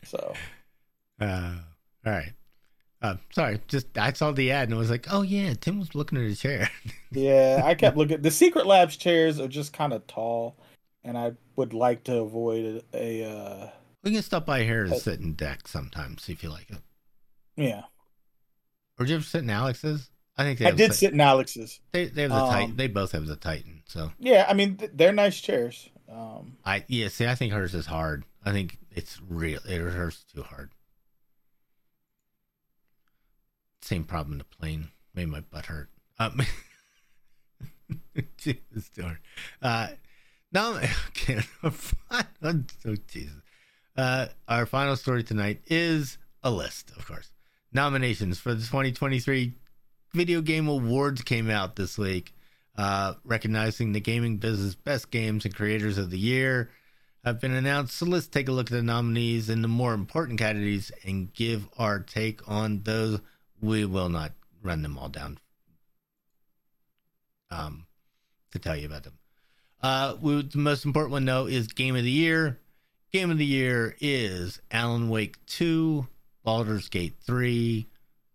So 0.05 0.33
uh 1.21 1.53
all 2.03 2.11
right. 2.11 2.33
Uh, 2.99 3.17
sorry, 3.31 3.61
just 3.67 3.95
I 3.95 4.11
saw 4.13 4.31
the 4.31 4.49
ad 4.51 4.69
and 4.69 4.75
I 4.75 4.77
was 4.77 4.89
like, 4.89 5.05
oh 5.11 5.21
yeah, 5.21 5.53
Tim 5.53 5.77
was 5.77 5.93
looking 5.93 6.17
at 6.17 6.31
a 6.31 6.35
chair. 6.35 6.67
yeah, 7.11 7.61
I 7.63 7.75
kept 7.75 7.95
looking. 7.95 8.21
The 8.21 8.31
Secret 8.31 8.65
Labs 8.65 8.97
chairs 8.97 9.39
are 9.39 9.47
just 9.47 9.71
kind 9.71 9.93
of 9.93 10.07
tall, 10.07 10.57
and 11.03 11.15
I 11.15 11.33
would 11.55 11.73
like 11.73 12.05
to 12.05 12.17
avoid 12.17 12.83
a. 12.91 13.23
uh 13.23 13.69
We 14.03 14.11
can 14.11 14.21
stop 14.21 14.45
by 14.45 14.63
here 14.63 14.83
and 14.83 14.95
sit 14.95 15.19
in 15.19 15.33
deck 15.33 15.67
sometimes, 15.67 16.23
see 16.23 16.33
if 16.33 16.43
you 16.43 16.49
like 16.49 16.69
it. 16.69 16.79
Yeah. 17.55 17.83
Or 18.99 19.05
did 19.05 19.09
you 19.09 19.15
ever 19.15 19.23
sit 19.23 19.43
in 19.43 19.49
Alex's? 19.49 20.09
I 20.37 20.43
think 20.43 20.61
I 20.61 20.71
did 20.71 20.93
sit 20.93 21.13
in 21.13 21.21
Alex's. 21.21 21.79
They 21.91 22.05
they 22.05 22.23
have 22.23 22.31
the 22.31 22.37
um, 22.37 22.49
Titan. 22.49 22.75
They 22.75 22.87
both 22.87 23.11
have 23.11 23.27
the 23.27 23.35
Titan. 23.35 23.83
So 23.85 24.11
yeah, 24.19 24.45
I 24.49 24.53
mean 24.53 24.79
they're 24.93 25.13
nice 25.13 25.39
chairs. 25.39 25.89
Um, 26.11 26.57
I 26.65 26.83
yeah, 26.87 27.07
see, 27.07 27.27
I 27.27 27.35
think 27.35 27.53
hers 27.53 27.73
is 27.73 27.85
hard. 27.85 28.25
I 28.43 28.51
think 28.51 28.77
it's 28.91 29.21
real. 29.27 29.59
It 29.67 29.79
hurts 29.79 30.23
too 30.23 30.43
hard. 30.43 30.71
Same 33.81 34.03
problem 34.03 34.33
in 34.33 34.37
the 34.39 34.43
plane. 34.45 34.89
Made 35.13 35.27
my 35.27 35.41
butt 35.41 35.67
hurt. 35.67 35.89
Um, 36.19 36.41
Jesus, 38.37 38.89
darn. 38.95 39.19
Uh, 39.61 39.89
now, 40.51 40.79
okay. 41.09 41.41
oh, 41.63 42.95
Jesus. 43.07 43.41
Uh, 43.95 44.27
our 44.47 44.65
final 44.65 44.95
story 44.95 45.23
tonight 45.23 45.61
is 45.67 46.17
a 46.43 46.49
list, 46.49 46.91
of 46.97 47.05
course. 47.07 47.31
Nominations 47.71 48.39
for 48.39 48.53
the 48.53 48.61
2023 48.61 49.53
Video 50.13 50.41
Game 50.41 50.67
Awards 50.67 51.21
came 51.21 51.49
out 51.49 51.75
this 51.75 51.97
week, 51.97 52.33
uh, 52.75 53.13
recognizing 53.23 53.91
the 53.91 53.99
gaming 53.99 54.37
business 54.37 54.75
best 54.75 55.11
games 55.11 55.45
and 55.45 55.55
creators 55.55 55.97
of 55.97 56.09
the 56.09 56.19
year 56.19 56.69
have 57.23 57.39
been 57.39 57.53
announced. 57.53 57.95
So 57.95 58.05
let's 58.05 58.27
take 58.27 58.47
a 58.47 58.51
look 58.51 58.67
at 58.67 58.73
the 58.73 58.83
nominees 58.83 59.49
and 59.49 59.63
the 59.63 59.67
more 59.67 59.93
important 59.93 60.39
categories 60.39 60.91
and 61.05 61.33
give 61.33 61.67
our 61.77 61.99
take 61.99 62.47
on 62.47 62.81
those 62.83 63.19
we 63.61 63.85
will 63.85 64.09
not 64.09 64.33
run 64.61 64.81
them 64.81 64.97
all 64.97 65.09
down 65.09 65.39
um, 67.49 67.85
to 68.51 68.59
tell 68.59 68.75
you 68.75 68.87
about 68.87 69.03
them. 69.03 69.17
Uh, 69.81 70.15
we, 70.21 70.41
the 70.41 70.57
most 70.57 70.85
important 70.85 71.11
one, 71.11 71.25
though, 71.25 71.45
is 71.45 71.67
Game 71.67 71.95
of 71.95 72.03
the 72.03 72.11
Year. 72.11 72.59
Game 73.13 73.29
of 73.29 73.37
the 73.37 73.45
Year 73.45 73.95
is 74.01 74.59
Alan 74.71 75.07
Wake 75.07 75.37
2, 75.45 76.07
Baldur's 76.43 76.89
Gate 76.89 77.13
3, 77.23 77.85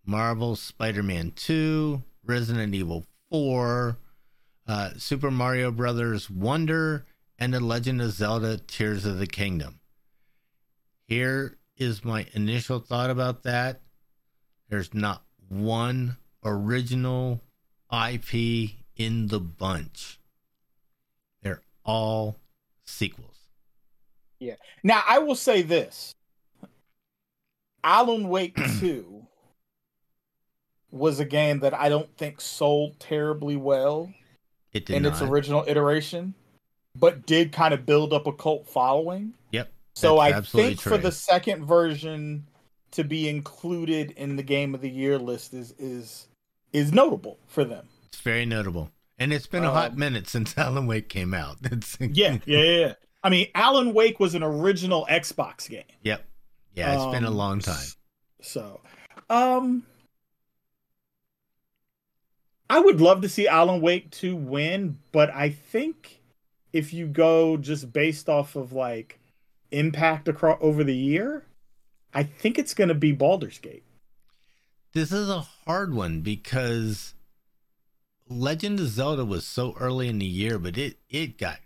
Marvel 0.07 0.55
Spider 0.55 1.03
Man 1.03 1.33
2, 1.33 2.01
Resident 2.24 2.72
Evil 2.72 3.05
4, 3.29 3.99
uh, 4.68 4.91
Super 4.97 5.33
Mario 5.33 5.72
Brothers 5.72 6.31
Wonder, 6.31 7.07
and 7.41 7.53
The 7.53 7.59
Legend 7.59 8.01
of 8.01 8.12
Zelda 8.12 8.57
Tears 8.57 9.05
of 9.05 9.18
the 9.18 9.26
Kingdom. 9.26 9.81
Here 11.09 11.59
is 11.76 12.05
my 12.05 12.29
initial 12.33 12.79
thought 12.79 13.11
about 13.11 13.43
that. 13.43 13.81
There's 14.68 14.95
not 14.95 15.24
one 15.49 16.18
original 16.45 17.41
IP 17.93 18.70
in 18.95 19.26
the 19.26 19.41
bunch. 19.41 20.20
They're 21.43 21.62
all 21.85 22.37
sequels. 22.85 23.38
Yeah. 24.41 24.55
Now 24.82 25.03
I 25.07 25.18
will 25.18 25.34
say 25.34 25.62
this. 25.62 26.14
Alan 27.82 28.28
Wake 28.28 28.57
2 28.80 29.26
was 30.91 31.20
a 31.20 31.24
game 31.24 31.61
that 31.61 31.74
I 31.74 31.89
don't 31.89 32.14
think 32.16 32.41
sold 32.41 32.99
terribly 32.99 33.57
well 33.57 34.12
it 34.72 34.89
in 34.91 35.03
not. 35.03 35.12
its 35.12 35.22
original 35.22 35.64
iteration, 35.66 36.34
but 36.95 37.26
did 37.26 37.53
kind 37.53 37.74
of 37.74 37.86
build 37.86 38.12
up 38.12 38.26
a 38.26 38.32
cult 38.32 38.68
following. 38.68 39.34
Yep. 39.53 39.70
So 39.95 40.18
I 40.18 40.41
think 40.41 40.80
true. 40.80 40.93
for 40.93 40.99
the 40.99 41.12
second 41.12 41.64
version 41.64 42.47
to 42.93 43.05
be 43.05 43.28
included 43.28 44.12
in 44.12 44.36
the 44.36 44.43
game 44.43 44.74
of 44.74 44.80
the 44.80 44.91
year 44.91 45.18
list 45.18 45.53
is 45.55 45.72
is 45.78 46.28
is 46.72 46.93
notable 46.93 47.39
for 47.47 47.64
them. 47.64 47.89
It's 48.07 48.20
very 48.20 48.47
notable. 48.47 48.91
And 49.18 49.32
it's 49.32 49.49
been 49.49 49.64
a 49.64 49.68
um, 49.68 49.74
hot 49.74 49.97
minute 49.97 50.28
since 50.28 50.55
Alan 50.59 50.86
Wake 50.86 51.09
came 51.09 51.34
out. 51.34 51.59
Yeah, 52.01 52.39
yeah, 52.47 52.62
yeah. 52.62 52.93
I 53.23 53.31
mean, 53.31 53.49
Alan 53.55 53.95
Wake 53.95 54.21
was 54.21 54.35
an 54.35 54.43
original 54.43 55.07
Xbox 55.11 55.69
game. 55.69 55.83
Yep. 56.03 56.25
Yeah, 56.75 56.95
it's 56.95 57.03
um, 57.03 57.12
been 57.12 57.25
a 57.25 57.29
um, 57.29 57.37
long 57.37 57.61
time. 57.61 57.87
So, 58.41 58.81
um 59.29 59.85
I 62.71 62.81
would 62.81 63.01
love 63.01 63.23
to 63.23 63.29
see 63.29 63.49
Alan 63.49 63.81
Wake 63.81 64.11
2 64.11 64.37
win, 64.37 64.99
but 65.11 65.31
I 65.31 65.51
think 65.51 66.21
if 66.73 66.93
you 66.93 67.07
go 67.07 67.57
just 67.57 67.93
based 67.93 68.29
off 68.29 68.57
of 68.57 68.73
like 68.73 69.19
impact 69.71 70.29
across 70.29 70.59
over 70.61 70.85
the 70.85 70.95
year, 70.95 71.45
I 72.12 72.25
think 72.25 72.59
it's 72.59 72.75
going 72.75 72.89
to 72.89 72.95
be 72.95 73.12
Baldur's 73.12 73.59
Gate. 73.59 73.85
This 74.93 75.12
is 75.12 75.31
a 75.31 75.47
hard 75.66 75.95
one 75.95 76.21
because 76.21 77.14
Legend 78.29 78.81
of 78.81 78.89
Zelda 78.89 79.25
was 79.25 79.47
so 79.47 79.75
early 79.79 80.09
in 80.09 80.19
the 80.19 80.27
year, 80.27 80.59
but 80.59 80.77
it 80.77 80.99
it 81.09 81.39
got 81.39 81.59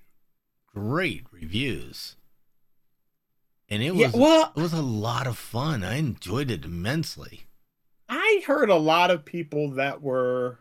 great 0.75 1.25
reviews. 1.31 2.17
And 3.69 3.83
it 3.83 3.93
was 3.93 4.15
yeah, 4.15 4.21
well, 4.21 4.53
it 4.55 4.61
was 4.61 4.73
a 4.73 4.83
lot 4.83 5.27
of 5.27 5.39
fun. 5.39 5.83
I 5.83 5.97
enjoyed 5.97 6.51
it 6.51 6.65
immensely. 6.65 7.45
I 8.09 8.43
heard 8.47 8.69
a 8.69 8.77
lot 8.77 9.11
of 9.11 9.25
people 9.25 9.71
that 9.71 10.03
were 10.03 10.59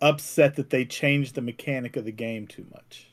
upset 0.00 0.56
that 0.56 0.68
they 0.68 0.84
changed 0.84 1.34
the 1.34 1.40
mechanic 1.40 1.96
of 1.96 2.04
the 2.04 2.12
game 2.12 2.46
too 2.46 2.66
much. 2.70 3.08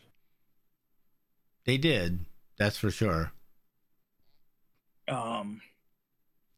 They 1.65 1.77
did. 1.77 2.25
That's 2.57 2.77
for 2.77 2.91
sure. 2.91 3.31
Um 5.07 5.61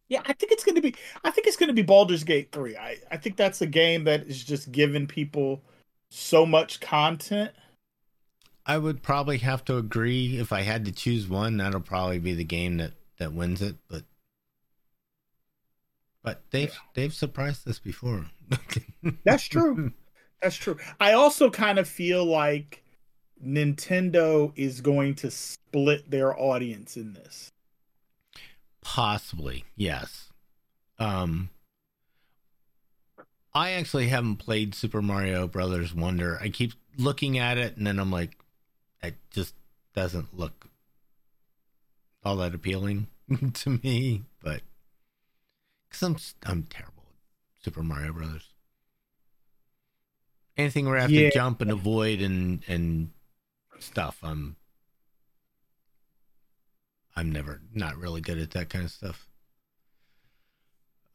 yeah, 0.10 0.22
I 0.26 0.34
think 0.34 0.52
it's 0.52 0.64
going 0.64 0.76
to 0.76 0.82
be 0.82 0.96
I 1.24 1.32
think 1.32 1.48
it's 1.48 1.58
going 1.58 1.68
to 1.68 1.74
be 1.74 1.82
Baldur's 1.82 2.24
Gate 2.24 2.52
3. 2.52 2.78
I 2.78 2.98
I 3.12 3.18
think 3.18 3.38
that's 3.38 3.62
a 3.62 3.68
game 3.68 4.04
that 4.06 4.24
is 4.24 4.44
just 4.44 4.72
giving 4.72 5.08
people 5.08 5.62
so 6.10 6.46
much 6.46 6.80
content. 6.80 7.52
I 8.66 8.78
would 8.78 9.04
probably 9.04 9.40
have 9.40 9.66
to 9.66 9.78
agree 9.78 10.38
if 10.40 10.54
I 10.54 10.62
had 10.62 10.86
to 10.86 10.92
choose 10.92 11.28
one, 11.28 11.58
that'll 11.58 11.82
probably 11.82 12.20
be 12.20 12.34
the 12.34 12.44
game 12.44 12.78
that 12.78 12.94
that 13.20 13.34
wins 13.34 13.62
it, 13.62 13.76
but 13.90 14.04
but 16.24 16.42
they've 16.52 16.70
yeah. 16.70 16.92
they've 16.94 17.14
surprised 17.14 17.68
us 17.68 17.80
before. 17.80 18.26
That's 19.26 19.44
true. 19.44 19.92
That's 20.42 20.56
true. 20.56 20.78
I 21.00 21.14
also 21.14 21.50
kind 21.50 21.80
of 21.80 21.88
feel 21.88 22.26
like 22.26 22.84
Nintendo 23.46 24.52
is 24.56 24.82
going 24.82 25.16
to 25.16 25.32
split 25.32 26.10
their 26.10 26.38
audience 26.38 26.98
in 26.98 27.14
this. 27.14 27.52
Possibly, 28.82 29.66
yes. 29.76 30.30
Um 31.00 31.50
I 33.54 33.72
actually 33.72 34.08
haven't 34.08 34.38
played 34.38 34.74
Super 34.74 35.02
Mario 35.02 35.48
Brothers 35.48 35.94
Wonder. 35.94 36.40
I 36.42 36.50
keep 36.50 36.74
looking 36.98 37.38
at 37.38 37.58
it 37.58 37.78
and 37.78 37.86
then 37.86 38.00
I'm 38.00 38.12
like 38.12 38.38
it 39.04 39.16
just 39.30 39.54
doesn't 39.94 40.38
look 40.38 40.70
all 42.24 42.38
that 42.38 42.56
appealing 42.56 43.08
to 43.54 43.80
me, 43.84 44.24
but 44.42 44.62
cuz 45.90 46.02
I'm 46.02 46.18
I'm 46.44 46.64
terrible 46.64 47.04
at 47.58 47.64
Super 47.64 47.84
Mario 47.84 48.14
Brothers. 48.14 48.50
Anything 50.56 50.86
where 50.86 50.98
I 50.98 51.02
have 51.02 51.12
yeah. 51.12 51.30
to 51.30 51.36
jump 51.36 51.62
and 51.62 51.72
avoid 51.72 52.22
and 52.22 52.64
and 52.68 53.12
stuff, 53.80 54.20
I'm 54.24 54.56
I'm 57.16 57.32
never 57.32 57.62
not 57.74 57.98
really 57.98 58.22
good 58.22 58.38
at 58.38 58.52
that 58.52 58.70
kind 58.70 58.86
of 58.86 58.92
stuff. 58.92 59.28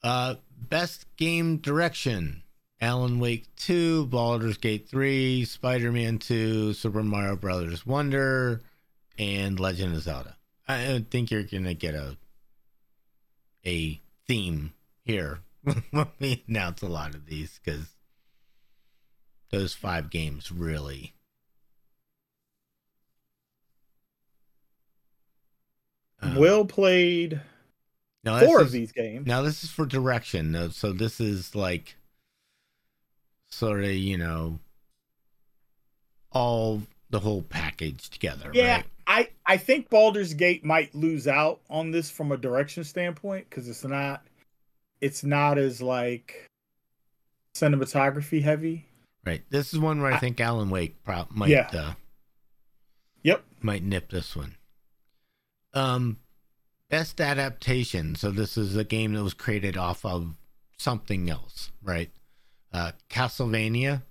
Uh, 0.03 0.37
best 0.51 1.07
game 1.17 1.59
direction: 1.59 2.43
Alan 2.81 3.19
Wake 3.19 3.47
2, 3.57 4.07
Baldur's 4.07 4.57
Gate 4.57 4.89
3, 4.89 5.45
Spider-Man 5.45 6.19
2, 6.19 6.73
Super 6.75 7.03
Mario 7.03 7.35
Brothers 7.35 7.85
Wonder, 7.85 8.63
and 9.19 9.59
Legend 9.59 9.97
of 9.97 10.03
Zelda. 10.03 10.37
I 10.69 11.05
think 11.11 11.31
you're 11.31 11.43
gonna 11.43 11.75
get 11.75 11.95
a 11.95 12.17
a 13.67 14.01
theme 14.27 14.73
here 15.05 15.41
when 15.91 16.07
we 16.21 16.45
announce 16.47 16.83
a 16.83 16.89
lot 16.89 17.15
of 17.15 17.27
these 17.27 17.59
because 17.65 17.87
those 19.51 19.73
five 19.75 20.11
games 20.11 20.53
really 20.53 21.15
um, 26.21 26.37
Will 26.37 26.67
played 26.67 27.41
now 28.25 28.41
four 28.41 28.61
is, 28.61 28.67
of 28.67 28.73
these 28.73 28.93
games. 28.93 29.27
Now 29.27 29.43
this 29.43 29.65
is 29.65 29.71
for 29.71 29.87
direction. 29.87 30.71
So 30.71 30.93
this 30.93 31.19
is 31.19 31.55
like 31.55 31.97
sort 33.51 33.85
of 33.85 33.91
you 33.91 34.19
know 34.19 34.59
all 36.33 36.83
the 37.11 37.21
whole 37.21 37.43
package 37.43 38.11
together. 38.11 38.51
Yeah, 38.53 38.77
right? 38.77 38.87
I 39.07 39.29
I 39.47 39.57
think 39.57 39.89
Baldur's 39.91 40.35
Gate 40.35 40.65
might 40.65 40.95
lose 40.95 41.27
out 41.27 41.61
on 41.71 41.91
this 41.91 42.11
from 42.11 42.33
a 42.33 42.37
direction 42.37 42.85
standpoint 42.85 43.49
because 43.49 43.69
it's 43.69 43.85
not 43.85 44.23
it's 45.01 45.25
not 45.25 45.59
as 45.59 45.81
like 45.81 46.49
cinematography 47.55 48.43
heavy. 48.43 48.87
Right. 49.25 49.43
This 49.51 49.73
is 49.73 49.79
one 49.79 50.01
where 50.01 50.13
I, 50.13 50.17
I 50.17 50.19
think 50.19 50.41
Alan 50.41 50.71
Wake 50.71 51.03
pro- 51.05 51.27
might. 51.31 51.51
Yeah. 51.51 51.69
Uh, 51.73 51.93
yep. 53.23 53.45
Might 53.61 53.83
nip 53.83 54.11
this 54.11 54.35
one. 54.35 54.57
Um, 55.75 56.19
best 56.89 57.21
adaptation. 57.21 58.15
So 58.15 58.31
this 58.31 58.57
is 58.57 58.77
a 58.77 58.85
game 58.85 59.13
that 59.15 59.23
was 59.23 59.35
created 59.35 59.77
off 59.77 60.05
of 60.05 60.37
something 60.79 61.29
else, 61.29 61.71
right? 61.83 62.11
Uh, 62.73 62.93
Castlevania, 63.09 64.03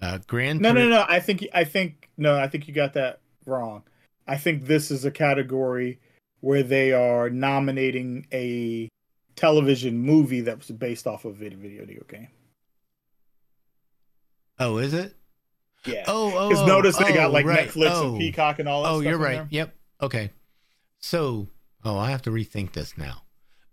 uh, 0.00 0.18
Grand. 0.26 0.60
No, 0.60 0.72
no, 0.72 0.88
no. 0.88 1.04
I 1.08 1.20
think 1.20 1.46
I 1.52 1.64
think 1.64 2.08
no. 2.16 2.38
I 2.38 2.48
think 2.48 2.68
you 2.68 2.74
got 2.74 2.94
that 2.94 3.20
wrong. 3.46 3.82
I 4.26 4.36
think 4.36 4.66
this 4.66 4.90
is 4.90 5.04
a 5.04 5.10
category 5.10 5.98
where 6.40 6.62
they 6.62 6.92
are 6.92 7.30
nominating 7.30 8.26
a 8.32 8.88
television 9.34 9.98
movie 9.98 10.42
that 10.42 10.58
was 10.58 10.68
based 10.68 11.06
off 11.06 11.24
of 11.24 11.32
a 11.32 11.34
video, 11.34 11.58
video 11.58 12.04
game. 12.08 12.28
Oh, 14.58 14.78
is 14.78 14.94
it? 14.94 15.14
Yeah. 15.86 16.04
Oh, 16.06 16.32
oh. 16.36 16.48
Because 16.48 16.66
notice 16.66 16.96
oh, 17.00 17.04
they 17.04 17.12
got 17.12 17.32
like 17.32 17.46
right. 17.46 17.68
Netflix 17.68 17.90
oh. 17.92 18.10
and 18.10 18.18
Peacock 18.18 18.58
and 18.58 18.68
all 18.68 18.82
that. 18.82 18.90
Oh, 18.90 19.00
you're 19.00 19.18
right. 19.18 19.36
There. 19.36 19.48
Yep. 19.50 19.74
Okay. 20.02 20.30
So, 20.98 21.48
oh, 21.84 21.96
I 21.96 22.10
have 22.10 22.22
to 22.22 22.30
rethink 22.30 22.72
this 22.72 22.98
now. 22.98 23.22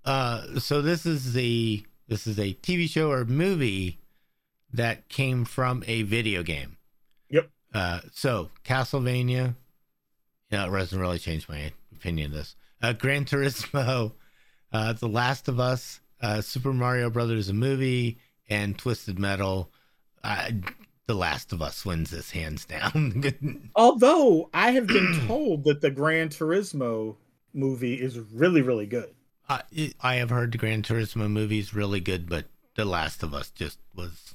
Uh, 0.04 0.60
so 0.60 0.82
this 0.82 1.06
is 1.06 1.34
the 1.34 1.84
this 2.08 2.28
is 2.28 2.38
a 2.38 2.54
TV 2.54 2.88
show 2.88 3.12
or 3.12 3.26
movie 3.26 4.00
that 4.76 5.10
came 5.10 5.46
from 5.46 5.84
a 5.88 6.04
video 6.04 6.44
game. 6.44 6.78
Yep. 7.30 7.50
Uh, 7.74 8.02
so 8.12 8.50
Castlevania. 8.64 9.56
Yeah, 10.52 10.68
it 10.68 10.72
doesn't 10.72 11.00
really 11.00 11.20
change 11.20 11.50
my 11.50 11.72
opinion 11.92 12.32
of 12.32 12.38
this. 12.38 12.56
Uh, 12.82 12.94
Gran 12.94 13.26
Turismo, 13.26 14.14
uh, 14.72 14.94
The 14.94 15.08
Last 15.08 15.48
of 15.48 15.60
Us, 15.60 16.00
uh, 16.22 16.42
Super 16.42 16.72
Mario 16.72 17.10
Brothers, 17.10 17.50
a 17.50 17.54
movie, 17.54 18.20
and 18.50 18.78
Twisted 18.78 19.18
Metal. 19.18 19.72
the 20.24 21.14
Last 21.16 21.52
of 21.52 21.62
Us 21.62 21.84
wins 21.86 22.12
this 22.12 22.32
hands 22.32 22.66
down. 22.66 23.72
Although 23.76 24.50
I 24.54 24.72
have 24.72 24.88
been 24.88 25.22
told 25.28 25.64
that 25.64 25.82
the 25.82 25.92
Gran 25.92 26.30
Turismo 26.30 27.16
movie 27.54 27.96
is 27.96 28.20
really, 28.20 28.62
really 28.62 28.86
good. 28.86 29.16
Uh, 29.50 29.62
I 30.02 30.16
have 30.16 30.30
heard 30.30 30.52
the 30.52 30.58
Gran 30.58 30.84
Turismo 30.84 31.30
movie 31.30 31.60
is 31.60 31.74
really 31.74 32.00
good, 32.00 32.30
but 32.30 32.46
The 32.76 32.86
Last 32.86 33.24
of 33.24 33.34
Us 33.34 33.50
just 33.50 33.80
was 33.96 34.35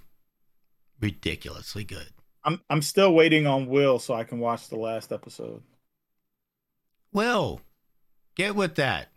ridiculously 1.01 1.85
good. 1.85 2.09
I'm 2.45 2.61
I'm 2.71 2.83
still 2.83 3.15
waiting 3.15 3.47
on 3.47 3.67
Will 3.67 3.99
so 3.99 4.15
I 4.15 4.25
can 4.25 4.39
watch 4.39 4.69
the 4.69 4.79
last 4.79 5.13
episode. 5.13 5.63
Will, 7.13 7.61
get 8.35 8.55
with 8.55 8.77
that, 8.77 9.09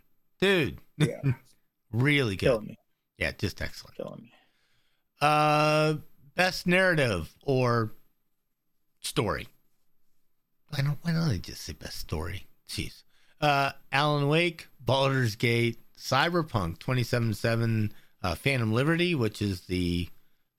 dude. 0.42 0.80
Yeah, 0.98 1.22
really 1.92 2.36
good. 2.36 2.48
Killing 2.48 2.66
me. 2.68 2.78
Yeah, 3.18 3.32
just 3.38 3.62
excellent. 3.62 3.96
Killing 3.96 4.22
me. 4.24 4.32
Uh, 5.22 5.96
best 6.36 6.68
narrative 6.68 7.34
or 7.44 7.94
story. 9.02 9.48
Why 10.70 10.82
don't 10.82 10.98
Why 11.02 11.14
don't 11.14 11.30
I 11.30 11.38
just 11.38 11.62
say 11.62 11.74
best 11.74 12.00
story? 12.00 12.48
Jeez. 12.68 13.04
Uh, 13.40 13.72
Alan 13.92 14.28
Wake, 14.28 14.68
Baldur's 14.80 15.36
Gate, 15.36 15.80
Cyberpunk 15.98 16.80
2077, 16.80 17.94
uh, 18.22 18.36
Phantom 18.36 18.72
Liberty, 18.72 19.16
which 19.16 19.42
is 19.42 19.62
the 19.62 20.08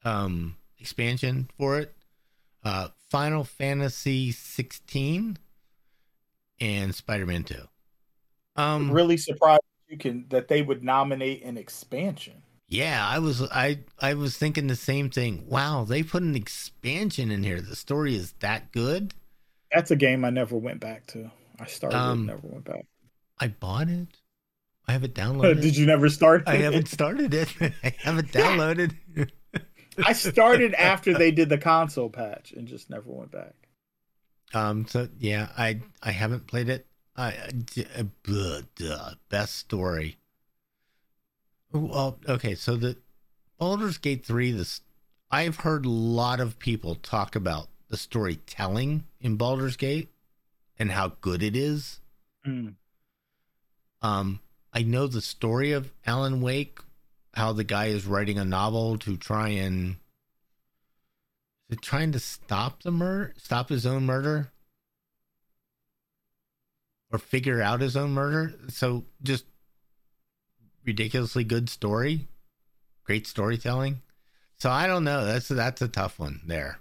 um, 0.05 0.57
expansion 0.85 1.49
for 1.57 1.79
it, 1.79 1.95
uh, 2.63 2.89
Final 3.09 3.43
Fantasy 3.43 4.33
16, 4.33 5.39
and 6.61 6.95
Spider 6.95 7.25
Man 7.25 7.43
2. 7.43 7.57
Um, 8.57 8.91
really 8.91 9.17
surprised 9.17 9.63
you 9.89 9.97
can 9.97 10.27
that 10.29 10.49
they 10.49 10.61
would 10.61 10.85
nominate 10.85 11.43
an 11.43 11.57
expansion. 11.57 12.43
Yeah, 12.69 13.07
I 13.07 13.19
was 13.19 13.41
I 13.41 13.81
I 13.99 14.13
was 14.13 14.37
thinking 14.37 14.67
the 14.67 14.77
same 14.77 15.09
thing. 15.09 15.47
Wow, 15.49 15.85
they 15.85 16.03
put 16.03 16.23
an 16.23 16.35
expansion 16.35 17.31
in 17.31 17.43
here. 17.43 17.63
The 17.63 17.77
story 17.77 18.15
is 18.15 18.33
that 18.41 18.73
good. 18.73 19.15
That's 19.73 19.91
a 19.91 19.97
game 19.97 20.23
I 20.25 20.31
never 20.31 20.57
went 20.57 20.81
back 20.81 21.07
to. 21.09 21.31
I 21.59 21.67
started 21.67 21.97
um, 21.97 22.27
never 22.27 22.47
went 22.47 22.65
back. 22.65 22.87
I 23.41 23.49
bought 23.49 23.89
it. 23.89 24.09
I 24.87 24.93
have 24.93 25.03
it 25.03 25.15
downloaded. 25.23 25.63
Did 25.63 25.77
you 25.77 25.87
never 25.87 26.11
start? 26.11 26.45
I 26.47 26.57
haven't 26.57 26.89
started 26.89 27.33
it. 27.33 27.49
I 27.83 27.95
haven't 27.99 28.33
downloaded. 28.33 28.95
I 30.05 30.13
started 30.13 30.75
after 30.75 31.15
they 31.15 31.31
did 31.31 31.49
the 31.49 31.59
console 31.59 32.11
patch 32.11 32.53
and 32.53 32.67
just 32.67 32.91
never 32.91 33.11
went 33.11 33.31
back. 33.31 33.55
Um. 34.53 34.87
So 34.87 35.09
yeah, 35.19 35.49
I 35.57 35.81
I 36.03 36.13
haven't 36.13 36.47
played 36.47 36.69
it. 36.69 36.87
I 37.17 37.35
uh, 38.29 38.53
uh, 38.89 39.11
best 39.29 39.57
story. 39.57 40.17
Well, 41.73 42.19
okay, 42.29 42.55
so 42.55 42.77
the 42.77 42.97
Baldur's 43.59 43.99
Gate 43.99 44.25
3 44.25 44.53
this 44.53 44.81
I've 45.31 45.57
heard 45.57 45.85
a 45.85 45.91
lot 45.91 46.39
of 46.39 46.59
people 46.59 46.95
talk 46.95 47.35
about 47.35 47.69
the 47.89 47.97
storytelling 47.97 49.05
in 49.21 49.37
Baldur's 49.37 49.77
Gate 49.77 50.11
and 50.79 50.93
how 50.93 51.15
good 51.21 51.43
it 51.43 51.57
is. 51.57 52.01
Mm. 52.47 52.75
Um 54.03 54.41
I 54.73 54.83
know 54.83 55.07
the 55.07 55.21
story 55.21 55.73
of 55.73 55.93
Alan 56.05 56.41
Wake, 56.41 56.79
how 57.35 57.53
the 57.53 57.65
guy 57.65 57.87
is 57.87 58.07
writing 58.07 58.39
a 58.39 58.45
novel 58.45 58.97
to 58.99 59.17
try 59.17 59.49
and 59.49 59.97
is 61.69 61.79
trying 61.83 62.13
to 62.13 62.19
stop 62.19 62.83
the 62.83 62.91
murder, 62.91 63.35
stop 63.37 63.69
his 63.69 63.85
own 63.87 64.07
murder 64.07 64.53
or 67.13 67.19
figure 67.19 67.61
out 67.61 67.81
his 67.81 67.97
own 67.97 68.13
murder. 68.13 68.55
So 68.69 69.05
just 69.23 69.45
ridiculously 70.85 71.45
good 71.45 71.69
story. 71.69 72.29
great 73.05 73.27
storytelling. 73.27 74.01
So 74.57 74.71
I 74.71 74.87
don't 74.87 75.05
know. 75.05 75.25
That's 75.25 75.49
that's 75.49 75.83
a 75.83 75.89
tough 75.89 76.19
one 76.19 76.41
there. 76.47 76.79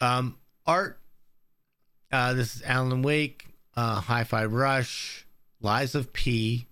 Um, 0.00 0.36
art. 0.66 1.00
Uh, 2.12 2.34
this 2.34 2.56
is 2.56 2.62
Alan 2.62 3.02
Wake, 3.02 3.46
uh, 3.76 4.00
Hi-Fi 4.00 4.44
Rush, 4.44 5.26
Lies 5.60 5.94
of 5.94 6.12
P, 6.12 6.68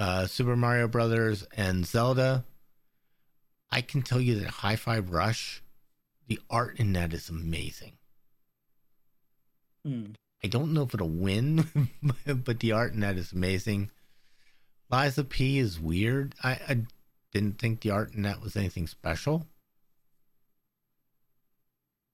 uh, 0.00 0.26
Super 0.26 0.56
Mario 0.56 0.88
Brothers, 0.88 1.46
and 1.56 1.86
Zelda. 1.86 2.44
I 3.70 3.82
can 3.82 4.02
tell 4.02 4.20
you 4.20 4.40
that 4.40 4.48
Hi-Fi 4.48 4.98
Rush, 4.98 5.62
the 6.26 6.40
art 6.48 6.80
in 6.80 6.94
that 6.94 7.12
is 7.12 7.28
amazing. 7.28 7.92
Hmm. 9.84 10.12
I 10.42 10.48
don't 10.48 10.72
know 10.72 10.82
if 10.82 10.94
it'll 10.94 11.08
win, 11.08 11.68
but 12.26 12.60
the 12.60 12.72
art 12.72 12.94
in 12.94 13.00
that 13.00 13.16
is 13.16 13.32
amazing. 13.32 13.90
Of 14.90 15.28
P 15.28 15.58
is 15.58 15.78
weird. 15.78 16.34
I, 16.42 16.52
I 16.68 16.76
didn't 17.32 17.60
think 17.60 17.82
the 17.82 17.90
art 17.90 18.14
in 18.14 18.22
that 18.22 18.40
was 18.40 18.56
anything 18.56 18.86
special. 18.86 19.46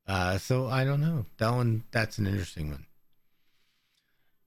Uh, 0.06 0.38
so 0.38 0.66
I 0.66 0.84
don't 0.84 1.00
know. 1.00 1.24
That 1.38 1.50
one, 1.50 1.84
that's 1.92 2.18
an 2.18 2.26
interesting 2.26 2.70
one. 2.70 2.86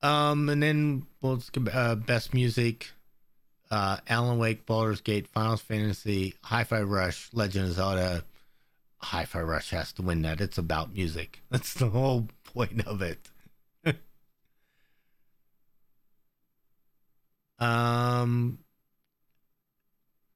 Um, 0.02 0.48
and 0.50 0.62
then 0.62 1.08
well, 1.22 1.42
uh, 1.74 1.96
best 1.96 2.34
music: 2.34 2.92
uh, 3.72 3.97
Alan 4.07 4.38
Wake, 4.39 4.65
Baldur's 4.65 5.01
Gate, 5.01 5.28
Final 5.28 5.57
Fantasy, 5.57 6.34
Hi-Fi 6.43 6.82
Rush, 6.82 7.30
Legend 7.34 7.65
of 7.65 7.74
Zelda. 7.74 8.24
Hi-Fi 8.97 9.41
Rush 9.41 9.70
has 9.70 9.93
to 9.93 10.01
win 10.01 10.24
that. 10.24 10.41
It's 10.41 10.57
about 10.57 10.93
music. 10.93 11.41
That's 11.49 11.74
the 11.74 11.89
whole 11.89 12.28
point 12.43 12.86
of 12.88 13.01
it. 13.01 13.30
um. 17.59 18.59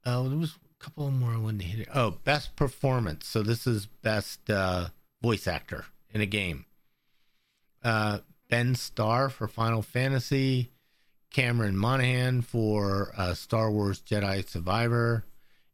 Oh, 0.06 0.28
there 0.28 0.38
was 0.38 0.56
a 0.56 0.84
couple 0.84 1.10
more 1.12 1.32
I 1.32 1.38
wanted 1.38 1.62
to 1.62 1.66
hit. 1.66 1.80
It. 1.88 1.90
Oh, 1.94 2.12
best 2.24 2.56
performance. 2.56 3.26
So 3.26 3.42
this 3.42 3.66
is 3.66 3.86
best 3.86 4.50
uh, 4.50 4.90
voice 5.22 5.48
actor 5.48 5.86
in 6.14 6.22
a 6.22 6.26
game. 6.26 6.66
Uh, 7.84 8.20
Ben 8.50 8.76
Starr 8.76 9.30
for 9.30 9.48
Final 9.48 9.82
Fantasy, 9.82 10.72
Cameron 11.34 11.76
Monaghan 11.76 12.42
for 12.42 13.12
uh, 13.18 13.34
Star 13.34 13.72
Wars 13.72 14.02
Jedi 14.02 14.48
Survivor, 14.48 15.26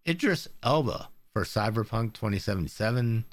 Idris 0.07 0.47
Elba 0.64 1.10
for 1.34 1.43
Cyberpunk 1.43 2.14
2077, 2.14 3.26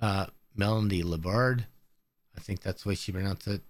uh, 0.00 0.26
Melanie 0.56 1.02
Liburd, 1.02 1.66
I 2.36 2.40
think 2.40 2.60
that's 2.60 2.84
the 2.84 2.90
way 2.90 2.94
she 2.94 3.12
pronounced 3.12 3.48
it, 3.48 3.62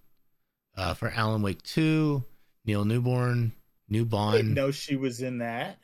uh, 0.77 0.93
for 0.93 1.09
Alan 1.09 1.41
Wake 1.41 1.63
2, 1.63 2.23
Neil 2.65 2.85
Newborn, 2.85 3.51
Newbon. 3.91 4.33
Didn't 4.33 4.53
know 4.53 4.71
she 4.71 4.95
was 4.95 5.21
in 5.21 5.39
that. 5.39 5.79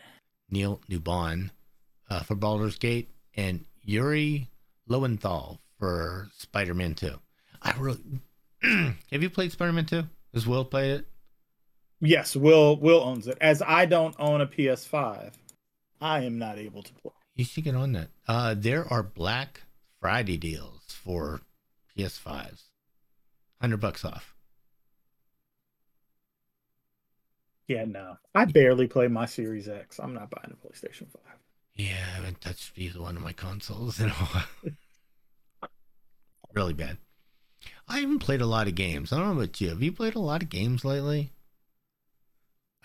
Neil 0.49 0.79
Newbon 0.89 1.49
uh, 2.09 2.21
for 2.21 2.35
Baldur's 2.35 2.77
Gate, 2.77 3.09
and 3.35 3.65
Yuri 3.81 4.49
Lowenthal 4.87 5.59
for 5.79 6.29
Spider 6.37 6.73
Man 6.73 6.93
2. 6.93 7.13
I 7.61 7.73
really. 7.77 8.21
Have 8.63 9.23
you 9.23 9.29
played 9.29 9.51
Spider 9.51 9.73
Man 9.73 9.85
2? 9.85 10.03
Has 10.33 10.45
Will 10.47 10.63
played 10.63 10.91
it? 10.99 11.07
Yes, 11.99 12.35
Will 12.35 12.77
Will 12.77 13.01
owns 13.01 13.27
it. 13.27 13.37
As 13.41 13.61
I 13.61 13.85
don't 13.85 14.15
own 14.19 14.41
a 14.41 14.47
PS5, 14.47 15.33
I 15.99 16.23
am 16.23 16.37
not 16.37 16.57
able 16.57 16.83
to 16.83 16.93
play. 16.93 17.11
You 17.35 17.45
should 17.45 17.63
get 17.63 17.75
on 17.75 17.93
that. 17.93 18.09
Uh, 18.27 18.55
there 18.57 18.91
are 18.91 19.03
Black 19.03 19.61
Friday 19.99 20.37
deals 20.37 20.81
for 20.87 21.41
PS5s. 21.97 22.63
100 23.59 23.77
bucks 23.77 24.05
off. 24.05 24.35
Yeah, 27.67 27.85
no. 27.85 28.17
I 28.33 28.45
barely 28.45 28.87
play 28.87 29.07
my 29.07 29.25
Series 29.25 29.67
X. 29.67 29.99
I'm 29.99 30.13
not 30.13 30.29
buying 30.29 30.53
a 30.53 30.67
PlayStation 30.67 31.11
5. 31.11 31.21
Yeah, 31.75 31.95
I 32.11 32.15
haven't 32.15 32.41
touched 32.41 32.71
either 32.75 33.01
one 33.01 33.17
of 33.17 33.23
my 33.23 33.33
consoles 33.33 33.99
in 33.99 34.09
a 34.09 34.13
while. 34.13 34.43
really 36.53 36.73
bad. 36.73 36.97
I 37.87 37.99
haven't 37.99 38.19
played 38.19 38.41
a 38.41 38.45
lot 38.45 38.67
of 38.67 38.75
games. 38.75 39.11
I 39.11 39.17
don't 39.17 39.27
know 39.27 39.41
about 39.41 39.59
you. 39.59 39.69
Have 39.69 39.83
you 39.83 39.91
played 39.91 40.15
a 40.15 40.19
lot 40.19 40.41
of 40.41 40.49
games 40.49 40.85
lately? 40.85 41.33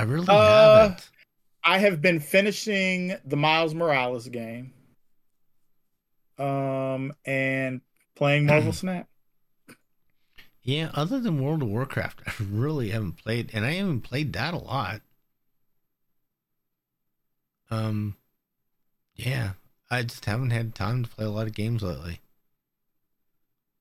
I 0.03 0.05
really 0.05 0.27
Uh, 0.29 0.81
haven't. 0.81 1.09
I 1.63 1.79
have 1.79 2.03
been 2.03 2.19
finishing 2.19 3.15
the 3.25 3.37
Miles 3.37 3.73
Morales 3.73 4.27
game. 4.29 4.73
Um 6.39 7.13
and 7.25 7.83
playing 8.17 8.47
Marvel 8.47 8.73
Snap. 8.73 9.09
Yeah, 10.65 10.91
other 10.93 11.21
than 11.21 11.41
World 11.41 11.63
of 11.63 11.69
Warcraft, 11.69 12.23
I 12.27 12.33
really 12.43 12.91
haven't 12.91 13.13
played, 13.13 13.51
and 13.55 13.65
I 13.65 13.75
haven't 13.75 14.01
played 14.01 14.33
that 14.33 14.55
a 14.55 14.59
lot. 14.59 15.03
Um, 17.71 18.17
yeah, 19.15 19.53
I 19.89 20.03
just 20.03 20.25
haven't 20.25 20.51
had 20.51 20.75
time 20.75 21.05
to 21.05 21.11
play 21.11 21.27
a 21.27 21.31
lot 21.31 21.47
of 21.47 21.55
games 21.55 21.83
lately. 21.83 22.21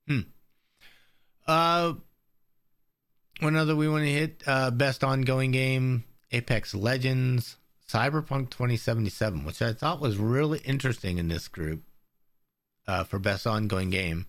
Hmm. 0.07 0.19
Uh, 1.47 1.93
one 3.39 3.55
other 3.55 3.75
we 3.75 3.89
want 3.89 4.03
to 4.03 4.11
hit: 4.11 4.43
uh, 4.45 4.69
best 4.71 5.03
ongoing 5.03 5.51
game, 5.51 6.03
Apex 6.31 6.73
Legends, 6.73 7.57
Cyberpunk 7.87 8.49
2077, 8.49 9.43
which 9.43 9.61
I 9.61 9.73
thought 9.73 9.99
was 9.99 10.17
really 10.17 10.59
interesting 10.59 11.17
in 11.17 11.27
this 11.27 11.47
group. 11.47 11.83
Uh, 12.87 13.03
for 13.03 13.19
best 13.19 13.45
ongoing 13.45 13.91
game 13.91 14.25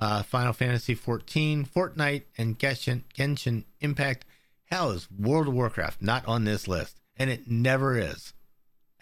uh, 0.00 0.22
Final 0.22 0.52
Fantasy 0.52 0.94
14, 0.94 1.64
Fortnite, 1.64 2.24
and 2.36 2.58
Genshin, 2.58 3.02
Genshin 3.16 3.64
Impact. 3.80 4.24
How 4.70 4.90
is 4.90 5.10
World 5.10 5.48
of 5.48 5.54
Warcraft 5.54 6.02
not 6.02 6.26
on 6.26 6.44
this 6.44 6.66
list? 6.66 7.00
And 7.16 7.30
it 7.30 7.48
never 7.48 7.96
is. 7.96 8.32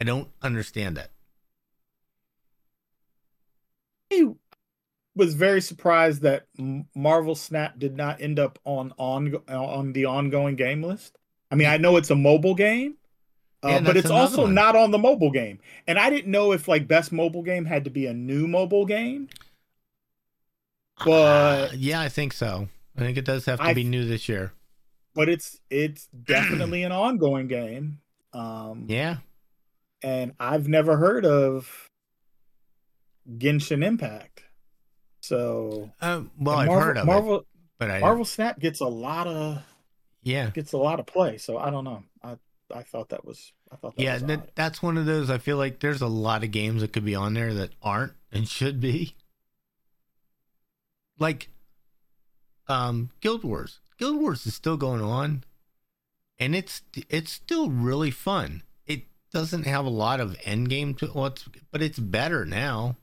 I 0.00 0.04
don't 0.04 0.28
understand 0.42 0.96
that. 0.96 1.10
I 4.12 4.34
was 5.14 5.34
very 5.34 5.60
surprised 5.60 6.22
that 6.22 6.46
Marvel 6.94 7.34
Snap 7.34 7.78
did 7.78 7.96
not 7.96 8.20
end 8.20 8.38
up 8.38 8.58
on 8.64 8.92
on 8.98 9.34
on 9.48 9.92
the 9.92 10.04
ongoing 10.04 10.56
game 10.56 10.82
list. 10.82 11.18
I 11.52 11.54
mean, 11.54 11.68
I 11.68 11.76
know 11.76 11.96
it's 11.98 12.08
a 12.10 12.14
mobile 12.16 12.54
game, 12.54 12.94
uh, 13.62 13.80
but 13.82 13.96
it's 13.96 14.08
also 14.10 14.42
one. 14.44 14.54
not 14.54 14.74
on 14.74 14.90
the 14.90 14.98
mobile 14.98 15.30
game. 15.30 15.58
And 15.86 15.98
I 15.98 16.08
didn't 16.08 16.30
know 16.30 16.52
if 16.52 16.66
like 16.66 16.88
best 16.88 17.12
mobile 17.12 17.42
game 17.42 17.66
had 17.66 17.84
to 17.84 17.90
be 17.90 18.06
a 18.06 18.14
new 18.14 18.48
mobile 18.48 18.86
game. 18.86 19.28
But- 21.04 21.10
Uh, 21.10 21.68
yeah, 21.76 22.00
I 22.00 22.08
think 22.08 22.32
so. 22.32 22.68
I 22.96 23.00
think 23.00 23.18
it 23.18 23.24
does 23.24 23.44
have 23.46 23.58
to 23.58 23.64
I- 23.66 23.74
be 23.74 23.84
new 23.84 24.04
this 24.06 24.28
year. 24.28 24.52
But 25.14 25.28
it's 25.28 25.60
it's 25.68 26.06
definitely 26.06 26.84
an 26.84 26.92
ongoing 26.92 27.46
game. 27.46 28.00
Um, 28.32 28.86
Yeah. 28.88 29.18
and 30.02 30.32
I've 30.40 30.68
never 30.68 30.96
heard 30.96 31.26
of 31.26 31.86
Genshin 33.36 33.84
Impact. 33.84 34.44
So 35.20 35.90
Uh, 36.00 36.22
well, 36.38 36.56
I've 36.56 36.70
heard 36.70 36.96
of 36.96 37.04
Marvel 37.06 37.40
it, 37.40 37.46
but 37.78 37.90
I 37.90 38.00
Marvel 38.00 38.24
Snap 38.24 38.58
gets 38.58 38.80
a 38.80 38.86
lot 38.86 39.26
of 39.26 39.62
yeah. 40.22 40.50
gets 40.50 40.72
a 40.72 40.78
lot 40.78 41.00
of 41.00 41.06
play. 41.06 41.38
So 41.38 41.58
I 41.58 41.70
don't 41.70 41.84
know. 41.84 42.02
I 42.22 42.36
I 42.74 42.82
thought 42.82 43.10
that 43.10 43.24
was 43.24 43.52
I 43.70 43.76
thought 43.76 43.96
that 43.96 44.02
Yeah, 44.02 44.18
that, 44.18 44.54
that's 44.54 44.82
one 44.82 44.96
of 44.96 45.06
those. 45.06 45.30
I 45.30 45.38
feel 45.38 45.56
like 45.56 45.80
there's 45.80 46.02
a 46.02 46.06
lot 46.06 46.44
of 46.44 46.50
games 46.50 46.80
that 46.80 46.92
could 46.92 47.04
be 47.04 47.14
on 47.14 47.34
there 47.34 47.52
that 47.54 47.70
aren't 47.82 48.12
and 48.30 48.48
should 48.48 48.80
be. 48.80 49.16
Like, 51.18 51.50
um, 52.68 53.10
Guild 53.20 53.44
Wars. 53.44 53.80
Guild 53.98 54.16
Wars 54.16 54.46
is 54.46 54.54
still 54.54 54.76
going 54.76 55.02
on, 55.02 55.44
and 56.38 56.54
it's 56.54 56.82
it's 57.08 57.30
still 57.30 57.70
really 57.70 58.10
fun. 58.10 58.62
It 58.86 59.02
doesn't 59.32 59.66
have 59.66 59.84
a 59.84 59.90
lot 59.90 60.20
of 60.20 60.36
end 60.44 60.68
game 60.68 60.94
to 60.94 61.10
well, 61.14 61.34
but 61.70 61.82
it's 61.82 61.98
better 61.98 62.44
now. 62.44 62.96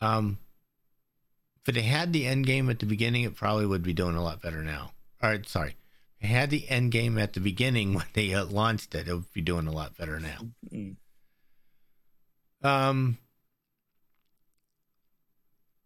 Um, 0.00 0.38
if 1.64 1.76
it 1.76 1.80
had 1.80 2.12
the 2.12 2.26
end 2.26 2.46
game 2.46 2.68
at 2.70 2.80
the 2.80 2.86
beginning, 2.86 3.22
it 3.22 3.36
probably 3.36 3.66
would 3.66 3.84
be 3.84 3.92
doing 3.92 4.16
a 4.16 4.22
lot 4.24 4.42
better 4.42 4.64
now. 4.64 4.90
All 5.22 5.30
right, 5.30 5.48
sorry. 5.48 5.76
It 6.20 6.26
had 6.26 6.50
the 6.50 6.68
end 6.68 6.92
game 6.92 7.18
at 7.18 7.32
the 7.32 7.40
beginning 7.40 7.94
when 7.94 8.06
they 8.14 8.34
uh, 8.34 8.44
launched 8.44 8.94
it. 8.94 9.08
It 9.08 9.14
would 9.14 9.32
be 9.32 9.40
doing 9.40 9.66
a 9.66 9.72
lot 9.72 9.96
better 9.96 10.18
now. 10.20 10.38
Mm. 10.72 10.96
Um, 12.62 13.18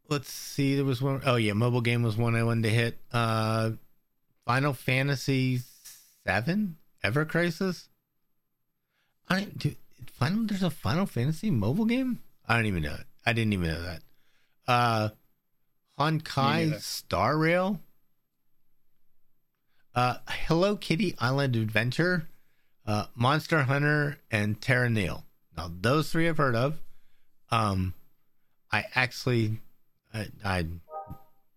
let's 0.09 0.31
see. 0.31 0.75
There 0.77 0.85
was 0.85 1.01
one 1.01 1.23
oh 1.25 1.37
yeah, 1.37 1.55
mobile 1.55 1.81
game 1.81 2.03
was 2.03 2.17
one 2.17 2.35
I 2.35 2.43
wanted 2.43 2.65
to 2.65 2.71
hit. 2.71 2.99
Uh, 3.13 3.73
Final 4.45 4.75
Fantasy 4.75 5.61
Seven 6.27 6.77
Ever 7.03 7.25
Crisis. 7.25 7.89
I 9.29 9.45
don't 9.45 9.77
Final. 10.13 10.45
There's 10.45 10.63
a 10.63 10.71
Final 10.71 11.07
Fantasy 11.07 11.51
mobile 11.51 11.87
game. 11.87 12.21
I 12.47 12.57
don't 12.57 12.67
even 12.67 12.83
know 12.83 12.95
it. 12.95 13.07
I 13.25 13.33
didn't 13.33 13.55
even 13.55 13.69
know 13.69 13.83
that. 13.83 14.03
Uh, 14.69 15.09
Honkai. 15.99 16.81
Star 16.81 17.37
Rail. 17.37 17.81
Uh, 19.97 20.19
Hello 20.29 20.77
Kitty 20.77 21.15
Island 21.19 21.57
Adventure, 21.57 22.29
uh, 22.87 23.07
Monster 23.15 23.63
Hunter, 23.63 24.19
and 24.31 24.61
Terra 24.61 24.91
Nil. 24.91 25.25
Now 25.57 25.71
those 25.81 26.13
three 26.13 26.29
I've 26.29 26.37
heard 26.37 26.55
of. 26.55 26.83
Um, 27.51 27.95
I 28.71 28.85
actually, 28.95 29.59
I, 30.13 30.27
I 30.45 30.67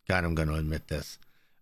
God, 0.08 0.24
I'm 0.24 0.36
going 0.36 0.48
to 0.48 0.56
admit 0.56 0.88
this. 0.88 1.18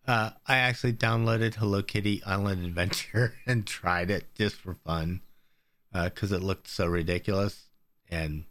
Uh, 0.08 0.30
I 0.46 0.58
actually 0.58 0.94
downloaded 0.94 1.56
Hello 1.56 1.82
Kitty 1.82 2.22
Island 2.24 2.64
Adventure 2.64 3.34
and 3.48 3.66
tried 3.66 4.12
it 4.12 4.26
just 4.36 4.58
for 4.58 4.76
fun. 4.76 5.22
because 5.92 6.32
it 6.32 6.44
looked 6.44 6.68
so 6.68 6.86
ridiculous, 6.86 7.70
and 8.08 8.44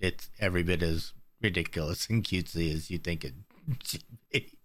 it's 0.00 0.30
every 0.40 0.62
bit 0.62 0.82
as 0.82 1.12
ridiculous 1.42 2.08
and 2.08 2.24
cutesy 2.24 2.74
as 2.74 2.90
you 2.90 2.96
think 2.96 3.26
it 3.26 3.34
should 3.84 4.04
be. 4.32 4.56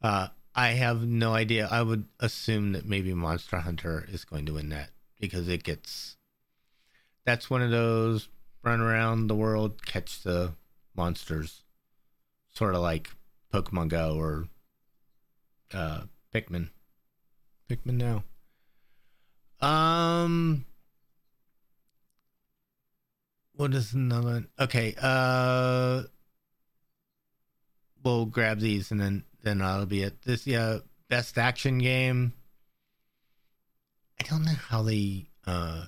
Uh, 0.00 0.28
I 0.58 0.70
have 0.70 1.02
no 1.02 1.34
idea. 1.34 1.68
I 1.70 1.82
would 1.82 2.06
assume 2.18 2.72
that 2.72 2.84
maybe 2.84 3.14
Monster 3.14 3.58
Hunter 3.58 4.04
is 4.10 4.24
going 4.24 4.44
to 4.46 4.54
win 4.54 4.70
that 4.70 4.90
because 5.20 5.46
it 5.46 5.62
gets. 5.62 6.16
That's 7.24 7.48
one 7.48 7.62
of 7.62 7.70
those 7.70 8.28
run 8.64 8.80
around 8.80 9.28
the 9.28 9.36
world, 9.36 9.86
catch 9.86 10.20
the 10.24 10.54
monsters, 10.96 11.62
sort 12.52 12.74
of 12.74 12.80
like 12.80 13.08
Pokemon 13.54 13.86
Go 13.86 14.16
or 14.16 14.48
uh, 15.72 16.00
Pikmin. 16.34 16.70
Pikmin 17.70 17.94
now. 17.94 18.24
Um, 19.60 20.64
what 23.54 23.72
is 23.74 23.94
another? 23.94 24.26
One? 24.26 24.48
Okay. 24.58 24.96
Uh, 25.00 26.02
we'll 28.02 28.26
grab 28.26 28.58
these 28.58 28.90
and 28.90 29.00
then 29.00 29.22
then 29.42 29.58
that'll 29.58 29.86
be 29.86 30.02
it. 30.02 30.22
This 30.22 30.46
yeah, 30.46 30.78
best 31.08 31.38
action 31.38 31.78
game. 31.78 32.32
I 34.20 34.24
don't 34.24 34.44
know 34.44 34.52
how 34.68 34.82
they 34.82 35.26
uh 35.46 35.86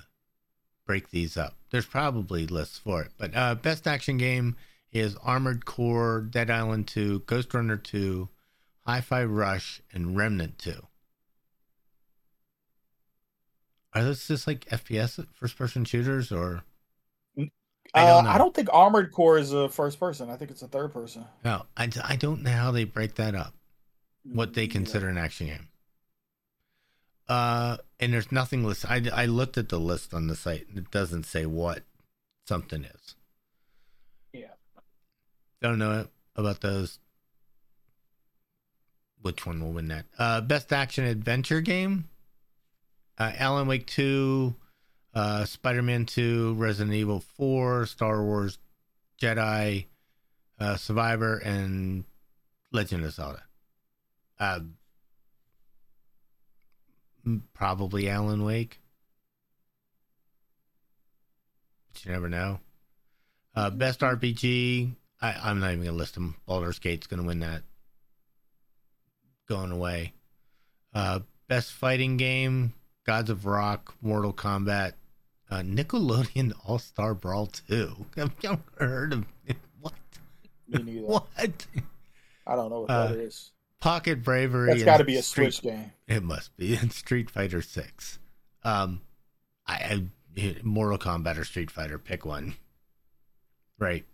break 0.87 1.11
these 1.11 1.37
up. 1.37 1.55
There's 1.71 1.87
probably 1.87 2.47
lists 2.47 2.79
for 2.79 3.03
it, 3.03 3.13
but 3.17 3.35
uh, 3.37 3.55
best 3.55 3.87
action 3.87 4.17
game 4.17 4.57
is 4.93 5.17
Armored 5.23 5.65
Core, 5.65 6.21
Dead 6.21 6.51
Island 6.51 6.89
2, 6.89 7.21
Ghostrunner 7.21 7.81
2, 7.81 8.29
Hi-Fi 8.87 9.25
Rush, 9.25 9.81
and 9.93 10.17
Remnant 10.17 10.59
2. 10.59 10.75
Are 13.95 14.03
those 14.05 14.27
just 14.27 14.47
like 14.47 14.65
FPS 14.67 15.25
first 15.33 15.57
person 15.57 15.85
shooters 15.85 16.33
or 16.33 16.65
I 17.93 18.07
don't, 18.07 18.27
uh, 18.27 18.31
I 18.31 18.39
don't 18.39 18.55
think 18.55 18.69
Armored 18.73 19.13
Core 19.13 19.39
is 19.39 19.53
a 19.53 19.69
first 19.69 19.99
person. 19.99 20.31
I 20.31 20.37
think 20.37 20.51
it's 20.51 20.63
a 20.63 20.69
third 20.69 20.93
person. 20.93 21.25
No, 21.45 21.67
I, 21.77 21.89
I 22.05 22.17
don't 22.17 22.43
know 22.43 22.53
how 22.53 22.71
they 22.71 22.85
break 22.85 23.17
that 23.17 23.35
up. 23.35 23.55
What 24.23 24.55
they 24.55 24.69
consider 24.69 25.07
yeah. 25.07 25.13
an 25.13 25.19
action 25.19 25.47
game. 25.49 25.69
Uh, 27.29 27.79
and 27.99 28.13
there's 28.13 28.31
nothing 28.33 28.65
list. 28.65 28.85
I, 28.89 29.03
I 29.13 29.27
looked 29.27 29.57
at 29.57 29.69
the 29.69 29.79
list 29.79 30.13
on 30.13 30.27
the 30.27 30.37
site 30.37 30.69
and 30.69 30.79
it 30.79 30.91
doesn't 30.91 31.25
say 31.25 31.47
what 31.47 31.85
something 32.47 32.85
is. 32.85 33.15
Yeah. 34.33 34.55
Don't 35.63 35.79
know 35.79 36.09
about 36.37 36.61
those. 36.61 36.99
Which 39.23 39.47
one 39.47 39.61
will 39.61 39.73
win 39.73 39.89
that? 39.89 40.07
Uh, 40.19 40.41
best 40.41 40.73
action 40.73 41.05
adventure 41.05 41.61
game. 41.61 42.09
Uh, 43.19 43.33
Alan 43.37 43.69
Wake 43.69 43.87
2, 43.87 44.55
uh, 45.15 45.45
Spider 45.45 45.83
Man 45.83 46.07
2, 46.07 46.55
Resident 46.55 46.95
Evil 46.95 47.21
4, 47.37 47.87
Star 47.87 48.23
Wars 48.23 48.59
Jedi, 49.21 49.87
uh, 50.59 50.77
Survivor, 50.77 51.39
and 51.39 52.05
Legend 52.73 53.05
of 53.05 53.13
Zelda. 53.13 53.43
Uh, 54.39 54.61
probably 57.53 58.09
Alan 58.09 58.45
Wake. 58.45 58.81
But 61.93 62.05
you 62.05 62.13
never 62.13 62.29
know. 62.29 62.61
Uh, 63.55 63.71
best 63.71 64.01
RPG. 64.01 64.95
I, 65.21 65.51
am 65.51 65.61
not 65.61 65.73
even 65.73 65.85
gonna 65.85 65.97
list 65.97 66.15
them. 66.15 66.37
Baldur's 66.47 66.79
Gate's 66.79 67.07
gonna 67.07 67.25
win 67.25 67.41
that. 67.41 67.63
Going 69.49 69.73
away. 69.73 70.15
Uh, 70.95 71.21
best 71.49 71.73
fighting 71.73 72.17
game. 72.17 72.73
Gods 73.05 73.29
of 73.29 73.45
Rock, 73.45 73.95
Mortal 74.01 74.33
Kombat, 74.33 74.93
uh, 75.51 75.63
Nickelodeon 75.63 76.53
All 76.65 76.79
Star 76.79 77.15
Brawl 77.15 77.47
2. 77.47 78.07
Have 78.17 78.33
you 78.43 78.51
ever 78.51 78.63
heard 78.79 79.13
of 79.13 79.27
it? 79.47 79.57
What? 79.81 79.95
Me 80.69 80.83
neither. 80.83 81.07
What? 81.07 81.67
I 82.47 82.57
don't 82.57 82.71
know 82.71 82.81
what 82.81 82.91
uh, 82.91 83.09
that 83.09 83.19
is. 83.19 83.53
Pocket 83.81 84.23
Bravery. 84.23 84.69
That's 84.69 84.85
got 84.85 84.99
to 84.99 85.05
be 85.05 85.17
a 85.17 85.23
Street, 85.23 85.55
Switch 85.55 85.73
game. 85.73 85.93
It 86.09 86.23
must 86.23 86.57
be. 86.57 86.75
in 86.83 86.91
Street 86.91 87.31
Fighter 87.31 87.63
6. 87.63 88.19
Um, 88.63 89.03
I, 89.67 89.75
I 90.37 90.63
Mortal 90.63 90.99
Kombat 90.99 91.39
or 91.39 91.45
Street 91.45 91.71
Fighter, 91.71 91.99
pick 91.99 92.25
one. 92.25 92.55
Right. 93.79 94.05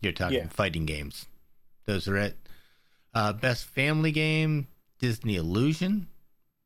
You're 0.00 0.12
talking 0.12 0.38
yeah. 0.38 0.48
fighting 0.48 0.86
games. 0.86 1.26
Those 1.86 2.08
are 2.08 2.16
it. 2.16 2.36
Uh, 3.14 3.32
best 3.32 3.64
family 3.64 4.10
game, 4.12 4.66
Disney 4.98 5.36
Illusion, 5.36 6.08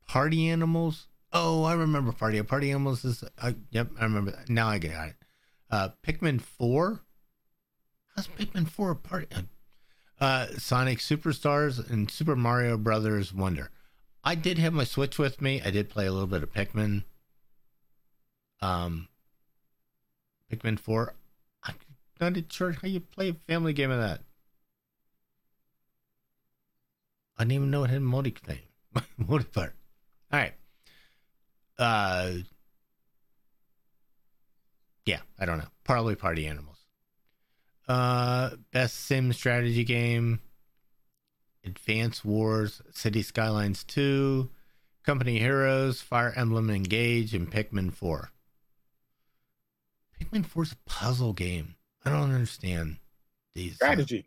Party 0.08 0.48
Animals, 0.48 1.06
Oh, 1.32 1.62
I 1.64 1.74
remember 1.74 2.12
Party. 2.12 2.38
of 2.38 2.48
Party 2.48 2.70
Animals 2.70 3.04
is. 3.04 3.22
Uh, 3.40 3.52
yep, 3.70 3.88
I 3.98 4.04
remember 4.04 4.32
that. 4.32 4.48
Now 4.48 4.68
I 4.68 4.78
get 4.78 4.90
it. 4.90 5.14
Uh, 5.70 5.90
Pikmin 6.04 6.40
Four. 6.40 7.00
How's 8.16 8.26
Pikmin 8.26 8.68
Four 8.68 8.90
a 8.90 8.96
party? 8.96 9.28
Uh, 10.20 10.48
Sonic 10.58 10.98
Superstars 10.98 11.88
and 11.88 12.10
Super 12.10 12.34
Mario 12.34 12.76
Brothers 12.76 13.32
Wonder. 13.32 13.70
I 14.24 14.34
did 14.34 14.58
have 14.58 14.72
my 14.72 14.84
Switch 14.84 15.18
with 15.18 15.40
me. 15.40 15.62
I 15.64 15.70
did 15.70 15.88
play 15.88 16.06
a 16.06 16.12
little 16.12 16.26
bit 16.26 16.42
of 16.42 16.52
Pikmin. 16.52 17.04
Um, 18.60 19.08
Pikmin 20.52 20.78
Four. 20.80 21.14
I'm 21.62 21.76
not 22.20 22.52
sure 22.52 22.72
how 22.72 22.88
you 22.88 23.00
play 23.00 23.30
a 23.30 23.34
family 23.46 23.72
game 23.72 23.90
of 23.90 24.00
that. 24.00 24.22
I 27.38 27.44
didn't 27.44 27.52
even 27.52 27.70
know 27.70 27.84
it 27.84 27.90
had 27.90 28.02
multi 28.02 28.30
thing, 28.32 28.58
multiplayer. 29.18 29.72
All 30.32 30.40
right 30.40 30.54
uh 31.80 32.30
yeah 35.06 35.20
i 35.38 35.44
don't 35.46 35.58
know. 35.58 35.68
Probably 35.84 36.14
party 36.14 36.46
animals. 36.46 36.76
Uh 37.88 38.50
best 38.70 38.94
sim 38.96 39.32
strategy 39.32 39.82
game 39.82 40.40
advance 41.64 42.24
wars 42.24 42.80
city 42.92 43.22
skylines 43.22 43.84
2 43.84 44.48
company 45.04 45.38
heroes 45.38 46.00
fire 46.00 46.32
emblem 46.36 46.70
engage 46.70 47.34
and 47.34 47.50
pikmin 47.50 47.92
4 47.92 48.30
pikmin 50.20 50.46
4 50.46 50.62
is 50.62 50.72
a 50.72 50.76
puzzle 50.88 51.32
game. 51.34 51.74
I 52.04 52.10
don't 52.10 52.32
understand 52.32 52.96
these 53.54 53.74
strategy. 53.74 54.20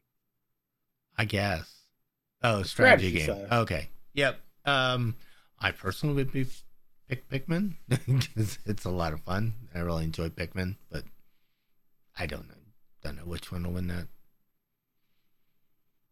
Uh, 1.17 1.21
i 1.21 1.25
guess. 1.25 1.73
Oh 2.43 2.63
strategy, 2.63 3.09
strategy 3.09 3.11
game. 3.11 3.47
side. 3.49 3.57
okay. 3.59 3.89
Yep. 4.15 4.39
Um 4.65 5.15
i 5.59 5.71
personally 5.71 6.15
would 6.15 6.31
be 6.33 6.45
pick 7.16 7.47
Pikmin 7.47 7.76
because 7.88 8.59
it's 8.66 8.86
a 8.86 8.89
lot 8.89 9.14
of 9.14 9.22
fun. 9.22 9.53
I 9.74 9.80
really 9.80 10.03
enjoy 10.03 10.30
Pikmin, 10.30 10.76
but 10.91 11.03
I 12.18 12.26
don't 12.26 12.47
know, 12.47 12.55
don't 13.03 13.18
know 13.18 13.24
which 13.24 13.51
one 13.51 13.64
will 13.64 13.74
win 13.74 13.88
that. 13.88 14.07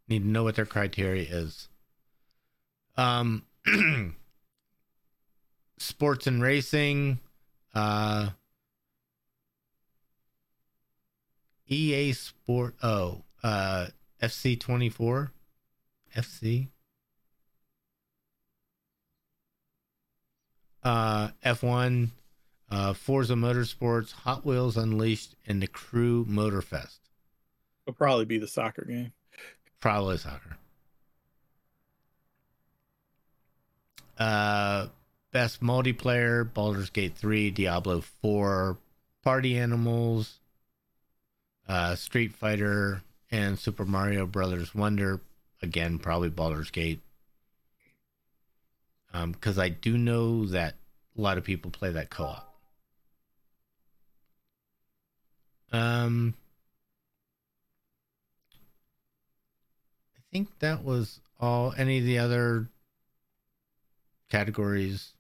Need 0.08 0.24
to 0.24 0.28
know 0.28 0.43
what 0.43 0.56
their 0.56 0.66
criteria 0.66 1.28
is. 1.30 1.70
Um, 2.97 3.43
sports 5.78 6.28
and 6.28 6.41
racing. 6.41 7.20
Uh, 7.74 8.32
EA 11.68 12.12
Sport. 12.12 12.76
Oh, 12.84 13.24
uh, 13.43 13.88
FC 14.22 14.60
twenty 14.60 14.89
four. 14.89 15.32
FC 16.16 16.68
uh, 20.84 21.29
F1, 21.45 22.09
uh, 22.69 22.93
Forza 22.93 23.34
Motorsports, 23.34 24.11
Hot 24.11 24.45
Wheels 24.45 24.77
Unleashed, 24.77 25.36
and 25.45 25.61
the 25.61 25.67
Crew 25.67 26.25
Motorfest. 26.25 26.99
It'll 27.86 27.95
probably 27.95 28.25
be 28.25 28.38
the 28.38 28.47
soccer 28.47 28.86
game. 28.86 29.11
Probably 29.79 30.17
soccer. 30.17 30.57
Uh, 34.17 34.88
best 35.32 35.61
multiplayer: 35.61 36.51
Baldur's 36.51 36.89
Gate 36.91 37.15
3, 37.17 37.51
Diablo 37.51 38.01
4, 38.21 38.77
Party 39.23 39.57
Animals, 39.57 40.39
uh, 41.67 41.95
Street 41.95 42.34
Fighter, 42.34 43.01
and 43.32 43.57
Super 43.57 43.86
Mario 43.86 44.25
Brothers 44.25 44.75
Wonder. 44.75 45.21
Again, 45.63 45.99
probably 45.99 46.29
Baldur's 46.29 46.71
Gate 46.71 46.99
because 49.12 49.57
um, 49.57 49.64
I 49.64 49.70
do 49.70 49.97
know 49.97 50.45
that 50.47 50.76
a 51.18 51.22
lot 51.22 51.38
of 51.38 51.43
people 51.43 51.72
play 51.72 51.91
that 51.91 52.09
co-op. 52.09 52.47
Um, 55.74 56.34
I 60.18 60.22
think 60.32 60.59
that 60.59 60.84
was 60.84 61.20
all. 61.39 61.74
Any 61.78 61.99
of 61.99 62.05
the 62.05 62.20
other 62.20 62.68
categories? 64.30 65.14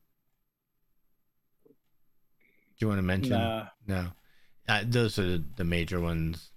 Do 1.65 1.73
you 2.79 2.87
want 2.87 2.99
to 2.99 3.03
mention? 3.03 3.31
Nah. 3.31 3.67
No, 3.87 4.07
uh, 4.67 4.83
those 4.85 5.17
are 5.19 5.37
the 5.37 5.63
major 5.63 5.99
ones 5.99 6.51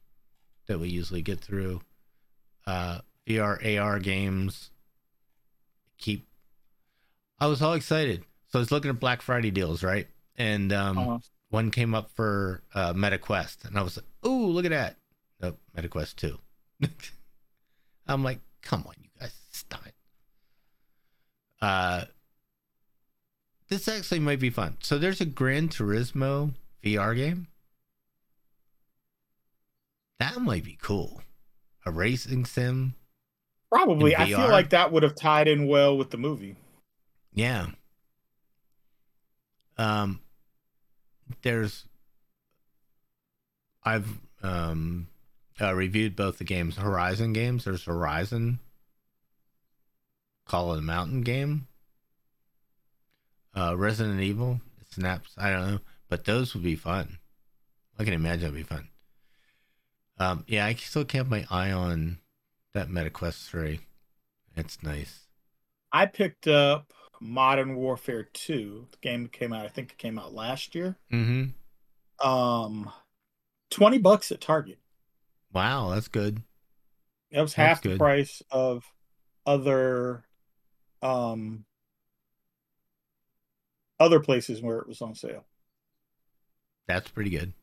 that 0.66 0.80
we 0.80 0.88
usually 0.88 1.22
get 1.22 1.40
through. 1.40 1.82
Uh, 2.66 3.00
VR 3.26 3.78
AR 3.78 3.98
games 3.98 4.70
keep 5.98 6.26
I 7.38 7.46
was 7.46 7.62
all 7.62 7.74
excited. 7.74 8.24
So 8.48 8.58
I 8.58 8.60
was 8.60 8.70
looking 8.70 8.90
at 8.90 9.00
Black 9.00 9.22
Friday 9.22 9.50
deals, 9.50 9.82
right? 9.82 10.06
And 10.36 10.72
um, 10.72 10.98
uh-huh. 10.98 11.18
one 11.50 11.70
came 11.70 11.94
up 11.94 12.10
for 12.10 12.62
uh, 12.74 12.92
MetaQuest, 12.92 13.64
and 13.64 13.78
I 13.78 13.82
was 13.82 13.96
like, 13.96 14.06
"Oh, 14.22 14.46
look 14.46 14.64
at 14.64 14.70
that!" 14.70 14.96
Nope, 15.40 15.58
MetaQuest 15.76 16.16
two. 16.16 16.38
I'm 18.06 18.22
like, 18.22 18.40
"Come 18.62 18.84
on, 18.86 18.94
you 19.00 19.08
guys, 19.18 19.34
stop 19.50 19.86
it." 19.86 19.94
Uh, 21.60 22.04
this 23.68 23.88
actually 23.88 24.20
might 24.20 24.40
be 24.40 24.50
fun. 24.50 24.76
So 24.80 24.98
there's 24.98 25.20
a 25.20 25.26
Gran 25.26 25.68
Turismo 25.68 26.52
VR 26.84 27.16
game. 27.16 27.48
That 30.20 30.40
might 30.40 30.64
be 30.64 30.78
cool. 30.80 31.22
A 31.86 31.90
racing 31.90 32.44
sim. 32.44 32.94
Probably. 33.70 34.14
I 34.14 34.26
feel 34.26 34.48
like 34.48 34.70
that 34.70 34.92
would 34.92 35.02
have 35.02 35.14
tied 35.14 35.48
in 35.48 35.66
well 35.66 35.96
with 35.96 36.10
the 36.10 36.18
movie. 36.18 36.56
Yeah. 37.34 37.66
Um 39.76 40.20
there's 41.42 41.84
I've 43.82 44.08
um 44.42 45.08
uh, 45.60 45.74
reviewed 45.74 46.16
both 46.16 46.38
the 46.38 46.44
games 46.44 46.76
Horizon 46.76 47.32
games. 47.32 47.64
There's 47.64 47.84
Horizon 47.84 48.60
Call 50.46 50.70
of 50.70 50.76
the 50.76 50.82
Mountain 50.82 51.22
game. 51.22 51.66
Uh 53.54 53.76
Resident 53.76 54.20
Evil, 54.20 54.60
Snaps, 54.90 55.34
I 55.36 55.50
don't 55.50 55.70
know, 55.70 55.78
but 56.08 56.24
those 56.24 56.54
would 56.54 56.62
be 56.62 56.76
fun. 56.76 57.18
I 57.98 58.04
can 58.04 58.14
imagine 58.14 58.44
it'd 58.44 58.54
be 58.54 58.62
fun. 58.62 58.88
Um 60.18 60.44
yeah, 60.46 60.66
I 60.66 60.74
still 60.74 61.04
kept 61.04 61.28
my 61.28 61.46
eye 61.50 61.72
on 61.72 62.18
that 62.74 62.88
MetaQuest 62.88 63.48
3. 63.48 63.80
It's 64.56 64.82
nice. 64.82 65.26
I 65.92 66.06
picked 66.06 66.46
up 66.48 66.92
Modern 67.24 67.76
Warfare 67.76 68.24
2. 68.24 68.88
The 68.90 68.96
game 69.00 69.28
came 69.28 69.52
out, 69.54 69.64
I 69.64 69.68
think 69.68 69.92
it 69.92 69.98
came 69.98 70.18
out 70.18 70.34
last 70.34 70.74
year. 70.74 70.96
Mm-hmm. 71.10 72.26
Um 72.26 72.92
20 73.70 73.98
bucks 73.98 74.30
at 74.30 74.40
Target. 74.40 74.78
Wow, 75.52 75.90
that's 75.90 76.08
good. 76.08 76.42
That 77.32 77.40
was 77.40 77.54
That's 77.54 77.68
half 77.68 77.82
the 77.82 77.90
good. 77.90 77.98
price 77.98 78.42
of 78.50 78.84
other 79.46 80.24
um 81.02 81.64
other 83.98 84.20
places 84.20 84.60
where 84.60 84.78
it 84.78 84.86
was 84.86 85.00
on 85.00 85.14
sale. 85.14 85.46
That's 86.86 87.08
pretty 87.08 87.30
good. 87.30 87.54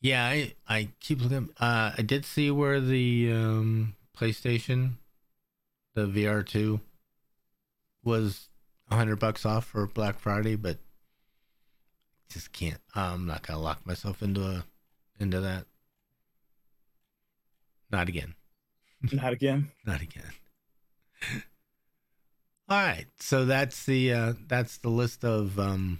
Yeah, 0.00 0.24
I 0.24 0.54
I 0.68 0.88
keep 1.00 1.20
looking. 1.20 1.50
Uh, 1.60 1.92
I 1.96 2.02
did 2.02 2.24
see 2.24 2.50
where 2.50 2.80
the 2.80 3.30
um, 3.32 3.94
PlayStation, 4.16 4.94
the 5.94 6.06
VR 6.06 6.46
two, 6.46 6.80
was 8.04 8.48
a 8.90 8.96
hundred 8.96 9.16
bucks 9.18 9.46
off 9.46 9.66
for 9.66 9.86
Black 9.86 10.18
Friday, 10.18 10.56
but 10.56 10.78
just 12.28 12.52
can't. 12.52 12.80
I'm 12.94 13.26
not 13.26 13.46
gonna 13.46 13.60
lock 13.60 13.86
myself 13.86 14.22
into 14.22 14.42
a 14.42 14.64
into 15.20 15.40
that. 15.40 15.66
Not 17.90 18.08
again. 18.08 18.34
Not 19.12 19.32
again. 19.32 19.70
Not 19.84 20.00
again. 20.00 20.32
All 22.68 22.78
right, 22.78 23.06
so 23.20 23.44
that's 23.44 23.84
the 23.84 24.12
uh, 24.12 24.32
that's 24.46 24.78
the 24.78 24.88
list 24.88 25.24
of 25.24 25.58
um, 25.58 25.98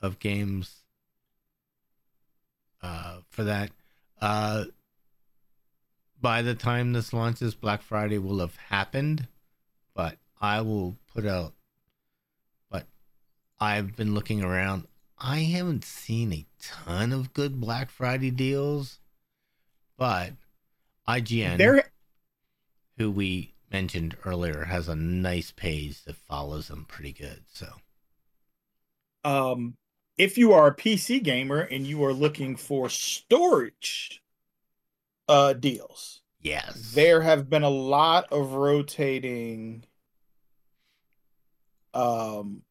of 0.00 0.18
games 0.18 0.84
uh, 2.82 3.18
for 3.30 3.44
that. 3.44 3.70
Uh, 4.20 4.64
by 6.20 6.42
the 6.42 6.54
time 6.54 6.92
this 6.92 7.12
launches, 7.12 7.54
Black 7.54 7.82
Friday 7.82 8.18
will 8.18 8.40
have 8.40 8.56
happened, 8.56 9.28
but 9.94 10.16
I 10.40 10.60
will 10.60 10.96
put 11.14 11.26
out. 11.26 11.54
But 12.70 12.86
I've 13.60 13.96
been 13.96 14.14
looking 14.14 14.42
around. 14.42 14.86
I 15.18 15.40
haven't 15.40 15.84
seen 15.84 16.32
a 16.32 16.46
ton 16.60 17.12
of 17.12 17.34
good 17.34 17.60
Black 17.60 17.90
Friday 17.90 18.30
deals, 18.30 19.00
but 19.96 20.32
IGN 21.08 21.58
There 21.58 21.90
who 22.98 23.10
we 23.10 23.54
mentioned 23.70 24.16
earlier 24.24 24.64
has 24.64 24.88
a 24.88 24.96
nice 24.96 25.50
page 25.52 26.02
that 26.04 26.16
follows 26.16 26.68
them 26.68 26.84
pretty 26.88 27.12
good. 27.12 27.42
So 27.52 27.66
um 29.24 29.74
if 30.16 30.36
you 30.36 30.52
are 30.52 30.68
a 30.68 30.74
PC 30.74 31.22
gamer 31.22 31.60
and 31.60 31.86
you 31.86 32.04
are 32.04 32.12
looking 32.12 32.56
for 32.56 32.88
storage 32.88 34.20
uh 35.28 35.52
deals, 35.52 36.20
yes, 36.40 36.92
there 36.94 37.20
have 37.20 37.48
been 37.50 37.62
a 37.64 37.68
lot 37.70 38.32
of 38.32 38.52
rotating 38.54 39.84
um 41.94 42.62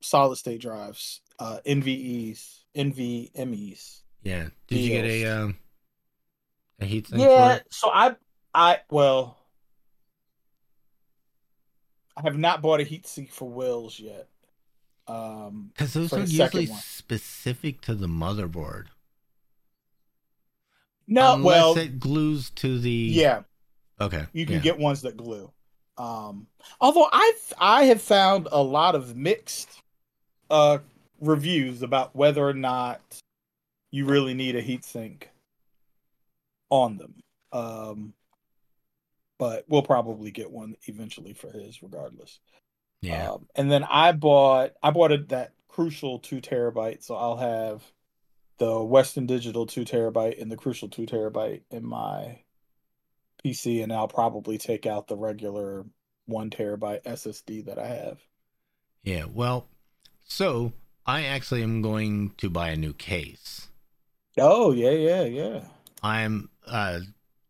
solid 0.00 0.36
state 0.36 0.60
drives, 0.60 1.20
uh 1.38 1.58
NVEs, 1.66 2.60
NVMEs. 2.76 4.02
yeah. 4.22 4.48
Did 4.68 4.78
you 4.78 4.90
get 4.90 5.04
a 5.04 5.24
um 5.26 5.56
a 6.80 6.84
heat 6.84 7.06
sink 7.06 7.22
Yeah, 7.22 7.60
so 7.70 7.90
I 7.92 8.16
I 8.54 8.80
well 8.90 9.38
I 12.16 12.22
have 12.22 12.38
not 12.38 12.62
bought 12.62 12.80
a 12.80 12.84
heatsink 12.84 13.30
for 13.30 13.48
Wills 13.48 13.98
yet. 14.00 14.28
Um 15.06 15.70
Because 15.72 15.92
those 15.92 16.12
are 16.12 16.20
usually 16.20 16.66
one. 16.66 16.80
specific 16.80 17.80
to 17.82 17.94
the 17.94 18.06
motherboard. 18.08 18.86
No, 21.06 21.34
Unless 21.34 21.44
well 21.44 21.78
it 21.78 21.98
glues 22.00 22.50
to 22.50 22.78
the 22.78 22.90
yeah, 22.90 23.42
Okay, 24.00 24.26
you 24.32 24.46
can 24.46 24.56
yeah. 24.56 24.60
get 24.60 24.78
ones 24.78 25.02
that 25.02 25.16
glue. 25.16 25.50
Um 25.98 26.46
although 26.80 27.08
I've 27.12 27.52
I 27.58 27.84
have 27.84 28.02
found 28.02 28.48
a 28.52 28.62
lot 28.62 28.94
of 28.94 29.16
mixed 29.16 29.82
uh 30.50 30.78
reviews 31.20 31.82
about 31.82 32.14
whether 32.14 32.46
or 32.46 32.52
not 32.54 33.00
you 33.90 34.04
really 34.06 34.34
need 34.34 34.56
a 34.56 34.62
heatsink 34.62 35.24
on 36.70 36.98
them. 36.98 37.14
Um 37.52 38.12
but 39.38 39.64
we'll 39.68 39.82
probably 39.82 40.30
get 40.30 40.50
one 40.50 40.74
eventually 40.84 41.32
for 41.34 41.50
his 41.50 41.82
regardless. 41.82 42.40
yeah. 43.02 43.32
Um, 43.32 43.46
and 43.54 43.70
then 43.70 43.84
I 43.84 44.12
bought 44.12 44.72
I 44.82 44.90
bought 44.90 45.12
a, 45.12 45.18
that 45.28 45.52
crucial 45.68 46.18
two 46.18 46.40
terabyte, 46.40 47.02
so 47.04 47.14
I'll 47.14 47.36
have 47.36 47.82
the 48.58 48.82
Western 48.82 49.26
Digital 49.26 49.66
two 49.66 49.84
terabyte 49.84 50.40
and 50.40 50.50
the 50.50 50.56
crucial 50.56 50.88
two 50.88 51.06
terabyte 51.06 51.62
in 51.70 51.84
my 51.86 52.40
PC, 53.44 53.82
and 53.82 53.92
I'll 53.92 54.08
probably 54.08 54.58
take 54.58 54.86
out 54.86 55.08
the 55.08 55.16
regular 55.16 55.84
one 56.26 56.50
terabyte 56.50 57.02
SSD 57.04 57.66
that 57.66 57.78
I 57.78 57.86
have. 57.86 58.18
Yeah, 59.02 59.24
well, 59.32 59.68
so 60.24 60.72
I 61.06 61.24
actually 61.24 61.62
am 61.62 61.82
going 61.82 62.32
to 62.38 62.50
buy 62.50 62.70
a 62.70 62.76
new 62.76 62.92
case. 62.92 63.68
Oh 64.38 64.72
yeah, 64.72 64.90
yeah, 64.90 65.22
yeah. 65.22 65.60
I'm 66.02 66.50
uh 66.66 67.00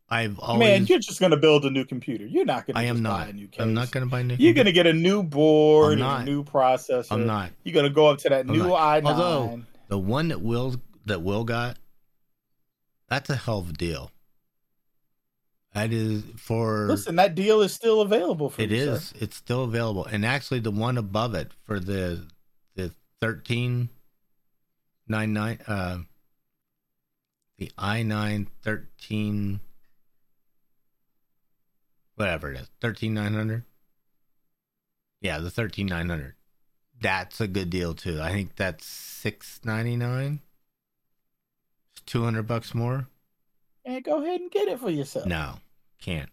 I've 0.08 0.38
always 0.38 0.60
Man, 0.60 0.86
you're 0.86 1.00
just 1.00 1.18
gonna 1.18 1.36
build 1.36 1.64
a 1.64 1.70
new 1.70 1.84
computer. 1.84 2.24
You're 2.26 2.44
not 2.44 2.66
gonna. 2.66 2.78
I 2.78 2.84
am 2.84 3.02
not. 3.02 3.24
Buy 3.24 3.28
a 3.30 3.32
new 3.32 3.48
case. 3.48 3.60
I'm 3.60 3.74
not 3.74 3.90
gonna 3.90 4.06
buy 4.06 4.20
a 4.20 4.24
new 4.24 4.36
You're 4.38 4.54
gonna 4.54 4.70
get 4.72 4.86
a 4.86 4.92
new 4.92 5.22
board, 5.22 5.86
I'm 5.86 5.92
and 5.94 6.00
not. 6.00 6.20
a 6.20 6.24
new 6.24 6.44
processor. 6.44 7.10
I'm 7.10 7.26
not. 7.26 7.50
You're 7.64 7.74
gonna 7.74 7.90
go 7.90 8.06
up 8.06 8.18
to 8.18 8.28
that 8.28 8.40
I'm 8.46 8.52
new 8.52 8.68
not. 8.68 9.02
i9. 9.02 9.06
Although- 9.06 9.62
The 9.88 9.98
one 9.98 10.28
that 10.28 10.40
Will 10.42 10.76
that 11.06 11.22
Will 11.22 11.44
got, 11.44 11.78
that's 13.08 13.30
a 13.30 13.36
hell 13.36 13.58
of 13.60 13.70
a 13.70 13.72
deal. 13.72 14.10
That 15.74 15.92
is 15.92 16.22
for 16.36 16.86
Listen, 16.86 17.16
that 17.16 17.34
deal 17.34 17.60
is 17.60 17.72
still 17.72 18.00
available 18.00 18.48
for 18.48 18.62
it 18.62 18.70
you, 18.70 18.96
sir. 18.96 19.16
it's 19.20 19.36
still 19.36 19.64
available. 19.64 20.06
And 20.06 20.24
actually 20.24 20.60
the 20.60 20.70
one 20.70 20.96
above 20.96 21.34
it 21.34 21.52
for 21.64 21.78
the 21.78 22.26
the 22.74 22.92
thirteen 23.20 23.90
nine 25.06 25.34
nine 25.34 25.58
uh 25.66 25.98
the 27.58 27.70
i 27.76 28.02
nine 28.02 28.48
thirteen 28.62 29.60
whatever 32.14 32.52
it 32.52 32.60
is, 32.60 32.70
thirteen 32.80 33.12
nine 33.12 33.34
hundred. 33.34 33.64
Yeah, 35.20 35.38
the 35.40 35.50
thirteen 35.50 35.86
nine 35.88 36.08
hundred. 36.08 36.36
That's 36.98 37.38
a 37.40 37.46
good 37.46 37.68
deal 37.68 37.92
too. 37.92 38.20
I 38.22 38.32
think 38.32 38.56
that's 38.56 38.86
six 38.86 39.60
ninety 39.62 39.96
nine. 39.96 40.40
Two 42.06 42.22
hundred 42.22 42.46
bucks 42.46 42.74
more. 42.74 43.08
And 43.84 44.02
go 44.02 44.22
ahead 44.22 44.40
and 44.40 44.50
get 44.50 44.68
it 44.68 44.80
for 44.80 44.90
yourself. 44.90 45.26
No, 45.26 45.54
can't. 46.00 46.30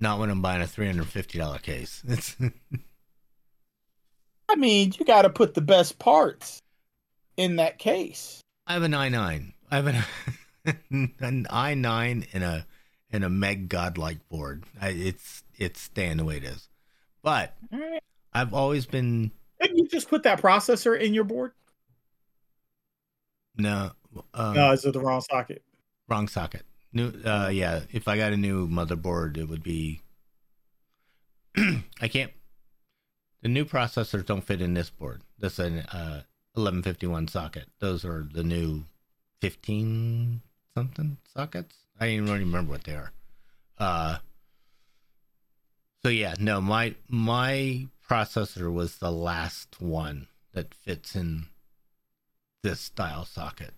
Not 0.00 0.18
when 0.18 0.30
I'm 0.30 0.42
buying 0.42 0.62
a 0.62 0.66
three 0.66 0.86
hundred 0.86 1.08
fifty 1.08 1.38
dollar 1.38 1.58
case. 1.58 2.02
It's 2.06 2.36
I 4.48 4.56
mean, 4.56 4.92
you 4.98 5.04
got 5.04 5.22
to 5.22 5.30
put 5.30 5.54
the 5.54 5.60
best 5.60 5.98
parts 5.98 6.62
in 7.36 7.56
that 7.56 7.78
case. 7.78 8.40
I 8.66 8.74
have 8.74 8.82
an 8.82 8.94
i 8.94 9.08
nine. 9.08 9.54
I 9.70 9.76
have 9.76 9.86
an 9.86 11.10
an 11.20 11.46
i 11.50 11.74
nine 11.74 12.26
and 12.32 12.44
a 12.44 12.66
and 13.10 13.24
a 13.24 13.30
Meg 13.30 13.68
Godlike 13.68 14.28
board. 14.28 14.64
I, 14.80 14.90
it's 14.90 15.42
it's 15.56 15.80
staying 15.80 16.18
the 16.18 16.24
way 16.24 16.38
it 16.38 16.44
is. 16.44 16.68
But 17.22 17.54
right. 17.72 18.02
I've 18.32 18.52
always 18.52 18.86
been 18.86 19.30
Didn't 19.60 19.78
you 19.78 19.88
just 19.88 20.08
put 20.08 20.24
that 20.24 20.42
processor 20.42 20.98
in 20.98 21.14
your 21.14 21.24
board? 21.24 21.52
no 23.56 23.92
um, 24.34 24.54
no, 24.54 24.72
is 24.72 24.84
it 24.84 24.92
the 24.92 25.00
wrong 25.00 25.20
socket? 25.20 25.62
wrong 26.08 26.28
socket. 26.28 26.64
New 26.92 27.12
uh 27.24 27.48
yeah, 27.52 27.80
if 27.90 28.06
I 28.08 28.16
got 28.16 28.32
a 28.32 28.36
new 28.36 28.68
motherboard 28.68 29.36
it 29.36 29.48
would 29.48 29.62
be 29.62 30.00
I 31.56 32.08
can't 32.08 32.32
the 33.42 33.48
new 33.48 33.64
processors 33.64 34.24
don't 34.24 34.42
fit 34.42 34.62
in 34.62 34.74
this 34.74 34.90
board. 34.90 35.22
This 35.38 35.54
is 35.54 35.66
an 35.66 35.78
uh, 35.80 36.22
1151 36.54 37.28
socket. 37.28 37.66
Those 37.78 38.04
are 38.04 38.26
the 38.32 38.42
new 38.42 38.84
15 39.42 40.40
something 40.74 41.18
sockets. 41.34 41.76
I 42.00 42.06
don't 42.06 42.14
even 42.14 42.30
remember 42.32 42.72
what 42.72 42.84
they 42.84 42.94
are. 42.94 43.12
Uh, 43.76 44.18
so 46.02 46.08
yeah, 46.08 46.34
no, 46.38 46.60
my 46.60 46.94
my 47.08 47.88
processor 48.08 48.72
was 48.72 48.96
the 48.96 49.12
last 49.12 49.80
one 49.80 50.28
that 50.52 50.74
fits 50.74 51.14
in 51.14 51.46
this 52.62 52.80
style 52.80 53.24
socket. 53.24 53.74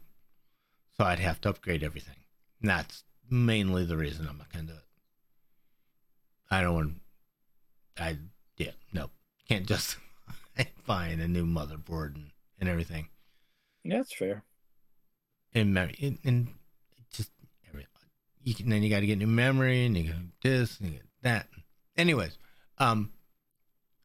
So 0.98 1.06
I'd 1.06 1.18
have 1.18 1.40
to 1.42 1.50
upgrade 1.50 1.82
everything. 1.82 2.16
And 2.60 2.70
that's 2.70 3.04
mainly 3.30 3.84
the 3.84 3.96
reason 3.96 4.26
I'm 4.28 4.38
not 4.38 4.52
gonna 4.52 4.66
do 4.66 4.72
it. 4.72 4.84
I 6.50 6.60
don't 6.60 6.74
want 6.74 6.94
I 7.98 8.18
yeah, 8.56 8.72
no. 8.92 9.10
Can't 9.48 9.66
just 9.66 9.96
buying 10.86 11.20
a 11.20 11.28
new 11.28 11.44
motherboard 11.44 12.14
and, 12.14 12.30
and 12.60 12.68
everything. 12.68 13.08
Yeah, 13.84 13.98
that's 13.98 14.14
fair. 14.14 14.42
And 15.54 15.76
and, 15.78 16.18
and 16.24 16.48
just 17.12 17.30
you 18.46 18.54
can, 18.54 18.70
then 18.70 18.82
you 18.82 18.88
got 18.88 19.00
to 19.00 19.06
get 19.06 19.18
new 19.18 19.26
memory 19.26 19.84
and 19.84 19.96
you 19.96 20.04
get 20.04 20.14
this 20.40 20.78
and 20.78 20.90
you 20.90 20.94
get 20.94 21.06
that. 21.22 21.48
Anyways, 21.96 22.38
um, 22.78 23.10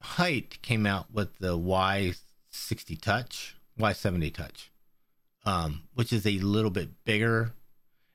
Hyte 0.01 0.59
came 0.63 0.87
out 0.87 1.13
with 1.13 1.37
the 1.37 1.55
Y60 1.55 2.99
Touch, 2.99 3.55
Y70 3.79 4.33
Touch, 4.33 4.70
um, 5.45 5.83
which 5.93 6.13
is 6.13 6.25
a 6.25 6.39
little 6.39 6.71
bit 6.71 7.03
bigger 7.03 7.53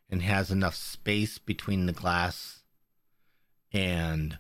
and 0.09 0.23
has 0.23 0.51
enough 0.51 0.75
space 0.75 1.39
between 1.39 1.87
the 1.87 1.93
glass 1.93 2.63
and 3.73 4.39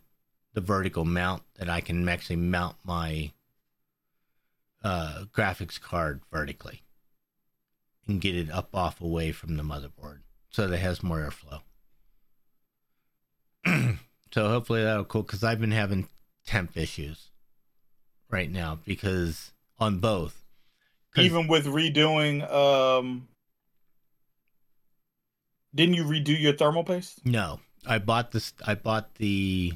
the 0.54 0.60
vertical 0.60 1.04
mount 1.04 1.42
that 1.56 1.68
I 1.68 1.80
can 1.80 2.08
actually 2.08 2.36
mount 2.36 2.76
my 2.84 3.32
uh, 4.82 5.24
graphics 5.34 5.80
card 5.80 6.22
vertically 6.32 6.82
and 8.06 8.20
get 8.20 8.36
it 8.36 8.50
up 8.50 8.74
off 8.74 9.00
away 9.00 9.32
from 9.32 9.56
the 9.56 9.62
motherboard 9.62 10.20
so 10.48 10.66
that 10.66 10.74
it 10.76 10.80
has 10.80 11.02
more 11.02 11.18
airflow. 11.18 11.60
so 14.32 14.48
hopefully 14.48 14.82
that'll 14.82 15.04
cool 15.04 15.22
because 15.22 15.42
I've 15.42 15.60
been 15.60 15.72
having 15.72 16.08
temp 16.46 16.76
issues 16.76 17.30
right 18.30 18.50
now 18.50 18.78
because 18.84 19.52
on 19.78 19.98
both. 19.98 20.45
Even 21.24 21.46
with 21.46 21.66
redoing, 21.66 22.50
um, 22.50 23.28
didn't 25.74 25.94
you 25.94 26.04
redo 26.04 26.38
your 26.38 26.54
thermal 26.54 26.84
paste? 26.84 27.24
No, 27.24 27.60
I 27.86 27.98
bought 27.98 28.32
this. 28.32 28.52
I 28.66 28.74
bought 28.74 29.14
the 29.16 29.74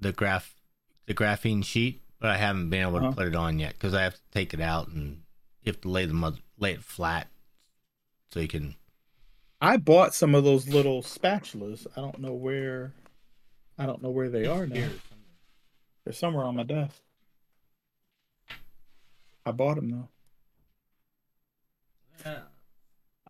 the 0.00 0.12
graph 0.12 0.54
the 1.06 1.14
graphene 1.14 1.64
sheet, 1.64 2.02
but 2.18 2.30
I 2.30 2.36
haven't 2.36 2.70
been 2.70 2.82
able 2.82 3.00
to 3.00 3.06
uh-huh. 3.06 3.14
put 3.14 3.28
it 3.28 3.34
on 3.34 3.58
yet 3.58 3.74
because 3.74 3.94
I 3.94 4.02
have 4.02 4.14
to 4.14 4.20
take 4.32 4.54
it 4.54 4.60
out 4.60 4.88
and 4.88 5.22
you 5.62 5.72
have 5.72 5.80
to 5.82 5.88
lay 5.88 6.06
the 6.06 6.14
mother, 6.14 6.38
lay 6.58 6.72
it 6.72 6.82
flat 6.82 7.28
so 8.30 8.40
you 8.40 8.48
can. 8.48 8.74
I 9.60 9.76
bought 9.76 10.14
some 10.14 10.34
of 10.34 10.44
those 10.44 10.68
little 10.68 11.02
spatulas. 11.02 11.86
I 11.96 12.00
don't 12.00 12.18
know 12.18 12.34
where. 12.34 12.92
I 13.78 13.86
don't 13.86 14.02
know 14.02 14.10
where 14.10 14.28
they 14.28 14.46
are 14.46 14.66
now. 14.66 14.88
They're 16.04 16.12
somewhere 16.12 16.44
on 16.44 16.56
my 16.56 16.64
desk. 16.64 17.00
I 19.46 19.52
bought 19.52 19.76
them 19.76 19.90
though. 19.90 20.08
Yeah. 22.24 22.40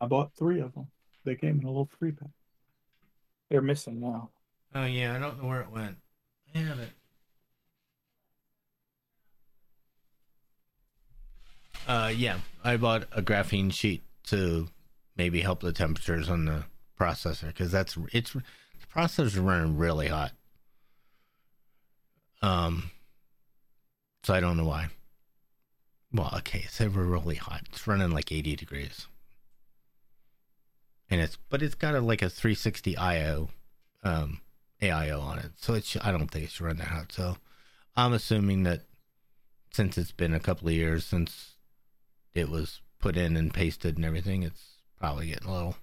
I 0.01 0.07
bought 0.07 0.33
three 0.35 0.61
of 0.61 0.75
them. 0.75 0.89
They 1.25 1.35
came 1.35 1.59
in 1.61 1.65
a 1.65 1.69
little 1.69 1.89
three 1.99 2.13
pack. 2.13 2.29
They're 3.51 3.63
missing 3.63 4.01
now. 4.01 4.31
Oh 4.75 4.85
yeah, 4.85 5.15
I 5.15 5.19
don't 5.19 5.41
know 5.41 5.49
where 5.49 5.61
it 5.61 5.71
went. 5.71 5.97
Have 6.55 6.79
it. 6.79 6.91
Uh, 11.87 12.13
yeah, 12.15 12.39
I 12.63 12.77
bought 12.77 13.05
a 13.13 13.23
graphene 13.23 13.73
sheet 13.73 14.03
to 14.29 14.69
maybe 15.17 15.41
help 15.41 15.61
the 15.61 15.73
temperatures 15.73 16.29
on 16.29 16.47
the 16.47 16.65
processor 16.99 17.49
because 17.49 17.71
that's 17.71 17.97
it's 18.13 18.33
the 18.33 18.43
processor's 18.93 19.39
running 19.39 19.77
really 19.77 20.09
hot. 20.09 20.33
Um, 22.41 22.91
so 24.23 24.35
I 24.35 24.41
don't 24.41 24.57
know 24.57 24.67
why. 24.67 24.89
Well, 26.15 26.31
okay, 26.39 26.67
so 26.71 26.89
we're 26.89 27.03
really 27.03 27.35
hot. 27.35 27.63
It's 27.71 27.89
running 27.89 28.13
like 28.13 28.31
80 28.31 28.55
degrees. 28.55 29.09
And 31.11 31.21
it's, 31.21 31.37
but 31.51 31.61
it's 31.61 31.75
got 31.75 31.97
a, 31.97 32.01
like 32.01 32.23
a 32.23 32.31
360 32.31 32.97
IO, 32.97 33.49
um, 34.05 34.41
AIO 34.81 35.21
on 35.21 35.41
it. 35.41 35.51
So 35.57 35.75
it's, 35.75 35.97
I 36.01 36.13
don't 36.13 36.29
think 36.31 36.45
it 36.45 36.51
should 36.53 36.67
run 36.67 36.77
that 36.77 36.87
hot. 36.87 37.11
So 37.11 37.37
I'm 37.97 38.13
assuming 38.13 38.63
that 38.63 38.83
since 39.73 39.99
it's 39.99 40.13
been 40.13 40.33
a 40.33 40.41
couple 40.41 40.69
of 40.69 40.75
years 40.75 41.05
since 41.05 41.57
it 42.33 42.49
was 42.49 42.81
put 43.01 43.17
in 43.17 43.37
and 43.37 43.53
pasted 43.53 43.97
and 43.97 44.05
everything, 44.05 44.45
it's 44.45 44.79
probably 45.01 45.27
getting 45.27 45.49
a 45.49 45.53
little 45.53 45.77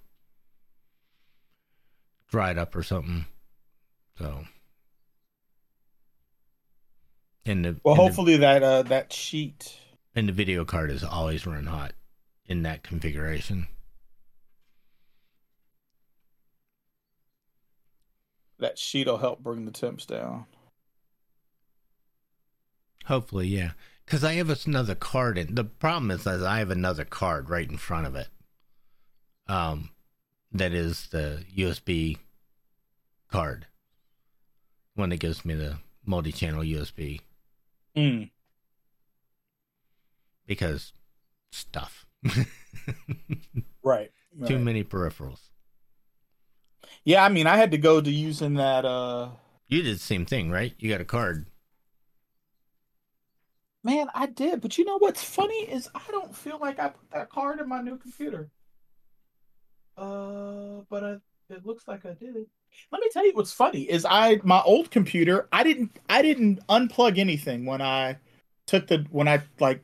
dried 2.30 2.56
up 2.56 2.74
or 2.74 2.82
something. 2.82 3.26
So 4.18 4.44
and 7.44 7.64
the 7.64 7.76
well, 7.84 7.96
hopefully 7.96 8.34
the, 8.34 8.40
that 8.40 8.62
uh 8.62 8.82
that 8.84 9.12
sheet 9.12 9.76
and 10.14 10.28
the 10.28 10.32
video 10.32 10.64
card 10.64 10.90
is 10.90 11.04
always 11.04 11.46
run 11.46 11.66
hot 11.66 11.92
in 12.46 12.62
that 12.62 12.82
configuration. 12.82 13.68
That 18.58 18.78
sheet 18.78 19.06
will 19.06 19.18
help 19.18 19.42
bring 19.42 19.64
the 19.64 19.72
temps 19.72 20.06
down. 20.06 20.46
Hopefully, 23.06 23.48
yeah. 23.48 23.72
Because 24.04 24.22
I 24.22 24.34
have 24.34 24.50
another 24.66 24.94
card 24.94 25.38
in. 25.38 25.54
The 25.54 25.64
problem 25.64 26.10
is 26.10 26.24
that 26.24 26.42
I 26.42 26.58
have 26.58 26.70
another 26.70 27.04
card 27.04 27.50
right 27.50 27.68
in 27.68 27.78
front 27.78 28.06
of 28.06 28.14
it. 28.14 28.28
Um, 29.48 29.90
that 30.52 30.72
is 30.72 31.08
the 31.08 31.44
USB 31.56 32.18
card. 33.30 33.66
One 34.94 35.08
that 35.08 35.16
gives 35.20 35.44
me 35.44 35.54
the 35.54 35.78
multi-channel 36.04 36.62
USB 36.62 37.20
Mm. 37.96 38.30
Because 40.46 40.92
stuff. 41.50 42.06
right, 42.24 42.46
right. 43.84 44.10
Too 44.46 44.58
many 44.58 44.84
peripherals. 44.84 45.40
Yeah, 47.04 47.24
I 47.24 47.28
mean, 47.28 47.46
I 47.46 47.56
had 47.56 47.70
to 47.72 47.78
go 47.78 48.00
to 48.00 48.10
using 48.10 48.54
that. 48.54 48.84
uh 48.84 49.30
You 49.68 49.82
did 49.82 49.96
the 49.96 50.00
same 50.00 50.26
thing, 50.26 50.50
right? 50.50 50.74
You 50.78 50.90
got 50.90 51.00
a 51.00 51.04
card. 51.04 51.46
Man, 53.84 54.08
I 54.14 54.26
did, 54.26 54.60
but 54.60 54.78
you 54.78 54.84
know 54.84 54.98
what's 54.98 55.24
funny 55.24 55.68
is 55.68 55.88
I 55.94 56.02
don't 56.12 56.34
feel 56.34 56.58
like 56.60 56.78
I 56.78 56.88
put 56.88 57.10
that 57.10 57.30
card 57.30 57.58
in 57.60 57.68
my 57.68 57.82
new 57.82 57.98
computer. 57.98 58.48
Uh, 59.96 60.82
but 60.88 61.02
I, 61.02 61.16
it 61.50 61.66
looks 61.66 61.88
like 61.88 62.06
I 62.06 62.14
did. 62.14 62.36
It. 62.36 62.48
Let 62.92 63.00
me 63.00 63.08
tell 63.12 63.26
you 63.26 63.32
what's 63.34 63.52
funny 63.52 63.82
is 63.82 64.06
I 64.08 64.40
my 64.44 64.62
old 64.62 64.90
computer 64.90 65.48
I 65.52 65.64
didn't 65.64 65.98
I 66.08 66.22
didn't 66.22 66.66
unplug 66.68 67.18
anything 67.18 67.66
when 67.66 67.82
I 67.82 68.18
took 68.66 68.86
the 68.86 69.04
when 69.10 69.28
I 69.28 69.42
like 69.58 69.82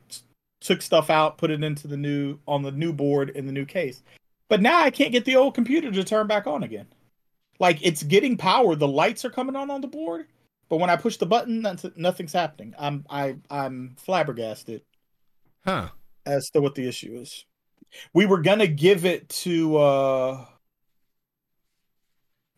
took 0.61 0.81
stuff 0.81 1.09
out 1.09 1.37
put 1.37 1.51
it 1.51 1.63
into 1.63 1.87
the 1.87 1.97
new 1.97 2.37
on 2.47 2.61
the 2.61 2.71
new 2.71 2.91
board 2.91 3.29
in 3.29 3.45
the 3.45 3.51
new 3.51 3.65
case. 3.65 4.03
But 4.49 4.61
now 4.61 4.81
I 4.81 4.89
can't 4.89 5.11
get 5.11 5.25
the 5.25 5.35
old 5.35 5.53
computer 5.53 5.91
to 5.91 6.03
turn 6.03 6.27
back 6.27 6.47
on 6.47 6.63
again. 6.63 6.87
Like 7.59 7.79
it's 7.81 8.03
getting 8.03 8.37
power, 8.37 8.75
the 8.75 8.87
lights 8.87 9.25
are 9.25 9.29
coming 9.29 9.55
on 9.55 9.69
on 9.69 9.81
the 9.81 9.87
board, 9.87 10.27
but 10.69 10.77
when 10.77 10.89
I 10.89 10.95
push 10.95 11.17
the 11.17 11.25
button, 11.25 11.65
nothing's 11.95 12.33
happening. 12.33 12.73
I'm 12.77 13.05
I 13.09 13.37
I'm 13.49 13.95
flabbergasted. 13.97 14.81
Huh. 15.65 15.89
As 16.25 16.49
to 16.51 16.61
what 16.61 16.75
the 16.75 16.87
issue 16.87 17.15
is. 17.15 17.45
We 18.13 18.25
were 18.25 18.41
gonna 18.41 18.67
give 18.67 19.05
it 19.05 19.29
to 19.29 19.77
uh 19.77 20.45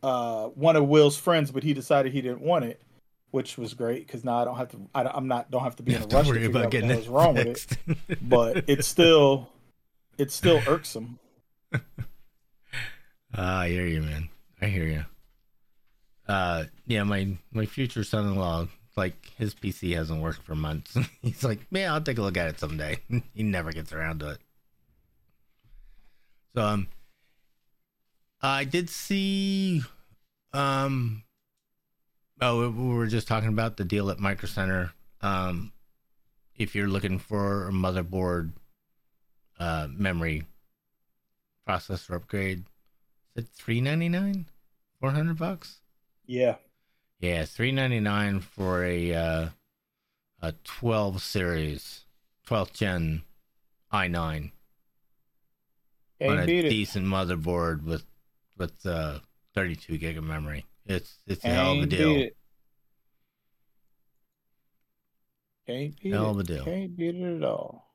uh, 0.03 0.48
one 0.48 0.76
of 0.76 0.88
Will's 0.88 1.18
friends, 1.18 1.52
but 1.52 1.64
he 1.64 1.73
decided 1.73 2.11
he 2.11 2.22
didn't 2.22 2.41
want 2.41 2.65
it, 2.65 2.82
which 3.32 3.58
was 3.58 3.74
great 3.74 4.06
because 4.06 4.24
now 4.24 4.41
I 4.41 4.45
don't 4.45 4.58
have 4.58 4.70
to. 4.72 4.78
I, 4.94 5.18
am 5.18 5.28
not 5.28 5.49
don't 5.49 5.64
have 5.64 5.78
to 5.78 5.84
be 5.84 5.95
in 5.95 6.03
a 6.03 6.08
rush 6.08 6.28
to 6.28 6.34
figure 6.34 6.60
out 6.60 6.74
what's 6.74 7.08
wrong 7.08 7.34
with 7.36 7.78
it. 7.88 8.18
But 8.22 8.66
it's 8.68 8.88
still, 8.88 9.49
it's 10.18 10.36
still 10.36 10.62
irksome. 10.68 11.18
Uh, 11.74 11.80
I 13.36 13.70
hear 13.70 13.88
you, 13.88 14.02
man. 14.02 14.30
I 14.62 14.66
hear 14.68 14.86
you. 14.86 15.06
Uh, 16.28 16.66
yeah, 16.86 17.03
my 17.03 17.38
my 17.52 17.66
future 17.66 18.03
son-in-law, 18.03 18.68
like 18.95 19.32
his 19.38 19.56
PC 19.56 19.95
hasn't 19.95 20.22
worked 20.22 20.44
for 20.44 20.56
months. 20.56 20.98
He's 21.22 21.44
like, 21.44 21.60
man, 21.72 21.91
I'll 21.91 22.02
take 22.02 22.18
a 22.18 22.22
look 22.22 22.38
at 22.38 22.49
it 22.49 22.60
someday. 22.60 22.99
he 23.34 23.44
never 23.44 23.72
gets 23.72 23.91
around 23.94 24.20
to 24.20 24.32
it. 24.32 24.38
So 26.53 26.62
um, 26.62 26.88
I 28.41 28.66
did 28.66 28.90
see. 28.90 29.84
Um. 30.53 31.24
Oh, 32.42 32.70
we 32.70 32.96
were 32.96 33.06
just 33.08 33.28
talking 33.28 33.50
about 33.50 33.78
the 33.78 33.86
deal 33.86 34.10
at 34.10 34.20
Micro 34.20 34.48
Center. 34.48 34.94
Um, 35.22 35.72
if 36.56 36.74
you're 36.74 36.88
looking 36.88 37.20
for 37.20 37.68
a 37.68 37.72
motherboard, 37.72 38.54
uh, 39.60 39.88
memory 39.92 40.46
processor 41.68 42.16
upgrade, 42.16 42.64
is 43.36 43.44
it 43.46 43.50
three 43.54 43.80
ninety 43.80 44.10
nine, 44.10 44.48
four 45.00 45.12
hundred 45.12 45.38
bucks? 45.38 45.82
Yeah. 46.26 46.56
Yeah, 47.20 47.46
three 47.46 47.72
ninety 47.72 48.00
nine 48.00 48.40
for 48.40 48.84
a 48.84 49.14
uh, 49.14 49.50
a 50.42 50.54
12 50.64 51.22
series, 51.22 52.06
12th 52.48 52.74
gen 52.74 53.22
i9 53.94 54.52
Can't 56.20 56.32
on 56.32 56.40
a 56.40 56.46
beat 56.48 56.66
it. 56.66 56.70
decent 56.70 57.06
motherboard 57.06 57.84
with 57.84 58.04
with 58.58 58.84
uh, 58.84 59.20
32 59.54 60.00
gig 60.00 60.18
of 60.18 60.24
memory. 60.24 60.66
It's 60.86 61.18
it's 61.28 61.44
a 61.45 61.48
hell 61.49 61.72
of 61.74 61.78
a 61.78 61.80
Can't 61.82 61.90
deal. 61.90 62.30
Can't 65.68 65.99
beat 66.02 66.12
Hell 66.14 66.28
it. 66.28 66.32
of 66.32 66.40
a 66.40 66.44
deal. 66.44 66.66
Can't 66.66 66.98
beat 66.98 67.16
it 67.16 67.38
at 67.38 67.44
all. 67.44 67.88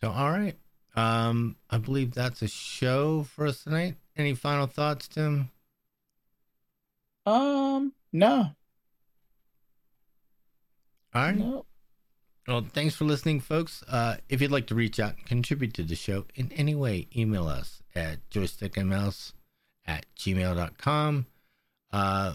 So 0.00 0.10
all 0.10 0.30
right, 0.30 0.56
um, 0.96 1.56
I 1.70 1.78
believe 1.78 2.12
that's 2.12 2.42
a 2.42 2.48
show 2.48 3.22
for 3.22 3.46
us 3.46 3.62
tonight. 3.64 3.96
Any 4.16 4.34
final 4.34 4.66
thoughts, 4.66 5.08
Tim? 5.08 5.50
Um, 7.24 7.92
no, 8.12 8.50
All 11.14 11.22
right. 11.22 11.36
no. 11.36 11.66
Well, 12.48 12.66
thanks 12.72 12.96
for 12.96 13.04
listening, 13.04 13.38
folks. 13.38 13.84
Uh, 13.88 14.16
if 14.28 14.42
you'd 14.42 14.50
like 14.50 14.66
to 14.66 14.74
reach 14.74 14.98
out 14.98 15.16
and 15.16 15.24
contribute 15.24 15.72
to 15.74 15.84
the 15.84 15.94
show 15.94 16.26
in 16.34 16.50
any 16.52 16.74
way, 16.74 17.06
email 17.14 17.46
us 17.46 17.80
at 17.94 18.28
joystickandmouse 18.30 19.32
at 19.86 20.06
gmail.com. 20.18 21.26
Uh, 21.92 22.34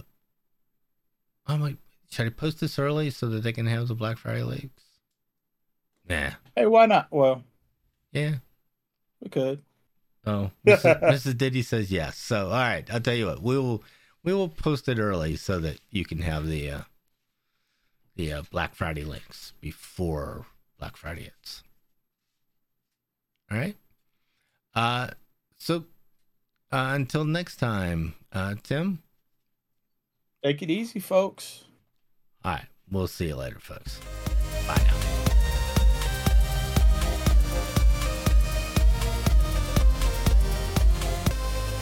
I'm 1.45 1.61
like, 1.61 1.77
should 2.09 2.27
I 2.27 2.29
post 2.29 2.59
this 2.59 2.77
early 2.79 3.09
so 3.09 3.27
that 3.29 3.41
they 3.43 3.53
can 3.53 3.65
have 3.67 3.87
the 3.87 3.95
Black 3.95 4.17
Friday 4.17 4.43
leaks? 4.43 4.83
Nah. 6.09 6.31
Hey, 6.55 6.65
why 6.65 6.85
not? 6.85 7.07
Well, 7.11 7.43
Yeah. 8.11 8.35
we 9.21 9.29
could. 9.29 9.61
Oh, 10.25 10.51
Mrs. 10.67 11.01
Mrs. 11.01 11.37
Diddy 11.37 11.61
says 11.61 11.91
yes. 11.91 12.17
So, 12.17 12.47
all 12.47 12.51
right, 12.53 12.85
I'll 12.91 12.99
tell 13.01 13.13
you 13.15 13.27
what. 13.27 13.41
We 13.41 13.57
will 13.57 13.83
we 14.23 14.33
will 14.33 14.49
post 14.49 14.89
it 14.89 14.99
early 14.99 15.37
so 15.37 15.59
that 15.59 15.79
you 15.89 16.03
can 16.03 16.19
have 16.19 16.47
the 16.47 16.69
uh, 16.69 16.81
the 18.17 18.33
uh, 18.33 18.41
Black 18.51 18.75
Friday 18.75 19.03
links 19.05 19.53
before 19.61 20.45
Black 20.79 20.97
Friday 20.97 21.23
hits. 21.23 21.63
All 23.49 23.57
right. 23.57 23.77
Uh, 24.75 25.11
so 25.57 25.85
uh, 26.71 26.91
until 26.93 27.25
next 27.25 27.57
time, 27.57 28.15
uh, 28.33 28.55
Tim. 28.63 29.03
Take 30.43 30.61
it 30.61 30.69
easy, 30.69 30.99
folks. 30.99 31.63
All 32.43 32.53
right, 32.53 32.65
we'll 32.91 33.07
see 33.07 33.27
you 33.27 33.35
later, 33.35 33.59
folks. 33.59 33.99
Bye 34.67 34.75
now. 34.77 34.93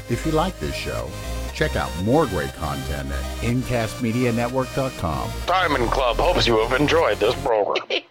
If 0.08 0.24
you 0.26 0.32
like 0.34 0.60
this 0.60 0.76
show, 0.76 1.10
check 1.54 1.76
out 1.76 1.90
more 2.04 2.28
great 2.28 2.54
content 2.54 3.12
at 3.12 3.24
incastmedianetwork.com. 3.42 5.32
Diamond 5.48 5.90
Club 5.90 6.18
hopes 6.18 6.46
you 6.46 6.60
have 6.60 6.80
enjoyed 6.80 7.18
this 7.20 7.34
program. 7.44 7.88